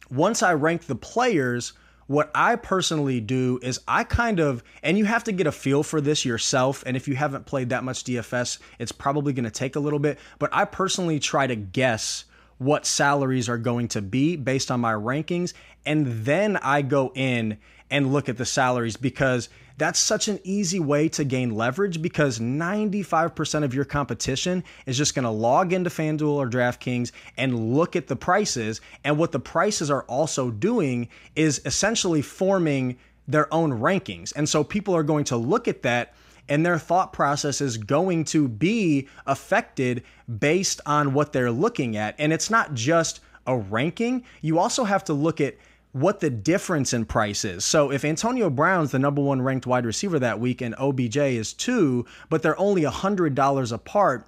once 0.09 0.41
I 0.41 0.53
rank 0.53 0.85
the 0.85 0.95
players, 0.95 1.73
what 2.07 2.31
I 2.33 2.55
personally 2.55 3.19
do 3.19 3.59
is 3.61 3.79
I 3.87 4.03
kind 4.03 4.39
of, 4.39 4.63
and 4.81 4.97
you 4.97 5.05
have 5.05 5.23
to 5.25 5.31
get 5.31 5.47
a 5.47 5.51
feel 5.51 5.83
for 5.83 6.01
this 6.01 6.25
yourself. 6.25 6.83
And 6.85 6.95
if 6.97 7.07
you 7.07 7.15
haven't 7.15 7.45
played 7.45 7.69
that 7.69 7.83
much 7.83 8.03
DFS, 8.03 8.59
it's 8.79 8.91
probably 8.91 9.33
going 9.33 9.45
to 9.45 9.51
take 9.51 9.75
a 9.75 9.79
little 9.79 9.99
bit. 9.99 10.19
But 10.39 10.49
I 10.53 10.65
personally 10.65 11.19
try 11.19 11.47
to 11.47 11.55
guess 11.55 12.25
what 12.57 12.85
salaries 12.85 13.49
are 13.49 13.57
going 13.57 13.87
to 13.89 14.01
be 14.01 14.35
based 14.35 14.71
on 14.71 14.79
my 14.79 14.93
rankings. 14.93 15.53
And 15.85 16.07
then 16.25 16.57
I 16.57 16.81
go 16.81 17.11
in 17.15 17.57
and 17.93 18.11
look 18.11 18.27
at 18.27 18.37
the 18.37 18.45
salaries 18.45 18.97
because 18.97 19.49
that's 19.77 19.99
such 19.99 20.27
an 20.27 20.39
easy 20.43 20.79
way 20.79 21.07
to 21.09 21.23
gain 21.23 21.51
leverage 21.51 22.01
because 22.01 22.39
95% 22.39 23.63
of 23.63 23.75
your 23.75 23.85
competition 23.85 24.63
is 24.87 24.97
just 24.97 25.13
going 25.13 25.23
to 25.23 25.29
log 25.29 25.73
into 25.73 25.91
FanDuel 25.91 26.33
or 26.33 26.49
DraftKings 26.49 27.11
and 27.37 27.75
look 27.75 27.95
at 27.95 28.07
the 28.07 28.15
prices. 28.15 28.81
And 29.03 29.19
what 29.19 29.31
the 29.31 29.39
prices 29.39 29.91
are 29.91 30.01
also 30.03 30.49
doing 30.49 31.07
is 31.35 31.61
essentially 31.65 32.23
forming 32.23 32.97
their 33.27 33.51
own 33.53 33.71
rankings. 33.79 34.33
And 34.35 34.49
so 34.49 34.63
people 34.63 34.95
are 34.95 35.03
going 35.03 35.25
to 35.25 35.37
look 35.37 35.67
at 35.67 35.83
that 35.83 36.15
and 36.49 36.65
their 36.65 36.79
thought 36.79 37.13
process 37.13 37.61
is 37.61 37.77
going 37.77 38.25
to 38.25 38.47
be 38.47 39.07
affected 39.27 40.03
based 40.39 40.81
on 40.87 41.13
what 41.13 41.31
they're 41.31 41.51
looking 41.51 41.95
at. 41.95 42.15
And 42.17 42.33
it's 42.33 42.49
not 42.49 42.73
just 42.73 43.21
a 43.45 43.55
ranking, 43.55 44.23
you 44.41 44.57
also 44.57 44.83
have 44.83 45.03
to 45.05 45.13
look 45.13 45.39
at 45.39 45.55
what 45.93 46.19
the 46.19 46.29
difference 46.29 46.91
in 46.91 47.05
price 47.05 47.45
is. 47.45 47.63
So 47.63 47.91
if 47.91 48.03
Antonio 48.03 48.49
Brown's 48.49 48.91
the 48.91 48.99
number 48.99 49.21
one 49.21 49.41
ranked 49.41 49.67
wide 49.67 49.85
receiver 49.85 50.19
that 50.19 50.39
week 50.39 50.61
and 50.61 50.75
OBJ 50.75 51.17
is 51.17 51.53
two, 51.53 52.05
but 52.29 52.41
they're 52.41 52.59
only 52.59 52.81
$100 52.81 53.71
apart, 53.71 54.27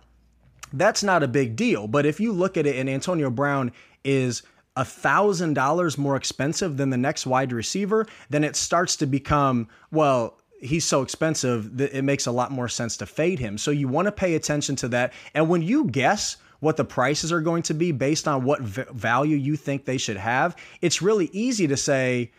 that's 0.73 1.04
not 1.04 1.23
a 1.23 1.28
big 1.28 1.56
deal. 1.56 1.88
But 1.88 2.06
if 2.06 2.19
you 2.19 2.32
look 2.32 2.56
at 2.56 2.67
it 2.67 2.75
and 2.75 2.89
Antonio 2.89 3.30
Brown 3.32 3.71
is 4.04 4.43
$1,000 4.78 5.97
more 5.97 6.15
expensive 6.15 6.78
than 6.78 6.91
the 6.91 6.97
next 6.97 7.25
wide 7.25 7.51
receiver, 7.51 8.06
then 8.30 8.43
it 8.43 8.56
starts 8.56 8.95
to 8.97 9.08
become, 9.08 9.67
well, 9.91 10.39
he's 10.62 10.86
so 10.86 11.01
expensive 11.01 11.78
that 11.78 11.97
it 11.97 12.04
makes 12.04 12.28
a 12.28 12.32
lot 12.32 12.51
more 12.51 12.67
sense 12.67 12.95
to 12.97 13.06
fade 13.06 13.39
him. 13.39 13.58
So 13.58 13.71
you 13.71 13.88
want 13.88 14.06
to 14.06 14.12
pay 14.12 14.36
attention 14.36 14.75
to 14.78 14.88
that. 14.89 15.13
And 15.34 15.49
when 15.49 15.62
you 15.63 15.86
guess 15.86 16.38
what 16.65 16.78
the 16.78 16.84
prices 16.84 17.32
are 17.32 17.41
going 17.41 17.62
to 17.62 17.75
be 17.75 17.91
based 17.91 18.28
on 18.28 18.43
what 18.43 18.60
v- 18.60 18.84
value 18.91 19.38
you 19.38 19.56
think 19.56 19.86
they 19.86 19.99
should 19.99 20.17
have, 20.17 20.56
it's 20.82 20.99
really 20.99 21.30
easy 21.32 21.67
to 21.67 21.78
say, 21.78 22.32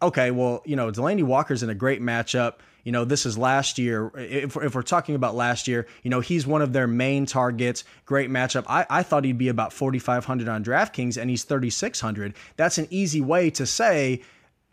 okay, 0.00 0.30
well, 0.30 0.62
you 0.64 0.74
know, 0.74 0.90
Delanie 0.90 1.22
Walker's 1.22 1.62
in 1.62 1.68
a 1.68 1.74
great 1.74 2.00
matchup. 2.00 2.54
You 2.84 2.92
know, 2.92 3.04
this 3.04 3.26
is 3.26 3.36
last 3.36 3.78
year. 3.78 4.10
If, 4.16 4.56
if 4.56 4.74
we're 4.74 4.80
talking 4.80 5.14
about 5.14 5.34
last 5.34 5.68
year, 5.68 5.86
you 6.02 6.08
know, 6.08 6.20
he's 6.20 6.46
one 6.46 6.62
of 6.62 6.72
their 6.72 6.86
main 6.86 7.26
targets. 7.26 7.84
Great 8.06 8.30
matchup. 8.30 8.64
I, 8.68 8.86
I 8.88 9.02
thought 9.02 9.24
he'd 9.24 9.36
be 9.36 9.48
about 9.48 9.74
4,500 9.74 10.48
on 10.48 10.64
DraftKings 10.64 11.20
and 11.20 11.28
he's 11.28 11.44
3,600. 11.44 12.32
That's 12.56 12.78
an 12.78 12.88
easy 12.88 13.20
way 13.20 13.50
to 13.50 13.66
say, 13.66 14.22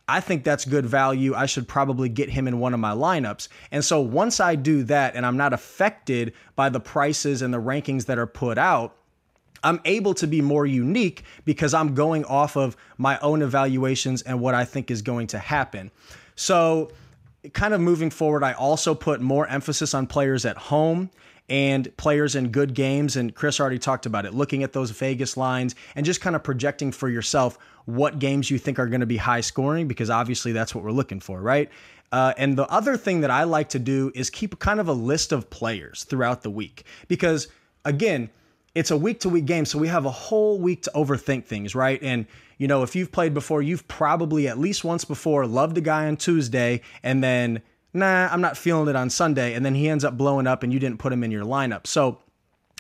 I 0.08 0.22
think 0.22 0.46
that's 0.46 0.64
good 0.64 0.86
value. 0.86 1.34
I 1.36 1.48
should 1.48 1.68
probably 1.68 2.08
get 2.08 2.30
him 2.30 2.48
in 2.48 2.60
one 2.60 2.74
of 2.74 2.80
my 2.80 2.94
lineups. 2.94 3.50
And 3.72 3.84
so 3.84 4.00
once 4.00 4.40
I 4.40 4.56
do 4.56 4.84
that 4.84 5.16
and 5.18 5.26
I'm 5.26 5.38
not 5.38 5.52
affected 5.52 6.32
by 6.56 6.70
the 6.70 6.80
prices 6.80 7.42
and 7.42 7.54
the 7.54 7.62
rankings 7.62 8.06
that 8.06 8.18
are 8.18 8.28
put 8.28 8.58
out, 8.58 8.96
I'm 9.64 9.80
able 9.86 10.14
to 10.16 10.28
be 10.28 10.42
more 10.42 10.66
unique 10.66 11.24
because 11.46 11.74
I'm 11.74 11.94
going 11.94 12.26
off 12.26 12.56
of 12.56 12.76
my 12.98 13.20
own 13.20 13.42
evaluations 13.42 14.22
and 14.22 14.40
what 14.40 14.56
I 14.56 14.66
think 14.66 14.92
is 14.92 15.02
going 15.02 15.28
to 15.28 15.40
happen. 15.40 15.92
So, 16.36 16.92
kind 17.54 17.74
of 17.74 17.82
moving 17.82 18.10
forward, 18.10 18.44
I 18.44 18.54
also 18.54 18.94
put 18.96 19.22
more 19.22 19.48
emphasis 19.48 19.94
on 19.94 20.08
players 20.08 20.46
at 20.46 20.58
home 20.58 21.10
and 21.50 21.96
players 21.98 22.36
in 22.36 22.50
good 22.50 22.74
games. 22.74 23.16
And 23.16 23.36
Chris 23.36 23.60
already 23.60 23.80
talked 23.80 24.06
about 24.06 24.26
it, 24.26 24.34
looking 24.34 24.64
at 24.64 24.74
those 24.74 24.92
Vegas 24.92 25.36
lines 25.38 25.76
and 25.96 26.06
just 26.06 26.22
kind 26.22 26.36
of 26.36 26.44
projecting 26.44 26.92
for 26.92 27.10
yourself 27.10 27.58
what 27.86 28.20
games 28.20 28.50
you 28.50 28.58
think 28.58 28.80
are 28.80 28.88
going 28.88 29.02
to 29.02 29.08
be 29.08 29.18
high 29.18 29.42
scoring, 29.42 29.88
because 29.88 30.10
obviously 30.10 30.52
that's 30.52 30.74
what 30.74 30.84
we're 30.84 30.92
looking 30.92 31.20
for, 31.20 31.42
right? 31.42 31.70
Uh, 32.12 32.34
and 32.38 32.58
the 32.58 32.68
other 32.68 32.96
thing 32.96 33.22
that 33.22 33.32
I 33.32 33.44
like 33.44 33.70
to 33.70 33.80
do 33.80 34.12
is 34.14 34.30
keep 34.30 34.60
kind 34.60 34.80
of 34.80 34.88
a 34.88 34.94
list 34.94 35.32
of 35.32 35.50
players 35.50 36.04
throughout 36.04 36.44
the 36.44 36.50
week, 36.50 36.86
because 37.08 37.48
again, 37.86 38.30
it's 38.74 38.92
a 38.92 38.98
week 38.98 39.20
to 39.22 39.30
week 39.30 39.46
game, 39.46 39.66
so 39.66 39.78
we 39.78 39.88
have 39.88 40.06
a 40.06 40.12
whole 40.12 40.60
week 40.60 40.84
to 40.84 40.92
overthink 40.96 41.46
things, 41.46 41.76
right? 41.76 42.02
And 42.02 42.26
you 42.62 42.68
know, 42.68 42.84
if 42.84 42.96
you've 42.96 43.12
played 43.12 43.34
before, 43.34 43.64
you've 43.64 43.88
probably 43.88 44.48
at 44.48 44.60
least 44.60 44.84
once 44.84 45.04
before 45.04 45.48
loved 45.48 45.80
a 45.80 45.82
guy 45.82 46.06
on 46.06 46.16
Tuesday 46.16 46.82
and 47.02 47.24
then, 47.24 47.64
nah, 47.92 48.30
I'm 48.32 48.40
not 48.40 48.56
feeling 48.56 48.88
it 48.88 48.96
on 48.96 49.10
Sunday. 49.10 49.56
And 49.56 49.66
then 49.66 49.74
he 49.74 49.90
ends 49.90 50.06
up 50.06 50.16
blowing 50.16 50.46
up 50.46 50.62
and 50.62 50.72
you 50.72 50.78
didn't 50.78 51.00
put 51.00 51.12
him 51.12 51.24
in 51.24 51.32
your 51.32 51.44
lineup. 51.44 51.88
So 51.88 52.20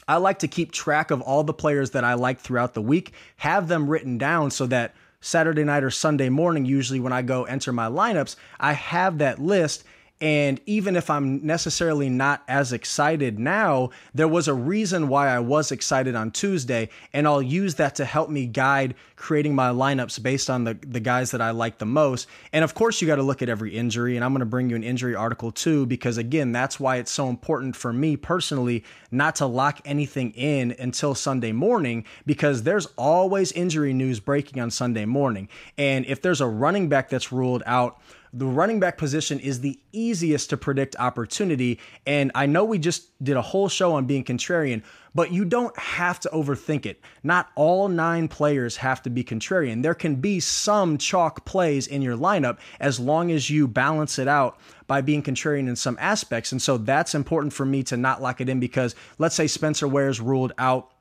I 0.07 0.17
like 0.17 0.37
to 0.39 0.47
keep 0.47 0.71
track 0.71 1.09
of 1.09 1.19
all 1.21 1.43
the 1.43 1.51
players 1.51 1.89
that 1.91 2.03
I 2.03 2.13
like 2.13 2.39
throughout 2.39 2.75
the 2.75 2.81
week, 2.81 3.13
have 3.37 3.67
them 3.69 3.89
written 3.89 4.19
down 4.19 4.51
so 4.51 4.67
that 4.67 4.93
Saturday 5.19 5.63
night 5.63 5.83
or 5.83 5.89
Sunday 5.89 6.29
morning, 6.29 6.63
usually 6.63 6.99
when 6.99 7.11
I 7.11 7.23
go 7.23 7.45
enter 7.45 7.73
my 7.73 7.87
lineups, 7.87 8.35
I 8.59 8.73
have 8.73 9.17
that 9.17 9.39
list 9.39 9.83
and 10.21 10.61
even 10.67 10.95
if 10.95 11.09
I'm 11.09 11.43
necessarily 11.43 12.07
not 12.07 12.43
as 12.47 12.71
excited 12.71 13.39
now, 13.39 13.89
there 14.13 14.27
was 14.27 14.47
a 14.47 14.53
reason 14.53 15.07
why 15.07 15.29
I 15.29 15.39
was 15.39 15.71
excited 15.71 16.13
on 16.13 16.29
Tuesday. 16.29 16.89
And 17.11 17.27
I'll 17.27 17.41
use 17.41 17.75
that 17.75 17.95
to 17.95 18.05
help 18.05 18.29
me 18.29 18.45
guide 18.45 18.93
creating 19.21 19.53
my 19.53 19.69
lineups 19.69 20.21
based 20.23 20.49
on 20.49 20.63
the, 20.63 20.73
the 20.81 20.99
guys 20.99 21.29
that 21.29 21.41
I 21.41 21.51
like 21.51 21.77
the 21.77 21.85
most. 21.85 22.27
And 22.51 22.63
of 22.63 22.73
course, 22.73 22.99
you 22.99 23.07
got 23.07 23.17
to 23.17 23.23
look 23.23 23.43
at 23.43 23.49
every 23.49 23.75
injury. 23.75 24.15
And 24.15 24.25
I'm 24.25 24.31
going 24.31 24.39
to 24.39 24.47
bring 24.47 24.71
you 24.71 24.75
an 24.75 24.83
injury 24.83 25.13
article 25.13 25.51
too, 25.51 25.85
because 25.85 26.17
again, 26.17 26.51
that's 26.51 26.79
why 26.79 26.95
it's 26.95 27.11
so 27.11 27.29
important 27.29 27.75
for 27.75 27.93
me 27.93 28.17
personally 28.17 28.83
not 29.11 29.35
to 29.35 29.45
lock 29.45 29.79
anything 29.85 30.31
in 30.31 30.75
until 30.79 31.13
Sunday 31.13 31.51
morning, 31.51 32.03
because 32.25 32.63
there's 32.63 32.87
always 32.97 33.51
injury 33.51 33.93
news 33.93 34.19
breaking 34.19 34.59
on 34.59 34.71
Sunday 34.71 35.05
morning. 35.05 35.47
And 35.77 36.03
if 36.07 36.23
there's 36.23 36.41
a 36.41 36.47
running 36.47 36.89
back 36.89 37.09
that's 37.09 37.31
ruled 37.31 37.61
out, 37.67 38.01
the 38.33 38.45
running 38.45 38.79
back 38.79 38.97
position 38.97 39.39
is 39.39 39.59
the 39.59 39.77
easiest 39.91 40.49
to 40.49 40.57
predict 40.57 40.95
opportunity. 40.95 41.79
And 42.07 42.31
I 42.33 42.45
know 42.45 42.63
we 42.63 42.79
just 42.79 43.23
did 43.23 43.35
a 43.35 43.41
whole 43.41 43.67
show 43.67 43.93
on 43.93 44.05
being 44.05 44.23
contrarian, 44.23 44.83
but 45.13 45.31
you 45.31 45.45
don't 45.45 45.77
have 45.77 46.19
to 46.21 46.29
overthink 46.29 46.85
it. 46.85 47.01
Not 47.23 47.49
all 47.55 47.87
nine 47.87 48.27
players 48.27 48.77
have 48.77 49.01
to 49.03 49.09
be 49.09 49.23
contrarian. 49.23 49.83
There 49.83 49.93
can 49.93 50.15
be 50.15 50.39
some 50.39 50.97
chalk 50.97 51.45
plays 51.45 51.87
in 51.87 52.01
your 52.01 52.17
lineup 52.17 52.59
as 52.79 52.99
long 52.99 53.31
as 53.31 53.49
you 53.49 53.67
balance 53.67 54.17
it 54.19 54.27
out 54.27 54.59
by 54.87 55.01
being 55.01 55.23
contrarian 55.23 55.67
in 55.67 55.75
some 55.75 55.97
aspects. 55.99 56.51
And 56.51 56.61
so 56.61 56.77
that's 56.77 57.15
important 57.15 57.53
for 57.53 57.65
me 57.65 57.83
to 57.83 57.97
not 57.97 58.21
lock 58.21 58.41
it 58.41 58.49
in 58.49 58.59
because 58.59 58.95
let's 59.17 59.35
say 59.35 59.47
Spencer 59.47 59.87
Ware's 59.87 60.19
ruled 60.19 60.53
out 60.57 60.91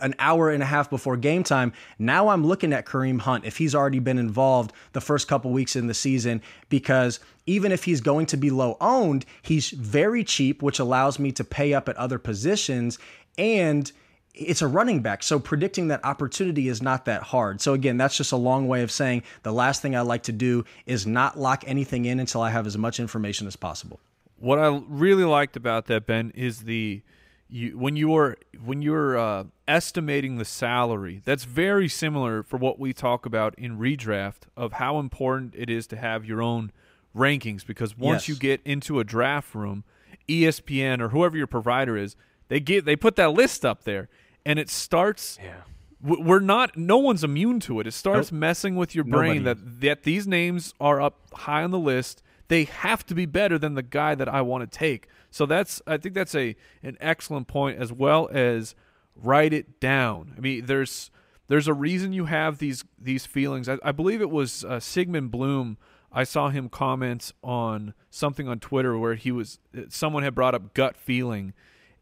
an 0.00 0.14
hour 0.18 0.50
and 0.50 0.62
a 0.62 0.66
half 0.66 0.90
before 0.90 1.16
game 1.16 1.42
time. 1.42 1.72
Now 1.98 2.28
I'm 2.28 2.46
looking 2.46 2.72
at 2.72 2.86
Kareem 2.86 3.20
Hunt 3.20 3.44
if 3.44 3.56
he's 3.56 3.74
already 3.74 3.98
been 3.98 4.18
involved 4.18 4.72
the 4.92 5.00
first 5.00 5.28
couple 5.28 5.50
weeks 5.50 5.76
in 5.76 5.86
the 5.86 5.94
season 5.94 6.42
because 6.68 7.20
even 7.46 7.72
if 7.72 7.84
he's 7.84 8.00
going 8.00 8.26
to 8.26 8.36
be 8.36 8.50
low 8.50 8.76
owned, 8.80 9.24
he's 9.42 9.70
very 9.70 10.24
cheap, 10.24 10.62
which 10.62 10.78
allows 10.78 11.18
me 11.18 11.32
to 11.32 11.44
pay 11.44 11.74
up 11.74 11.88
at 11.88 11.96
other 11.96 12.18
positions 12.18 12.98
and 13.38 13.90
it's 14.36 14.60
a 14.60 14.66
running 14.66 15.00
back. 15.00 15.22
So 15.22 15.38
predicting 15.38 15.88
that 15.88 16.04
opportunity 16.04 16.68
is 16.68 16.82
not 16.82 17.06
that 17.06 17.22
hard. 17.22 17.60
So 17.60 17.72
again, 17.72 17.96
that's 17.96 18.16
just 18.16 18.32
a 18.32 18.36
long 18.36 18.68
way 18.68 18.82
of 18.82 18.90
saying 18.90 19.22
the 19.42 19.52
last 19.52 19.80
thing 19.80 19.96
I 19.96 20.02
like 20.02 20.24
to 20.24 20.32
do 20.32 20.64
is 20.84 21.06
not 21.06 21.38
lock 21.38 21.64
anything 21.66 22.04
in 22.04 22.20
until 22.20 22.42
I 22.42 22.50
have 22.50 22.66
as 22.66 22.76
much 22.76 23.00
information 23.00 23.46
as 23.46 23.56
possible. 23.56 23.98
What 24.38 24.58
I 24.58 24.82
really 24.88 25.24
liked 25.24 25.56
about 25.56 25.86
that 25.86 26.06
Ben 26.06 26.30
is 26.34 26.64
the 26.64 27.02
you 27.48 27.78
when 27.78 27.96
you're 27.96 28.36
when 28.62 28.82
you're 28.82 29.16
uh, 29.16 29.44
estimating 29.66 30.36
the 30.36 30.44
salary, 30.44 31.22
that's 31.24 31.44
very 31.44 31.88
similar 31.88 32.42
for 32.42 32.58
what 32.58 32.78
we 32.78 32.92
talk 32.92 33.24
about 33.24 33.54
in 33.58 33.78
redraft 33.78 34.42
of 34.56 34.74
how 34.74 34.98
important 34.98 35.54
it 35.56 35.70
is 35.70 35.86
to 35.88 35.96
have 35.96 36.24
your 36.24 36.42
own 36.42 36.72
rankings 37.16 37.64
because 37.66 37.96
once 37.96 38.24
yes. 38.24 38.28
you 38.28 38.34
get 38.34 38.60
into 38.64 39.00
a 39.00 39.04
draft 39.04 39.54
room, 39.54 39.84
ESPN 40.28 41.00
or 41.00 41.10
whoever 41.10 41.36
your 41.36 41.46
provider 41.46 41.96
is, 41.96 42.16
they 42.48 42.60
get 42.60 42.84
they 42.84 42.96
put 42.96 43.16
that 43.16 43.32
list 43.32 43.64
up 43.64 43.84
there 43.84 44.08
and 44.44 44.58
it 44.58 44.68
starts 44.68 45.38
yeah 45.42 45.62
we're 46.02 46.40
not 46.40 46.76
no 46.76 46.98
one's 46.98 47.24
immune 47.24 47.58
to 47.58 47.80
it 47.80 47.86
it 47.86 47.92
starts 47.92 48.30
nope. 48.30 48.38
messing 48.38 48.76
with 48.76 48.94
your 48.94 49.04
brain 49.04 49.42
Nobody. 49.42 49.60
that 49.60 49.80
that 49.80 50.02
these 50.04 50.26
names 50.26 50.74
are 50.80 51.00
up 51.00 51.20
high 51.32 51.64
on 51.64 51.70
the 51.70 51.78
list 51.78 52.22
they 52.48 52.64
have 52.64 53.04
to 53.06 53.14
be 53.14 53.26
better 53.26 53.58
than 53.58 53.74
the 53.74 53.82
guy 53.82 54.14
that 54.14 54.28
I 54.28 54.42
want 54.42 54.70
to 54.70 54.78
take 54.78 55.08
so 55.30 55.46
that's 55.46 55.82
I 55.86 55.96
think 55.96 56.14
that's 56.14 56.34
a 56.34 56.56
an 56.82 56.96
excellent 57.00 57.48
point 57.48 57.78
as 57.78 57.92
well 57.92 58.28
as 58.32 58.74
write 59.16 59.52
it 59.52 59.80
down. 59.80 60.34
I 60.36 60.40
mean, 60.40 60.66
there's 60.66 61.10
there's 61.48 61.68
a 61.68 61.74
reason 61.74 62.12
you 62.12 62.26
have 62.26 62.58
these 62.58 62.84
these 62.98 63.26
feelings. 63.26 63.68
I, 63.68 63.78
I 63.84 63.92
believe 63.92 64.20
it 64.20 64.30
was 64.30 64.64
uh, 64.64 64.80
Sigmund 64.80 65.30
Bloom. 65.30 65.78
I 66.12 66.24
saw 66.24 66.48
him 66.48 66.68
comment 66.68 67.32
on 67.42 67.94
something 68.10 68.48
on 68.48 68.60
Twitter 68.60 68.96
where 68.96 69.14
he 69.14 69.30
was 69.30 69.58
someone 69.88 70.22
had 70.22 70.34
brought 70.34 70.54
up 70.54 70.74
gut 70.74 70.96
feeling, 70.96 71.52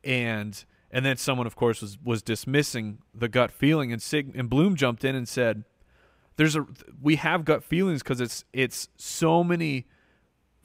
and 0.04 0.64
and 0.90 1.04
then 1.04 1.16
someone 1.16 1.46
of 1.46 1.56
course 1.56 1.80
was 1.82 1.98
was 2.02 2.22
dismissing 2.22 2.98
the 3.14 3.28
gut 3.28 3.50
feeling, 3.50 3.92
and 3.92 4.00
Sigmund 4.00 4.50
Bloom 4.50 4.76
jumped 4.76 5.04
in 5.04 5.14
and 5.14 5.28
said, 5.28 5.64
"There's 6.36 6.56
a 6.56 6.66
we 7.02 7.16
have 7.16 7.44
gut 7.44 7.64
feelings 7.64 8.02
because 8.02 8.20
it's 8.20 8.44
it's 8.52 8.88
so 8.96 9.44
many." 9.44 9.86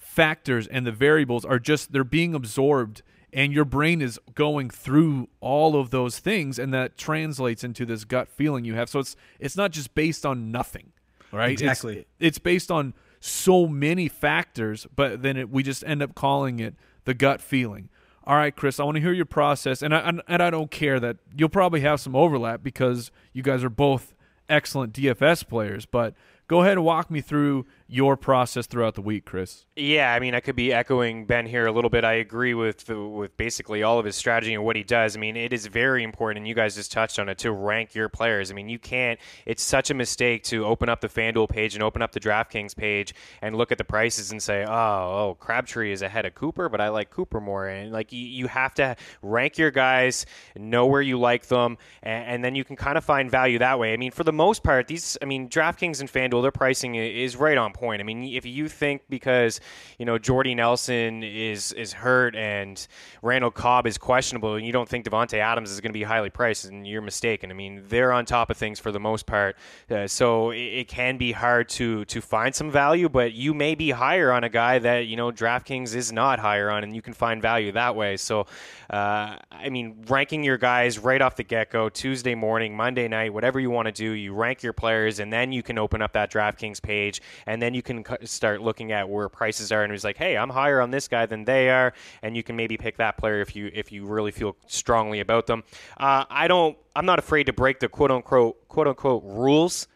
factors 0.09 0.65
and 0.65 0.87
the 0.87 0.91
variables 0.91 1.45
are 1.45 1.59
just 1.59 1.91
they're 1.91 2.03
being 2.03 2.33
absorbed 2.33 3.03
and 3.31 3.53
your 3.53 3.63
brain 3.63 4.01
is 4.01 4.19
going 4.33 4.69
through 4.69 5.29
all 5.39 5.79
of 5.79 5.91
those 5.91 6.17
things 6.17 6.57
and 6.57 6.73
that 6.73 6.97
translates 6.97 7.63
into 7.63 7.85
this 7.85 8.03
gut 8.03 8.27
feeling 8.27 8.65
you 8.65 8.73
have. 8.73 8.89
So 8.89 8.99
it's 8.99 9.15
it's 9.39 9.55
not 9.55 9.71
just 9.71 9.93
based 9.93 10.25
on 10.25 10.51
nothing 10.51 10.91
right? 11.31 11.51
Exactly. 11.51 11.99
it's, 11.99 12.07
it's 12.19 12.39
based 12.39 12.71
on 12.71 12.93
so 13.19 13.67
many 13.67 14.07
factors 14.07 14.87
but 14.95 15.21
then 15.21 15.37
it, 15.37 15.49
we 15.49 15.61
just 15.61 15.83
end 15.85 16.01
up 16.01 16.15
calling 16.15 16.59
it 16.59 16.73
the 17.05 17.13
gut 17.13 17.39
feeling 17.39 17.89
all 18.29 18.35
right 18.35 18.55
chris 18.55 18.79
i 18.79 18.83
want 18.83 18.95
to 18.95 19.01
hear 19.01 19.11
your 19.11 19.25
process 19.25 19.81
and 19.81 19.93
I, 19.93 20.13
and 20.27 20.41
I 20.43 20.49
don't 20.51 20.69
care 20.69 20.99
that 20.99 21.17
you'll 21.35 21.49
probably 21.49 21.81
have 21.81 21.99
some 21.99 22.15
overlap 22.15 22.61
because 22.61 23.11
you 23.33 23.41
guys 23.41 23.63
are 23.63 23.69
both 23.69 24.13
excellent 24.47 24.93
dfs 24.93 25.45
players 25.45 25.85
but 25.87 26.13
go 26.49 26.61
ahead 26.61 26.73
and 26.73 26.83
walk 26.83 27.09
me 27.09 27.21
through 27.21 27.65
your 27.87 28.17
process 28.17 28.67
throughout 28.67 28.95
the 28.95 29.01
week, 29.01 29.25
Chris. 29.25 29.65
Yeah, 29.75 30.13
I 30.13 30.19
mean, 30.19 30.35
I 30.35 30.41
could 30.41 30.55
be 30.55 30.73
echoing 30.73 31.25
Ben 31.25 31.47
here 31.47 31.65
a 31.65 31.71
little 31.71 31.89
bit. 31.89 32.03
I 32.03 32.13
agree 32.13 32.53
with 32.53 32.87
with 32.89 33.35
basically 33.37 33.81
all 33.81 33.97
of 33.97 34.05
his 34.05 34.15
strategy 34.15 34.53
and 34.53 34.63
what 34.63 34.75
he 34.75 34.83
does. 34.83 35.15
I 35.15 35.19
mean, 35.19 35.35
it 35.35 35.53
is 35.53 35.65
very 35.65 36.03
important, 36.03 36.39
and 36.39 36.47
you 36.47 36.53
guys 36.53 36.75
just 36.75 36.91
touched 36.91 37.17
on 37.17 37.29
it, 37.29 37.37
to 37.39 37.51
rank 37.51 37.95
your 37.95 38.09
players. 38.09 38.51
I 38.51 38.53
mean, 38.53 38.67
you 38.67 38.77
can't. 38.77 39.19
It's 39.45 39.63
such 39.63 39.89
a 39.89 39.93
mistake 39.93 40.43
to 40.45 40.65
open 40.65 40.89
up 40.89 41.01
the 41.01 41.07
FanDuel 41.07 41.49
page 41.49 41.73
and 41.73 41.83
open 41.83 42.01
up 42.01 42.11
the 42.11 42.19
DraftKings 42.19 42.75
page 42.75 43.13
and 43.41 43.55
look 43.55 43.71
at 43.71 43.77
the 43.77 43.83
prices 43.83 44.31
and 44.31 44.41
say, 44.41 44.65
"Oh, 44.67 44.71
oh, 44.71 45.37
Crabtree 45.39 45.91
is 45.91 46.01
ahead 46.01 46.25
of 46.25 46.35
Cooper, 46.35 46.69
but 46.69 46.81
I 46.81 46.89
like 46.89 47.09
Cooper 47.09 47.39
more." 47.39 47.67
And 47.67 47.91
like, 47.91 48.11
you, 48.11 48.25
you 48.25 48.47
have 48.47 48.73
to 48.75 48.95
rank 49.21 49.57
your 49.57 49.71
guys, 49.71 50.25
know 50.55 50.85
where 50.85 51.01
you 51.01 51.19
like 51.19 51.47
them, 51.47 51.77
and, 52.03 52.25
and 52.25 52.45
then 52.45 52.55
you 52.55 52.63
can 52.63 52.75
kind 52.75 52.97
of 52.97 53.03
find 53.03 53.31
value 53.31 53.59
that 53.59 53.79
way. 53.79 53.93
I 53.93 53.97
mean, 53.97 54.11
for 54.11 54.23
the 54.23 54.33
most 54.33 54.63
part, 54.63 54.87
these, 54.87 55.17
I 55.21 55.25
mean, 55.25 55.49
DraftKings 55.49 56.01
and 56.01 56.11
FanDuel, 56.11 56.38
their 56.41 56.51
pricing 56.51 56.95
is 56.95 57.35
right 57.35 57.57
on 57.57 57.73
point. 57.73 58.01
I 58.01 58.03
mean, 58.03 58.23
if 58.23 58.45
you 58.45 58.67
think 58.67 59.01
because 59.09 59.59
you 59.97 60.05
know 60.05 60.17
Jordy 60.17 60.55
Nelson 60.55 61.23
is 61.23 61.71
is 61.73 61.93
hurt 61.93 62.35
and 62.35 62.85
Randall 63.21 63.51
Cobb 63.51 63.87
is 63.87 63.97
questionable, 63.97 64.55
and 64.55 64.65
you 64.65 64.71
don't 64.71 64.87
think 64.87 65.05
Davante 65.05 65.39
Adams 65.39 65.71
is 65.71 65.81
going 65.81 65.91
to 65.91 65.97
be 65.97 66.03
highly 66.03 66.29
priced, 66.29 66.65
and 66.65 66.87
you're 66.87 67.01
mistaken. 67.01 67.51
I 67.51 67.53
mean, 67.53 67.83
they're 67.87 68.11
on 68.11 68.25
top 68.25 68.49
of 68.49 68.57
things 68.57 68.79
for 68.79 68.91
the 68.91 68.99
most 68.99 69.25
part, 69.25 69.57
uh, 69.89 70.07
so 70.07 70.51
it, 70.51 70.57
it, 70.57 70.87
can 70.87 71.17
be 71.17 71.31
hard 71.31 71.69
to 71.69 72.05
to 72.05 72.21
find 72.21 72.53
some 72.53 72.71
value. 72.71 73.09
But 73.09 73.33
you 73.33 73.53
may 73.53 73.75
be 73.75 73.91
higher 73.91 74.31
on 74.31 74.43
a 74.43 74.49
guy 74.49 74.79
that 74.79 75.07
you 75.07 75.15
know 75.15 75.31
DraftKings 75.31 75.95
is 75.95 76.11
not 76.11 76.39
higher 76.39 76.69
on, 76.69 76.83
and 76.83 76.95
you 76.95 77.01
can 77.01 77.13
find 77.13 77.41
value 77.41 77.71
that 77.73 77.95
way. 77.95 78.17
So, 78.17 78.47
uh, 78.89 79.37
I 79.51 79.69
mean, 79.69 80.03
ranking 80.07 80.43
your 80.43 80.57
guys 80.57 80.99
right 80.99 81.21
off 81.21 81.35
the 81.35 81.43
get 81.43 81.71
go, 81.71 81.89
Tuesday 81.89 82.35
morning, 82.35 82.75
Monday 82.75 83.07
night, 83.07 83.33
whatever 83.33 83.59
you 83.59 83.69
want 83.69 83.87
to 83.87 83.91
do, 83.91 84.11
you 84.11 84.33
rank 84.33 84.63
your 84.63 84.73
players, 84.73 85.19
and 85.19 85.31
then 85.31 85.51
you 85.51 85.63
can 85.63 85.77
open 85.77 86.01
up 86.01 86.13
that 86.13 86.28
DraftKings 86.29 86.81
page, 86.81 87.21
and 87.45 87.61
then 87.61 87.73
you 87.73 87.81
can 87.81 88.05
start 88.25 88.61
looking 88.61 88.91
at 88.91 89.09
where 89.09 89.29
prices 89.29 89.71
are 89.71 89.83
and 89.83 89.91
he's 89.91 90.03
like, 90.03 90.17
hey, 90.17 90.37
I'm 90.37 90.49
higher 90.49 90.81
on 90.81 90.91
this 90.91 91.07
guy 91.07 91.25
than 91.25 91.45
they 91.45 91.69
are, 91.69 91.93
and 92.21 92.35
you 92.35 92.43
can 92.43 92.55
maybe 92.55 92.77
pick 92.77 92.97
that 92.97 93.17
player 93.17 93.41
if 93.41 93.55
you 93.55 93.71
if 93.73 93.91
you 93.91 94.05
really 94.05 94.31
feel 94.31 94.55
strongly 94.67 95.19
about 95.19 95.47
them. 95.47 95.63
Uh, 95.97 96.25
I 96.29 96.47
don't. 96.47 96.77
I'm 96.95 97.05
not 97.05 97.19
afraid 97.19 97.45
to 97.45 97.53
break 97.53 97.79
the 97.79 97.89
quote 97.89 98.11
unquote 98.11 98.67
quote 98.67 98.87
unquote 98.87 99.23
rules. 99.23 99.87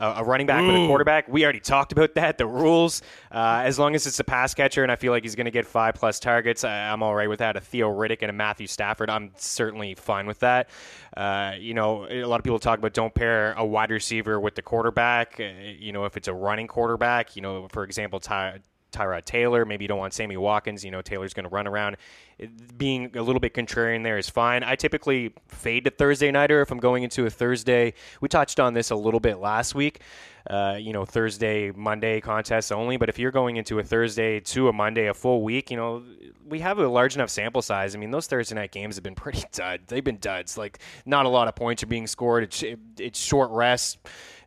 A 0.00 0.24
running 0.24 0.46
back 0.46 0.62
Ooh. 0.62 0.66
with 0.66 0.76
a 0.76 0.86
quarterback. 0.86 1.28
We 1.28 1.44
already 1.44 1.60
talked 1.60 1.92
about 1.92 2.14
that. 2.14 2.38
The 2.38 2.46
rules, 2.46 3.02
uh, 3.30 3.60
as 3.64 3.78
long 3.78 3.94
as 3.94 4.06
it's 4.06 4.18
a 4.18 4.24
pass 4.24 4.54
catcher, 4.54 4.82
and 4.82 4.90
I 4.90 4.96
feel 4.96 5.12
like 5.12 5.24
he's 5.24 5.34
going 5.34 5.44
to 5.44 5.50
get 5.50 5.66
five 5.66 5.94
plus 5.94 6.18
targets, 6.18 6.64
I, 6.64 6.72
am 6.72 7.02
all 7.02 7.14
right 7.14 7.28
with 7.28 7.40
that. 7.40 7.56
A 7.56 7.60
Theo 7.60 7.90
Riddick 7.90 8.22
and 8.22 8.30
a 8.30 8.32
Matthew 8.32 8.66
Stafford, 8.66 9.10
I'm 9.10 9.32
certainly 9.36 9.94
fine 9.94 10.26
with 10.26 10.40
that. 10.40 10.70
Uh, 11.14 11.52
you 11.58 11.74
know, 11.74 12.06
a 12.08 12.24
lot 12.24 12.40
of 12.40 12.44
people 12.44 12.58
talk 12.58 12.78
about 12.78 12.94
don't 12.94 13.14
pair 13.14 13.52
a 13.52 13.64
wide 13.64 13.90
receiver 13.90 14.40
with 14.40 14.54
the 14.54 14.62
quarterback. 14.62 15.38
Uh, 15.38 15.44
you 15.78 15.92
know, 15.92 16.06
if 16.06 16.16
it's 16.16 16.28
a 16.28 16.34
running 16.34 16.66
quarterback, 16.66 17.36
you 17.36 17.42
know, 17.42 17.68
for 17.68 17.84
example, 17.84 18.20
Ty, 18.20 18.60
Tyrod 18.90 19.24
Taylor. 19.24 19.64
Maybe 19.64 19.84
you 19.84 19.88
don't 19.88 19.98
want 19.98 20.12
Sammy 20.12 20.36
Watkins. 20.36 20.84
You 20.84 20.90
know, 20.90 21.02
Taylor's 21.02 21.34
going 21.34 21.44
to 21.44 21.50
run 21.50 21.66
around. 21.66 21.96
Being 22.76 23.14
a 23.16 23.22
little 23.22 23.40
bit 23.40 23.52
contrarian 23.54 24.02
there 24.02 24.16
is 24.16 24.30
fine. 24.30 24.62
I 24.64 24.74
typically 24.76 25.34
fade 25.48 25.84
to 25.84 25.90
Thursday 25.90 26.30
nighter 26.30 26.62
if 26.62 26.70
I'm 26.70 26.78
going 26.78 27.02
into 27.02 27.26
a 27.26 27.30
Thursday. 27.30 27.92
We 28.20 28.28
touched 28.28 28.58
on 28.58 28.72
this 28.74 28.90
a 28.90 28.96
little 28.96 29.20
bit 29.20 29.38
last 29.38 29.74
week. 29.74 30.00
uh, 30.48 30.76
you 30.80 30.92
know, 30.92 31.04
Thursday, 31.04 31.70
Monday 31.70 32.20
contests 32.20 32.72
only. 32.72 32.96
But 32.96 33.08
if 33.08 33.18
you're 33.18 33.30
going 33.30 33.56
into 33.56 33.78
a 33.78 33.82
Thursday 33.82 34.40
to 34.40 34.68
a 34.68 34.72
Monday, 34.72 35.08
a 35.08 35.14
full 35.14 35.42
week, 35.42 35.70
you 35.70 35.76
know, 35.76 36.02
we 36.48 36.60
have 36.60 36.78
a 36.78 36.88
large 36.88 37.14
enough 37.14 37.30
sample 37.30 37.62
size. 37.62 37.94
I 37.94 37.98
mean, 37.98 38.10
those 38.10 38.26
Thursday 38.26 38.54
night 38.54 38.72
games 38.72 38.96
have 38.96 39.04
been 39.04 39.14
pretty 39.14 39.44
dud. 39.52 39.82
They've 39.86 40.04
been 40.04 40.18
duds. 40.18 40.56
Like, 40.56 40.78
not 41.04 41.26
a 41.26 41.28
lot 41.28 41.48
of 41.48 41.54
points 41.54 41.82
are 41.82 41.86
being 41.86 42.06
scored. 42.06 42.44
It's, 42.44 42.64
it's 42.98 43.18
short 43.20 43.50
rest. 43.50 43.98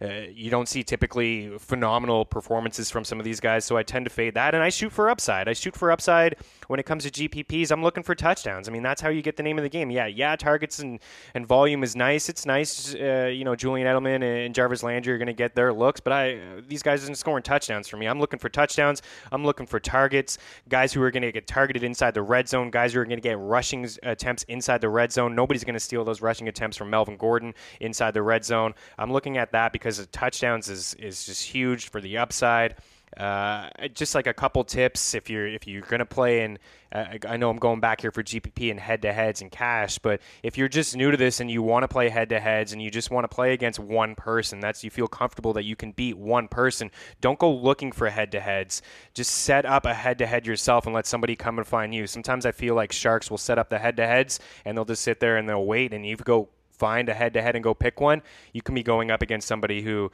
Uh, 0.03 0.27
you 0.33 0.49
don't 0.49 0.67
see 0.67 0.83
typically 0.83 1.57
phenomenal 1.59 2.25
performances 2.25 2.91
from 2.91 3.05
some 3.05 3.19
of 3.19 3.23
these 3.23 3.39
guys, 3.39 3.63
so 3.63 3.77
I 3.77 3.83
tend 3.83 4.05
to 4.05 4.09
fade 4.09 4.33
that. 4.33 4.53
And 4.53 4.61
I 4.61 4.69
shoot 4.69 4.91
for 4.91 5.09
upside. 5.09 5.47
I 5.47 5.53
shoot 5.53 5.75
for 5.75 5.91
upside 5.91 6.35
when 6.73 6.79
it 6.79 6.87
comes 6.87 7.07
to 7.07 7.11
GPPs. 7.11 7.69
I'm 7.69 7.83
looking 7.83 8.01
for 8.01 8.15
touchdowns. 8.15 8.67
I 8.67 8.71
mean, 8.71 8.81
that's 8.81 8.99
how 8.99 9.09
you 9.09 9.21
get 9.21 9.37
the 9.37 9.43
name 9.43 9.59
of 9.59 9.63
the 9.63 9.69
game. 9.69 9.91
Yeah, 9.91 10.07
yeah, 10.07 10.35
targets 10.35 10.79
and, 10.79 10.99
and 11.35 11.45
volume 11.45 11.83
is 11.83 11.95
nice. 11.95 12.29
It's 12.29 12.47
nice. 12.47 12.95
Uh, 12.95 13.29
you 13.31 13.43
know, 13.43 13.55
Julian 13.55 13.85
Edelman 13.85 14.23
and 14.23 14.55
Jarvis 14.55 14.81
Landry 14.81 15.13
are 15.13 15.19
going 15.19 15.27
to 15.27 15.33
get 15.33 15.53
their 15.53 15.71
looks, 15.71 15.99
but 15.99 16.11
I 16.11 16.39
these 16.67 16.81
guys 16.81 17.03
aren't 17.03 17.19
scoring 17.19 17.43
touchdowns 17.43 17.87
for 17.87 17.97
me. 17.97 18.07
I'm 18.07 18.19
looking 18.19 18.39
for 18.39 18.49
touchdowns. 18.49 19.03
I'm 19.31 19.45
looking 19.45 19.67
for 19.67 19.79
targets. 19.79 20.39
Guys 20.67 20.91
who 20.91 21.03
are 21.03 21.11
going 21.11 21.21
to 21.21 21.31
get 21.31 21.45
targeted 21.45 21.83
inside 21.83 22.15
the 22.15 22.23
red 22.23 22.49
zone. 22.49 22.71
Guys 22.71 22.93
who 22.93 23.01
are 23.01 23.05
going 23.05 23.17
to 23.17 23.21
get 23.21 23.37
rushing 23.37 23.87
attempts 24.01 24.41
inside 24.45 24.81
the 24.81 24.89
red 24.89 25.11
zone. 25.11 25.35
Nobody's 25.35 25.63
going 25.63 25.75
to 25.75 25.79
steal 25.79 26.03
those 26.03 26.23
rushing 26.23 26.47
attempts 26.47 26.75
from 26.75 26.89
Melvin 26.89 27.17
Gordon 27.17 27.53
inside 27.81 28.15
the 28.15 28.23
red 28.23 28.43
zone. 28.43 28.73
I'm 28.97 29.13
looking 29.13 29.37
at 29.37 29.51
that 29.51 29.73
because 29.73 30.07
touchdowns 30.07 30.69
is 30.69 30.95
is 30.95 31.27
just 31.27 31.43
huge 31.43 31.91
for 31.91 32.01
the 32.01 32.17
upside. 32.17 32.77
Uh, 33.17 33.69
just 33.93 34.15
like 34.15 34.27
a 34.27 34.33
couple 34.33 34.63
tips 34.63 35.13
if 35.13 35.29
you're 35.29 35.47
if 35.47 35.67
you're 35.67 35.81
gonna 35.81 36.05
play 36.05 36.43
in. 36.43 36.57
Uh, 36.91 37.17
I 37.27 37.37
know 37.37 37.49
I'm 37.49 37.57
going 37.57 37.79
back 37.79 38.01
here 38.01 38.11
for 38.11 38.21
GPP 38.21 38.69
and 38.69 38.79
head 38.79 39.01
to 39.01 39.11
heads 39.11 39.41
and 39.41 39.51
cash, 39.51 39.97
but 39.97 40.21
if 40.43 40.57
you're 40.57 40.67
just 40.67 40.95
new 40.95 41.09
to 41.09 41.17
this 41.17 41.39
and 41.39 41.49
you 41.49 41.63
want 41.63 41.83
to 41.83 41.87
play 41.87 42.09
head 42.09 42.29
to 42.29 42.39
heads 42.39 42.71
and 42.71 42.81
you 42.81 42.91
just 42.91 43.09
want 43.09 43.23
to 43.23 43.27
play 43.27 43.53
against 43.53 43.79
one 43.79 44.13
person, 44.13 44.59
that's 44.59 44.83
you 44.83 44.91
feel 44.91 45.07
comfortable 45.07 45.53
that 45.53 45.63
you 45.63 45.75
can 45.75 45.91
beat 45.91 46.17
one 46.17 46.47
person. 46.47 46.91
Don't 47.19 47.39
go 47.39 47.51
looking 47.51 47.91
for 47.91 48.09
head 48.09 48.31
to 48.33 48.39
heads. 48.39 48.83
Just 49.13 49.31
set 49.31 49.65
up 49.65 49.85
a 49.85 49.93
head 49.93 50.19
to 50.19 50.27
head 50.27 50.45
yourself 50.45 50.85
and 50.85 50.93
let 50.93 51.07
somebody 51.07 51.35
come 51.35 51.57
and 51.57 51.67
find 51.67 51.95
you. 51.95 52.05
Sometimes 52.05 52.45
I 52.45 52.51
feel 52.51 52.75
like 52.75 52.91
sharks 52.91 53.31
will 53.31 53.39
set 53.39 53.57
up 53.57 53.69
the 53.69 53.79
head 53.79 53.97
to 53.97 54.05
heads 54.05 54.39
and 54.63 54.77
they'll 54.77 54.85
just 54.85 55.01
sit 55.01 55.19
there 55.19 55.37
and 55.37 55.49
they'll 55.49 55.65
wait 55.65 55.93
and 55.93 56.05
you 56.05 56.15
go 56.15 56.49
find 56.83 57.07
a 57.07 57.13
head 57.13 57.33
to 57.33 57.41
head 57.41 57.55
and 57.55 57.63
go 57.63 57.73
pick 57.73 58.01
one, 58.01 58.21
you 58.51 58.61
can 58.61 58.75
be 58.75 58.83
going 58.83 59.09
up 59.09 59.21
against 59.21 59.47
somebody 59.47 59.81
who 59.81 60.11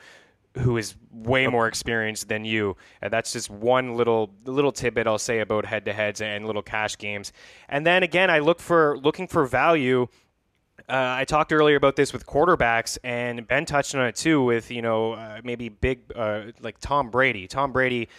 who 0.58 0.78
is 0.78 0.96
way 1.12 1.48
more 1.48 1.68
experienced 1.68 2.28
than 2.28 2.46
you. 2.46 2.76
And 3.02 3.12
that's 3.14 3.34
just 3.34 3.50
one 3.50 3.96
little 3.96 4.32
little 4.46 4.72
tidbit 4.72 5.08
I'll 5.08 5.18
say 5.18 5.40
about 5.40 5.66
head 5.66 5.86
to 5.86 5.94
heads 5.94 6.22
and 6.22 6.46
little 6.46 6.62
cash 6.62 6.98
games. 6.98 7.32
And 7.68 7.86
then 7.86 8.04
again, 8.04 8.30
I 8.30 8.40
look 8.40 8.60
for 8.60 8.98
looking 9.00 9.28
for 9.28 9.46
value. 9.46 10.08
Uh, 10.88 11.18
I 11.20 11.26
talked 11.26 11.54
earlier 11.54 11.76
about 11.76 11.96
this 11.96 12.14
with 12.14 12.26
quarterbacks, 12.26 12.98
and 13.04 13.48
Ben 13.48 13.66
touched 13.66 13.94
on 13.94 14.08
it 14.08 14.16
too. 14.16 14.44
With 14.44 14.72
you 14.72 14.82
know 14.82 15.14
uh, 15.14 15.42
maybe 15.44 15.70
big 15.70 16.00
uh, 16.16 16.46
like 16.62 16.80
Tom 16.80 17.10
Brady. 17.10 17.48
Tom 17.48 17.72
Brady 17.72 18.10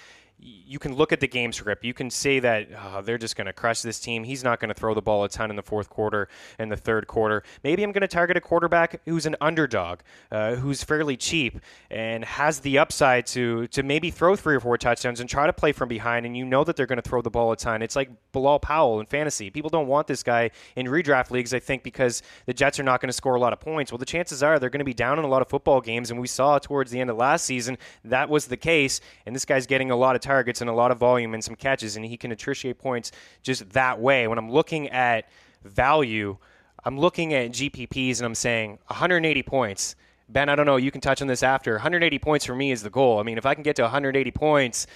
you 0.43 0.78
can 0.78 0.95
look 0.95 1.12
at 1.12 1.20
the 1.20 1.28
game 1.28 1.53
script. 1.53 1.84
You 1.84 1.95
can 1.95 2.11
say 2.11 2.41
that 2.41 2.68
oh, 2.76 3.03
they're 3.03 3.18
just 3.18 3.36
going 3.36 3.47
to 3.47 3.53
crush 3.53 3.82
this 3.82 3.99
team. 3.99 4.24
He's 4.24 4.45
not 4.45 4.61
going 4.61 4.68
to 4.68 4.74
throw 4.74 4.95
the 4.95 5.03
ball 5.03 5.24
a 5.24 5.28
ton 5.28 5.51
in 5.51 5.57
the 5.57 5.62
fourth 5.62 5.91
quarter 5.91 6.28
and 6.59 6.70
the 6.70 6.76
third 6.76 7.07
quarter. 7.07 7.43
Maybe 7.64 7.82
I'm 7.82 7.93
going 7.93 8.03
to 8.03 8.09
target 8.09 8.36
a 8.36 8.41
quarterback 8.41 9.01
who's 9.05 9.26
an 9.26 9.36
underdog, 9.41 10.01
uh, 10.30 10.55
who's 10.57 10.82
fairly 10.82 11.16
cheap 11.16 11.61
and 11.91 12.24
has 12.24 12.61
the 12.61 12.78
upside 12.78 13.26
to 13.26 13.66
to 13.68 13.82
maybe 13.82 14.11
throw 14.11 14.36
three 14.36 14.55
or 14.55 14.61
four 14.61 14.78
touchdowns 14.78 15.20
and 15.20 15.28
try 15.28 15.47
to 15.47 15.53
play 15.53 15.72
from 15.72 15.88
behind. 15.88 16.26
And 16.26 16.36
you 16.36 16.45
know 16.45 16.64
that 16.64 16.76
they're 16.76 16.86
going 16.86 17.03
to 17.03 17.09
throw 17.09 17.22
the 17.22 17.30
ball 17.30 17.53
a 17.53 17.57
ton. 17.57 17.82
It's 17.82 17.97
like 17.97 18.11
Bilal 18.33 18.59
Powell 18.59 19.01
in 19.01 19.07
fantasy. 19.07 19.51
People 19.51 19.70
don't 19.70 19.87
want 19.87 20.07
this 20.07 20.22
guy 20.22 20.51
in 20.76 20.87
redraft 20.87 21.31
leagues, 21.31 21.55
I 21.55 21.59
think, 21.59 21.83
because 21.83 22.22
the 22.47 22.55
Jets 22.55 22.78
are 22.78 22.83
not 22.83 23.01
going 23.01 23.09
to 23.09 23.12
score 23.12 23.35
a 23.35 23.41
lot 23.41 23.53
of 23.53 23.61
points. 23.61 23.93
Well, 23.93 23.99
the 23.99 24.07
chances 24.07 24.43
are 24.43 24.59
they're 24.59 24.70
going 24.70 24.81
to 24.81 24.85
be 24.85 24.95
down 24.95 25.18
in 25.18 25.24
a 25.24 25.28
lot 25.28 25.43
of 25.43 25.49
football 25.49 25.81
games, 25.81 26.11
and 26.11 26.20
we 26.20 26.26
saw 26.26 26.59
towards 26.59 26.91
the 26.91 27.01
end 27.01 27.11
of 27.11 27.16
last 27.16 27.45
season 27.45 27.78
that 28.05 28.28
was 28.28 28.47
the 28.47 28.57
case. 28.57 29.01
And 29.26 29.35
this 29.35 29.45
guy's 29.45 29.66
getting 29.66 29.91
a 29.91 29.97
lot 29.97 30.14
of 30.14 30.22
targets 30.22 30.61
and 30.61 30.70
a 30.70 30.72
lot 30.72 30.91
of 30.91 30.99
volume 30.99 31.35
and 31.35 31.43
some 31.43 31.55
catches, 31.55 31.97
and 31.97 32.05
he 32.05 32.16
can 32.16 32.33
attritiate 32.33 32.78
points 32.78 33.12
just 33.43 33.70
that 33.70 34.01
way. 34.01 34.26
When 34.26 34.39
I'm 34.39 34.51
looking 34.51 34.89
at 34.89 35.28
value, 35.64 36.37
I'm 36.85 36.99
looking 36.99 37.35
at 37.35 37.51
GPPs 37.51 38.18
and 38.18 38.26
I'm 38.26 38.35
saying 38.35 38.78
180 38.87 39.43
points. 39.43 39.97
Ben, 40.28 40.49
I 40.49 40.55
don't 40.55 40.66
know. 40.66 40.76
You 40.76 40.91
can 40.91 41.01
touch 41.01 41.20
on 41.22 41.28
this 41.28 41.43
after. 41.43 41.72
180 41.72 42.18
points 42.20 42.45
for 42.45 42.55
me 42.55 42.70
is 42.70 42.83
the 42.83 42.91
goal. 42.91 43.18
I 43.18 43.24
mean, 43.24 43.37
if 43.37 43.47
I 43.47 43.55
can 43.55 43.62
get 43.62 43.76
to 43.76 43.83
180 43.83 44.31
points 44.31 44.87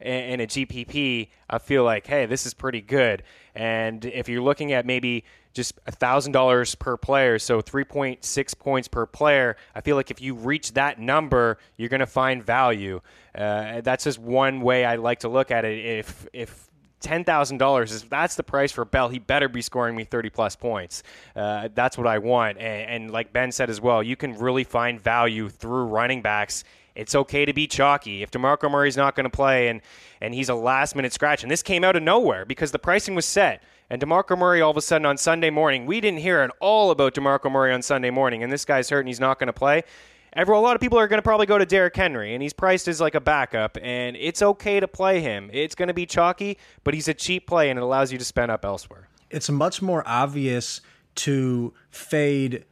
in 0.00 0.40
a 0.40 0.46
GPP, 0.46 1.28
I 1.48 1.58
feel 1.58 1.84
like, 1.84 2.06
hey, 2.06 2.26
this 2.26 2.46
is 2.46 2.54
pretty 2.54 2.80
good. 2.80 3.22
And 3.54 4.04
if 4.04 4.28
you're 4.28 4.42
looking 4.42 4.72
at 4.72 4.86
maybe 4.86 5.24
just 5.54 5.82
$1,000 5.86 6.78
per 6.78 6.96
player, 6.96 7.38
so 7.38 7.62
3.6 7.62 8.58
points 8.58 8.88
per 8.88 9.06
player. 9.06 9.56
I 9.74 9.80
feel 9.80 9.96
like 9.96 10.10
if 10.10 10.20
you 10.20 10.34
reach 10.34 10.72
that 10.72 10.98
number, 10.98 11.58
you're 11.76 11.88
going 11.88 12.00
to 12.00 12.06
find 12.06 12.44
value. 12.44 13.00
Uh, 13.34 13.80
that's 13.80 14.04
just 14.04 14.18
one 14.18 14.60
way 14.60 14.84
I 14.84 14.96
like 14.96 15.20
to 15.20 15.28
look 15.28 15.50
at 15.50 15.64
it. 15.64 15.84
If, 15.84 16.26
if 16.32 16.68
$10,000 17.02 17.82
is 17.84 18.02
that's 18.04 18.34
the 18.34 18.42
price 18.42 18.72
for 18.72 18.84
Bell, 18.84 19.08
he 19.08 19.18
better 19.18 19.48
be 19.48 19.62
scoring 19.62 19.94
me 19.94 20.04
30 20.04 20.30
plus 20.30 20.56
points. 20.56 21.02
Uh, 21.36 21.68
that's 21.74 21.96
what 21.96 22.06
I 22.06 22.18
want. 22.18 22.58
And, 22.58 22.90
and 22.90 23.10
like 23.10 23.32
Ben 23.32 23.52
said 23.52 23.70
as 23.70 23.80
well, 23.80 24.02
you 24.02 24.16
can 24.16 24.36
really 24.36 24.64
find 24.64 25.00
value 25.00 25.48
through 25.48 25.84
running 25.84 26.20
backs 26.20 26.64
it's 26.94 27.14
okay 27.14 27.44
to 27.44 27.52
be 27.52 27.66
chalky. 27.66 28.22
If 28.22 28.30
DeMarco 28.30 28.70
Murray's 28.70 28.96
not 28.96 29.14
going 29.14 29.24
to 29.24 29.30
play 29.30 29.68
and, 29.68 29.80
and 30.20 30.34
he's 30.34 30.48
a 30.48 30.54
last 30.54 30.94
minute 30.94 31.12
scratch, 31.12 31.42
and 31.42 31.50
this 31.50 31.62
came 31.62 31.84
out 31.84 31.96
of 31.96 32.02
nowhere 32.02 32.44
because 32.44 32.72
the 32.72 32.78
pricing 32.78 33.14
was 33.14 33.26
set. 33.26 33.62
And 33.90 34.00
DeMarco 34.00 34.38
Murray, 34.38 34.60
all 34.60 34.70
of 34.70 34.76
a 34.76 34.82
sudden 34.82 35.04
on 35.04 35.18
Sunday 35.18 35.50
morning, 35.50 35.86
we 35.86 36.00
didn't 36.00 36.20
hear 36.20 36.40
at 36.40 36.50
all 36.60 36.90
about 36.90 37.14
DeMarco 37.14 37.50
Murray 37.50 37.72
on 37.72 37.82
Sunday 37.82 38.10
morning, 38.10 38.42
and 38.42 38.50
this 38.52 38.64
guy's 38.64 38.88
hurt 38.88 39.00
and 39.00 39.08
he's 39.08 39.20
not 39.20 39.38
going 39.38 39.48
to 39.48 39.52
play. 39.52 39.82
A 40.36 40.44
lot 40.44 40.74
of 40.74 40.80
people 40.80 40.98
are 40.98 41.06
going 41.06 41.18
to 41.18 41.22
probably 41.22 41.46
go 41.46 41.58
to 41.58 41.66
Derrick 41.66 41.94
Henry, 41.94 42.34
and 42.34 42.42
he's 42.42 42.52
priced 42.52 42.88
as 42.88 43.00
like 43.00 43.14
a 43.14 43.20
backup, 43.20 43.78
and 43.80 44.16
it's 44.16 44.42
okay 44.42 44.80
to 44.80 44.88
play 44.88 45.20
him. 45.20 45.48
It's 45.52 45.76
going 45.76 45.88
to 45.88 45.94
be 45.94 46.06
chalky, 46.06 46.58
but 46.82 46.92
he's 46.92 47.06
a 47.06 47.14
cheap 47.14 47.46
play, 47.46 47.70
and 47.70 47.78
it 47.78 47.82
allows 47.82 48.10
you 48.10 48.18
to 48.18 48.24
spend 48.24 48.50
up 48.50 48.64
elsewhere. 48.64 49.08
It's 49.30 49.48
much 49.48 49.80
more 49.80 50.02
obvious 50.06 50.80
to 51.16 51.72
fade 51.90 52.64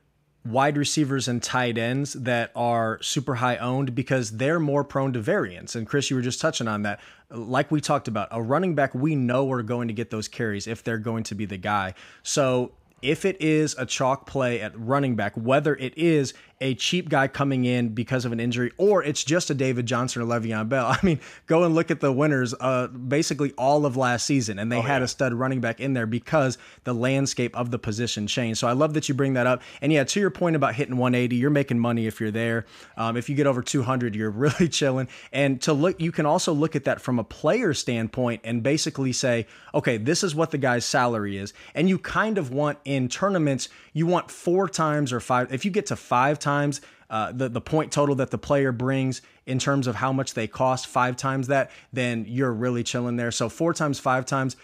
wide 0.45 0.77
receivers 0.77 1.29
and 1.29 1.43
tight 1.43 1.79
ends 1.79 2.15
that 2.15 2.51
are 2.57 3.01
super 3.01 3.37
high 3.37 3.57
owned 3.59 3.95
because 3.95 4.33
they're 4.39 4.59
more 4.59 4.83
prone 4.83 5.13
to 5.13 5.21
variance. 5.21 5.77
And 5.77 5.87
Chris, 5.87 6.11
you 6.11 6.17
were 6.17 6.23
just 6.23 6.41
touching 6.41 6.67
on 6.67 6.83
that. 6.83 7.01
Like 7.31 7.71
we 7.71 7.81
talked 7.81 8.09
about, 8.09 8.29
a 8.31 8.43
running 8.43 8.75
back, 8.75 8.95
we 8.95 9.15
know 9.15 9.45
we're 9.45 9.63
going 9.63 9.89
to 9.89 9.95
get 9.95 10.11
those 10.11 10.29
carries 10.29 10.67
if 10.67 10.83
they're 10.83 10.99
going 10.99 11.23
to 11.25 11.35
be 11.35 11.47
the 11.47 11.57
guy. 11.57 11.95
So 12.23 12.73
if 13.03 13.25
it 13.25 13.41
is 13.41 13.75
a 13.79 13.87
chalk 13.87 14.27
play 14.27 14.61
at 14.61 14.79
running 14.79 15.17
back, 15.17 15.33
whether 15.37 15.77
it 15.77 15.97
is 15.97 16.35
a 16.63 16.75
cheap 16.77 17.09
guy 17.09 17.27
coming 17.27 17.65
in 17.65 17.89
because 17.89 18.25
of 18.25 18.31
an 18.31 18.39
injury, 18.39 18.71
or 18.79 19.03
it's 19.03 19.25
just 19.25 19.51
a 19.51 19.55
David 19.55 19.85
Johnson 19.85 20.23
or 20.23 20.25
Le'Veon 20.25 20.69
Bell. 20.69 20.87
I 20.91 20.99
mean, 21.03 21.21
go 21.47 21.65
and 21.65 21.75
look 21.75 21.91
at 21.91 22.01
the 22.01 22.13
winners, 22.13 22.55
uh, 22.61 22.87
basically 22.87 23.53
all 23.59 23.85
of 23.85 23.97
last 23.97 24.25
season, 24.25 24.61
and 24.61 24.71
they 24.71 24.79
oh, 24.79 24.83
had 24.83 24.99
yeah. 24.99 25.05
a 25.05 25.09
stud 25.09 25.35
running 25.35 25.61
back 25.61 25.81
in 25.81 25.93
there 25.93 26.07
because 26.07 26.59
the 26.85 26.95
landscape 26.95 27.57
of 27.57 27.73
the 27.73 27.79
position 27.79 28.29
changed. 28.29 28.61
So 28.61 28.69
I 28.69 28.73
love 28.73 28.95
that 28.95 29.09
you 29.09 29.15
bring 29.15 29.35
that 29.35 29.47
up. 29.47 29.61
And 29.81 29.93
yeah, 29.93 30.05
to 30.05 30.21
your 30.21 30.31
point 30.31 30.55
about 30.55 30.77
hitting 30.77 30.97
180, 30.97 31.35
you're 31.35 31.51
making 31.51 31.81
money 31.81 32.07
if 32.07 32.21
you're 32.21 32.31
there. 32.31 32.65
Um, 32.97 33.17
if 33.17 33.29
you 33.29 33.35
get 33.35 33.49
over 33.49 33.61
200, 33.61 34.15
you're 34.15 34.31
really 34.43 34.69
chilling. 34.69 35.09
And 35.33 35.61
to 35.63 35.73
look, 35.73 36.01
you 36.01 36.13
can 36.13 36.27
also 36.27 36.53
look 36.53 36.77
at 36.77 36.85
that 36.85 37.01
from 37.01 37.19
a 37.19 37.25
player 37.25 37.75
standpoint 37.75 38.43
and 38.45 38.63
basically 38.63 39.13
say, 39.13 39.49
okay, 39.75 39.97
this 39.97 40.23
is 40.23 40.33
what 40.33 40.53
the 40.53 40.59
guy's 40.59 40.85
salary 40.85 41.39
is, 41.39 41.53
and 41.75 41.89
you 41.89 41.99
kind 41.99 42.39
of 42.39 42.53
want 42.53 42.79
in 42.85 43.09
tournaments, 43.09 43.69
you 43.93 44.07
want 44.07 44.31
four 44.31 44.69
times 44.69 45.13
or 45.13 45.19
five. 45.19 45.53
If 45.53 45.65
you 45.65 45.73
get 45.73 45.87
to 45.87 45.97
five 45.97 46.39
times 46.39 46.52
times 46.53 46.81
uh, 47.13 47.31
the 47.41 47.49
the 47.49 47.61
point 47.61 47.93
total 47.93 48.15
that 48.17 48.31
the 48.31 48.39
player 48.39 48.73
brings 48.73 49.23
in 49.45 49.59
terms 49.59 49.87
of 49.87 49.95
how 49.95 50.13
much 50.13 50.33
they 50.33 50.49
cost, 50.49 50.87
five 50.87 51.15
times 51.15 51.47
that, 51.49 51.71
then 51.93 52.25
you're 52.27 52.57
really 52.65 52.83
chilling 52.83 53.17
there. 53.19 53.31
So 53.31 53.49
four 53.49 53.75
times, 53.75 54.01
five 54.01 54.25
times, 54.25 54.57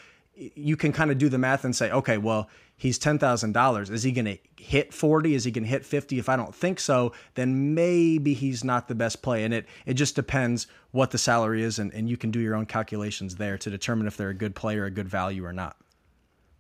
you 0.69 0.77
can 0.77 0.93
kind 0.93 1.11
of 1.11 1.19
do 1.19 1.29
the 1.29 1.39
math 1.39 1.65
and 1.65 1.75
say, 1.75 1.91
okay, 1.91 2.19
well, 2.19 2.49
he's 2.85 2.99
ten 2.99 3.19
thousand 3.19 3.53
dollars. 3.53 3.91
Is 3.91 4.03
he 4.03 4.13
going 4.13 4.25
to 4.25 4.39
hit 4.57 4.95
forty? 4.95 5.35
Is 5.35 5.45
he 5.45 5.51
going 5.51 5.65
to 5.65 5.71
hit 5.71 5.85
fifty? 5.85 6.19
If 6.19 6.29
I 6.29 6.37
don't 6.37 6.55
think 6.55 6.81
so, 6.81 7.13
then 7.35 7.75
maybe 7.75 8.35
he's 8.35 8.65
not 8.65 8.89
the 8.89 8.95
best 8.95 9.21
play. 9.23 9.45
And 9.45 9.53
it 9.53 9.67
it 9.85 9.95
just 9.95 10.17
depends 10.17 10.67
what 10.93 11.11
the 11.11 11.19
salary 11.19 11.63
is, 11.63 11.79
and, 11.79 11.93
and 11.93 12.09
you 12.09 12.17
can 12.17 12.31
do 12.31 12.41
your 12.41 12.55
own 12.55 12.67
calculations 12.67 13.37
there 13.37 13.59
to 13.59 13.71
determine 13.71 14.07
if 14.07 14.17
they're 14.17 14.37
a 14.39 14.45
good 14.45 14.55
player, 14.55 14.85
a 14.87 14.91
good 14.91 15.09
value, 15.09 15.45
or 15.45 15.53
not. 15.53 15.77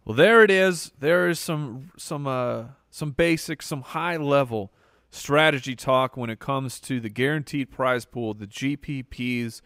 Well, 0.04 0.16
there 0.16 0.44
it 0.44 0.50
is. 0.50 0.92
There 1.00 1.30
is 1.30 1.40
some 1.40 1.92
some 1.96 2.26
uh 2.26 2.64
some 2.90 3.12
basic, 3.12 3.62
some 3.62 3.82
high 3.82 4.18
level 4.18 4.70
strategy 5.10 5.74
talk 5.74 6.16
when 6.16 6.30
it 6.30 6.38
comes 6.38 6.80
to 6.80 7.00
the 7.00 7.08
guaranteed 7.08 7.70
prize 7.70 8.04
pool, 8.04 8.34
the 8.34 8.46
GPPs, 8.46 9.60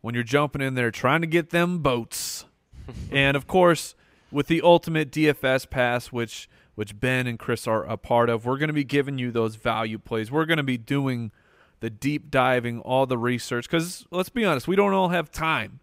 when 0.00 0.14
you're 0.14 0.24
jumping 0.24 0.62
in 0.62 0.74
there 0.74 0.90
trying 0.90 1.20
to 1.20 1.26
get 1.26 1.50
them 1.50 1.78
boats. 1.78 2.44
and 3.10 3.36
of 3.36 3.46
course, 3.46 3.94
with 4.30 4.46
the 4.46 4.60
ultimate 4.62 5.10
DFS 5.10 5.68
pass, 5.68 6.12
which 6.12 6.48
which 6.74 6.98
Ben 6.98 7.26
and 7.26 7.38
Chris 7.38 7.66
are 7.66 7.84
a 7.84 7.98
part 7.98 8.30
of, 8.30 8.46
we're 8.46 8.56
going 8.56 8.68
to 8.68 8.74
be 8.74 8.84
giving 8.84 9.18
you 9.18 9.30
those 9.30 9.56
value 9.56 9.98
plays. 9.98 10.30
We're 10.30 10.46
going 10.46 10.56
to 10.56 10.62
be 10.62 10.78
doing 10.78 11.30
the 11.80 11.90
deep 11.90 12.30
diving, 12.30 12.80
all 12.80 13.04
the 13.04 13.18
research, 13.18 13.68
because 13.68 14.06
let's 14.10 14.30
be 14.30 14.44
honest, 14.44 14.66
we 14.66 14.76
don't 14.76 14.94
all 14.94 15.10
have 15.10 15.30
time 15.30 15.80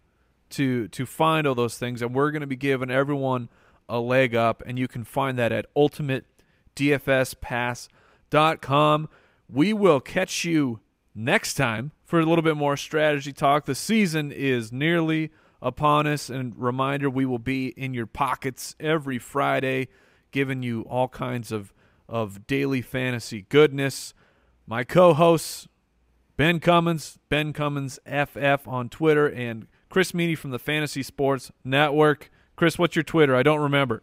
to 0.50 0.88
to 0.88 1.06
find 1.06 1.46
all 1.46 1.54
those 1.54 1.78
things, 1.78 2.02
and 2.02 2.14
we're 2.14 2.30
going 2.30 2.40
to 2.40 2.46
be 2.46 2.56
giving 2.56 2.90
everyone 2.90 3.48
a 3.88 4.00
leg 4.00 4.34
up, 4.34 4.62
and 4.66 4.78
you 4.78 4.88
can 4.88 5.04
find 5.04 5.38
that 5.38 5.52
at 5.52 5.66
Ultimate 5.74 6.24
DFS 6.76 7.40
Pass 7.40 7.88
com. 8.30 9.08
We 9.48 9.72
will 9.72 10.00
catch 10.00 10.44
you 10.44 10.80
next 11.14 11.54
time 11.54 11.92
for 12.04 12.20
a 12.20 12.24
little 12.24 12.42
bit 12.42 12.56
more 12.56 12.76
strategy 12.76 13.32
talk. 13.32 13.66
The 13.66 13.74
season 13.74 14.32
is 14.32 14.72
nearly 14.72 15.30
upon 15.62 16.06
us. 16.06 16.30
And 16.30 16.54
reminder, 16.56 17.10
we 17.10 17.26
will 17.26 17.38
be 17.38 17.68
in 17.68 17.94
your 17.94 18.06
pockets 18.06 18.74
every 18.80 19.18
Friday, 19.18 19.88
giving 20.30 20.62
you 20.62 20.82
all 20.82 21.08
kinds 21.08 21.52
of, 21.52 21.72
of 22.08 22.46
daily 22.46 22.82
fantasy 22.82 23.46
goodness. 23.48 24.14
My 24.66 24.84
co 24.84 25.14
hosts, 25.14 25.68
Ben 26.36 26.60
Cummins, 26.60 27.18
Ben 27.28 27.52
Cummins 27.52 27.98
FF 28.06 28.66
on 28.66 28.88
Twitter, 28.88 29.26
and 29.28 29.66
Chris 29.88 30.12
Meaney 30.12 30.38
from 30.38 30.50
the 30.52 30.58
Fantasy 30.58 31.02
Sports 31.02 31.50
Network. 31.64 32.30
Chris, 32.56 32.78
what's 32.78 32.94
your 32.94 33.02
Twitter? 33.02 33.34
I 33.34 33.42
don't 33.42 33.60
remember. 33.60 34.02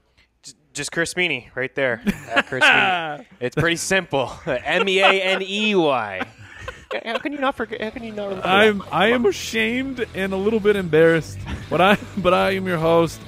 Just 0.73 0.91
Chris 0.91 1.13
Meaney, 1.15 1.47
right 1.55 1.73
there. 1.73 2.01
Chris 2.47 2.63
Meaney. 2.63 3.25
It's 3.39 3.55
pretty 3.55 3.77
simple. 3.77 4.31
M 4.45 4.87
E 4.87 4.99
A 4.99 5.21
N 5.21 5.41
E 5.41 5.75
Y. 5.75 6.27
How 7.03 7.17
can 7.17 7.33
you 7.33 7.39
not 7.39 7.55
forget? 7.55 7.81
How 7.81 7.89
can 7.89 8.03
you 8.03 8.13
not? 8.13 8.27
Remember 8.27 8.47
I'm 8.47 8.83
I 8.91 9.07
am 9.07 9.25
ashamed 9.25 10.05
and 10.15 10.33
a 10.33 10.37
little 10.37 10.59
bit 10.59 10.75
embarrassed, 10.75 11.37
but 11.69 11.81
I 11.81 11.97
but 12.17 12.33
I 12.33 12.51
am 12.51 12.65
your 12.67 12.77
host, 12.77 13.19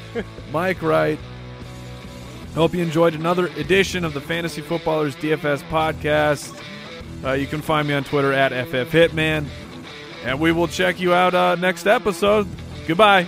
Mike 0.51 0.81
Wright. 0.81 1.19
Hope 2.55 2.73
you 2.73 2.81
enjoyed 2.81 3.13
another 3.13 3.47
edition 3.57 4.03
of 4.03 4.13
the 4.13 4.21
Fantasy 4.21 4.61
Footballers 4.61 5.15
DFS 5.15 5.61
podcast. 5.69 6.59
Uh, 7.23 7.33
you 7.33 7.45
can 7.47 7.61
find 7.61 7.87
me 7.87 7.93
on 7.93 8.03
Twitter 8.03 8.33
at 8.33 8.51
FF 8.67 8.91
Hitman, 8.91 9.45
and 10.23 10.39
we 10.39 10.51
will 10.51 10.67
check 10.67 10.99
you 10.99 11.13
out 11.13 11.35
uh, 11.35 11.55
next 11.55 11.85
episode. 11.85 12.47
Goodbye. 12.87 13.27